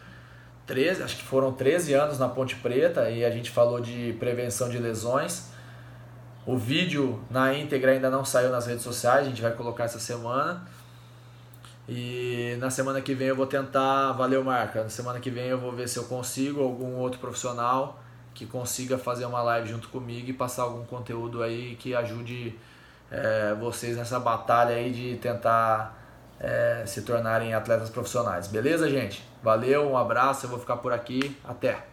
13, 0.67 1.03
acho 1.03 1.17
que 1.17 1.25
foram 1.25 1.53
13 1.53 1.95
anos 1.95 2.19
na 2.19 2.29
Ponte 2.29 2.57
Preta 2.57 3.11
e 3.11 3.25
a 3.25 3.31
gente 3.31 3.51
falou 3.51 3.81
de 3.81 4.15
prevenção 4.21 4.69
de 4.69 4.79
lesões. 4.79 5.51
O 6.47 6.57
vídeo 6.57 7.23
na 7.31 7.55
íntegra 7.55 7.93
ainda 7.93 8.11
não 8.11 8.25
saiu 8.25 8.51
nas 8.51 8.67
redes 8.67 8.83
sociais, 8.83 9.27
a 9.27 9.31
gente 9.31 9.41
vai 9.41 9.53
colocar 9.53 9.85
essa 9.85 9.99
semana. 9.99 10.63
E 11.89 12.57
na 12.61 12.71
semana 12.71 13.01
que 13.01 13.15
vem 13.15 13.29
eu 13.29 13.37
vou 13.37 13.47
tentar, 13.47 14.13
valeu 14.13 14.45
marca, 14.45 14.85
na 14.85 14.89
semana 14.89 15.19
que 15.19 15.31
vem 15.31 15.47
eu 15.47 15.59
vou 15.59 15.73
ver 15.73 15.89
se 15.89 15.99
eu 15.99 16.05
consigo 16.05 16.63
algum 16.63 16.97
outro 16.97 17.19
profissional 17.19 18.01
que 18.35 18.47
consiga 18.47 18.97
fazer 18.97 19.25
uma 19.25 19.43
live 19.43 19.69
junto 19.69 19.89
comigo 19.89 20.31
e 20.31 20.33
passar 20.33 20.63
algum 20.63 20.85
conteúdo 20.85 21.43
aí 21.43 21.77
que 21.77 21.95
ajude 21.95 22.59
é, 23.11 23.55
vocês 23.55 23.97
nessa 23.97 24.19
batalha 24.19 24.75
aí 24.75 24.91
de 24.91 25.17
tentar 25.17 26.02
é, 26.43 26.83
se 26.87 27.03
tornarem 27.03 27.55
atletas 27.55 27.89
profissionais. 27.89 28.49
Beleza, 28.49 28.91
gente? 28.91 29.25
Valeu, 29.43 29.89
um 29.91 29.97
abraço, 29.97 30.47
eu 30.47 30.51
vou 30.51 30.59
ficar 30.59 30.77
por 30.79 30.93
aqui. 30.93 31.37
Até! 31.45 31.92